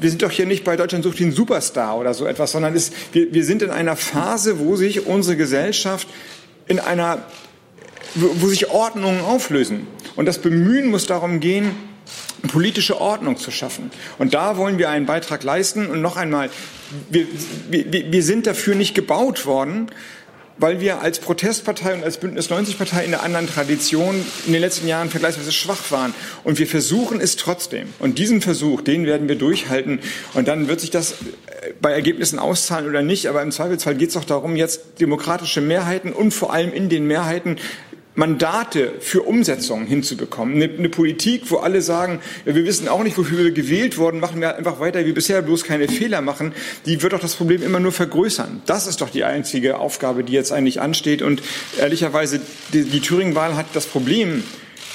wir 0.00 0.08
sind 0.08 0.22
doch 0.22 0.30
hier 0.30 0.46
nicht 0.46 0.64
bei 0.64 0.76
Deutschland 0.76 1.04
sucht 1.04 1.20
den 1.20 1.32
Superstar 1.32 1.98
oder 1.98 2.14
so 2.14 2.26
etwas, 2.26 2.52
sondern 2.52 2.74
ist, 2.74 2.92
wir, 3.12 3.32
wir 3.32 3.44
sind 3.44 3.62
in 3.62 3.70
einer 3.70 3.96
Phase, 3.96 4.58
wo 4.58 4.76
sich 4.76 5.06
unsere 5.06 5.36
Gesellschaft 5.36 6.08
in 6.66 6.78
einer 6.78 7.18
wo 8.14 8.46
sich 8.48 8.70
Ordnungen 8.70 9.20
auflösen. 9.20 9.86
Und 10.16 10.26
das 10.26 10.38
Bemühen 10.38 10.90
muss 10.90 11.06
darum 11.06 11.40
gehen, 11.40 11.70
politische 12.46 13.00
Ordnung 13.00 13.36
zu 13.36 13.50
schaffen. 13.50 13.90
Und 14.18 14.34
da 14.34 14.56
wollen 14.56 14.78
wir 14.78 14.90
einen 14.90 15.06
Beitrag 15.06 15.42
leisten. 15.42 15.86
Und 15.86 16.00
noch 16.00 16.16
einmal, 16.16 16.50
wir, 17.10 17.26
wir, 17.68 18.12
wir 18.12 18.22
sind 18.22 18.46
dafür 18.46 18.74
nicht 18.74 18.94
gebaut 18.94 19.44
worden, 19.46 19.90
weil 20.58 20.80
wir 20.80 21.00
als 21.00 21.20
Protestpartei 21.20 21.94
und 21.94 22.02
als 22.02 22.18
Bündnis 22.18 22.50
90 22.50 22.78
Partei 22.78 23.04
in 23.04 23.14
einer 23.14 23.22
anderen 23.22 23.48
Tradition 23.48 24.24
in 24.46 24.52
den 24.52 24.60
letzten 24.60 24.88
Jahren 24.88 25.08
vergleichsweise 25.08 25.52
schwach 25.52 25.90
waren. 25.90 26.14
Und 26.44 26.58
wir 26.58 26.66
versuchen 26.66 27.20
es 27.20 27.36
trotzdem. 27.36 27.88
Und 27.98 28.18
diesen 28.18 28.40
Versuch, 28.40 28.80
den 28.80 29.06
werden 29.06 29.28
wir 29.28 29.36
durchhalten. 29.36 30.00
Und 30.34 30.48
dann 30.48 30.68
wird 30.68 30.80
sich 30.80 30.90
das 30.90 31.14
bei 31.80 31.92
Ergebnissen 31.92 32.38
auszahlen 32.38 32.88
oder 32.88 33.02
nicht. 33.02 33.28
Aber 33.28 33.42
im 33.42 33.52
Zweifelsfall 33.52 33.94
geht 33.94 34.08
es 34.08 34.14
doch 34.14 34.24
darum, 34.24 34.56
jetzt 34.56 35.00
demokratische 35.00 35.60
Mehrheiten 35.60 36.12
und 36.12 36.32
vor 36.32 36.52
allem 36.52 36.72
in 36.72 36.88
den 36.88 37.06
Mehrheiten 37.06 37.56
Mandate 38.18 38.94
für 38.98 39.22
Umsetzungen 39.22 39.86
hinzubekommen. 39.86 40.56
Eine, 40.56 40.74
eine, 40.76 40.88
Politik, 40.88 41.52
wo 41.52 41.58
alle 41.58 41.80
sagen, 41.80 42.18
wir 42.44 42.56
wissen 42.56 42.88
auch 42.88 43.04
nicht, 43.04 43.16
wofür 43.16 43.38
wir 43.38 43.52
gewählt 43.52 43.96
wurden, 43.96 44.18
machen 44.18 44.40
wir 44.40 44.56
einfach 44.56 44.80
weiter 44.80 45.06
wie 45.06 45.12
bisher, 45.12 45.40
bloß 45.40 45.62
keine 45.62 45.86
Fehler 45.86 46.20
machen, 46.20 46.52
die 46.84 47.00
wird 47.00 47.12
doch 47.12 47.20
das 47.20 47.36
Problem 47.36 47.62
immer 47.62 47.78
nur 47.78 47.92
vergrößern. 47.92 48.62
Das 48.66 48.88
ist 48.88 49.02
doch 49.02 49.10
die 49.10 49.22
einzige 49.22 49.78
Aufgabe, 49.78 50.24
die 50.24 50.32
jetzt 50.32 50.50
eigentlich 50.50 50.80
ansteht. 50.80 51.22
Und 51.22 51.42
ehrlicherweise, 51.78 52.40
die, 52.72 52.82
die 52.82 53.00
Thüringen-Wahl 53.00 53.54
hat 53.54 53.66
das 53.74 53.86
Problem 53.86 54.42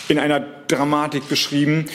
in 0.09 0.19
einer 0.19 0.45
Dramatik 0.67 1.30
beschrieben, 1.30 1.86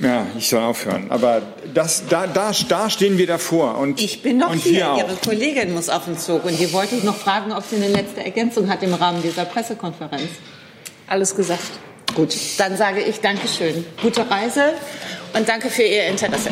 Ja, 0.00 0.26
ich 0.36 0.48
soll 0.48 0.62
aufhören. 0.62 1.06
Aber 1.10 1.42
das, 1.72 2.04
da, 2.08 2.26
da, 2.26 2.52
da 2.68 2.90
stehen 2.90 3.18
wir 3.18 3.26
davor. 3.26 3.78
Und, 3.78 4.00
ich 4.00 4.22
bin 4.22 4.38
noch 4.38 4.50
und 4.50 4.62
hier. 4.62 4.94
Ihre 4.98 5.16
Kollegin 5.24 5.72
muss 5.72 5.88
auf 5.88 6.04
den 6.04 6.18
Zug. 6.18 6.44
Und 6.44 6.58
die 6.58 6.72
wollte 6.72 6.96
ich 6.96 7.02
noch 7.02 7.16
fragen, 7.16 7.52
ob 7.52 7.64
sie 7.64 7.76
eine 7.76 7.88
letzte 7.88 8.24
Ergänzung 8.24 8.68
hat 8.68 8.82
im 8.82 8.94
Rahmen 8.94 9.22
dieser 9.22 9.44
Pressekonferenz. 9.44 10.28
Alles 11.06 11.34
gesagt. 11.34 11.62
Gut, 12.14 12.34
dann 12.58 12.76
sage 12.76 13.02
ich 13.02 13.20
Dankeschön. 13.20 13.84
Gute 14.00 14.28
Reise 14.30 14.72
und 15.34 15.48
danke 15.48 15.68
für 15.68 15.82
Ihr 15.82 16.06
Interesse. 16.06 16.50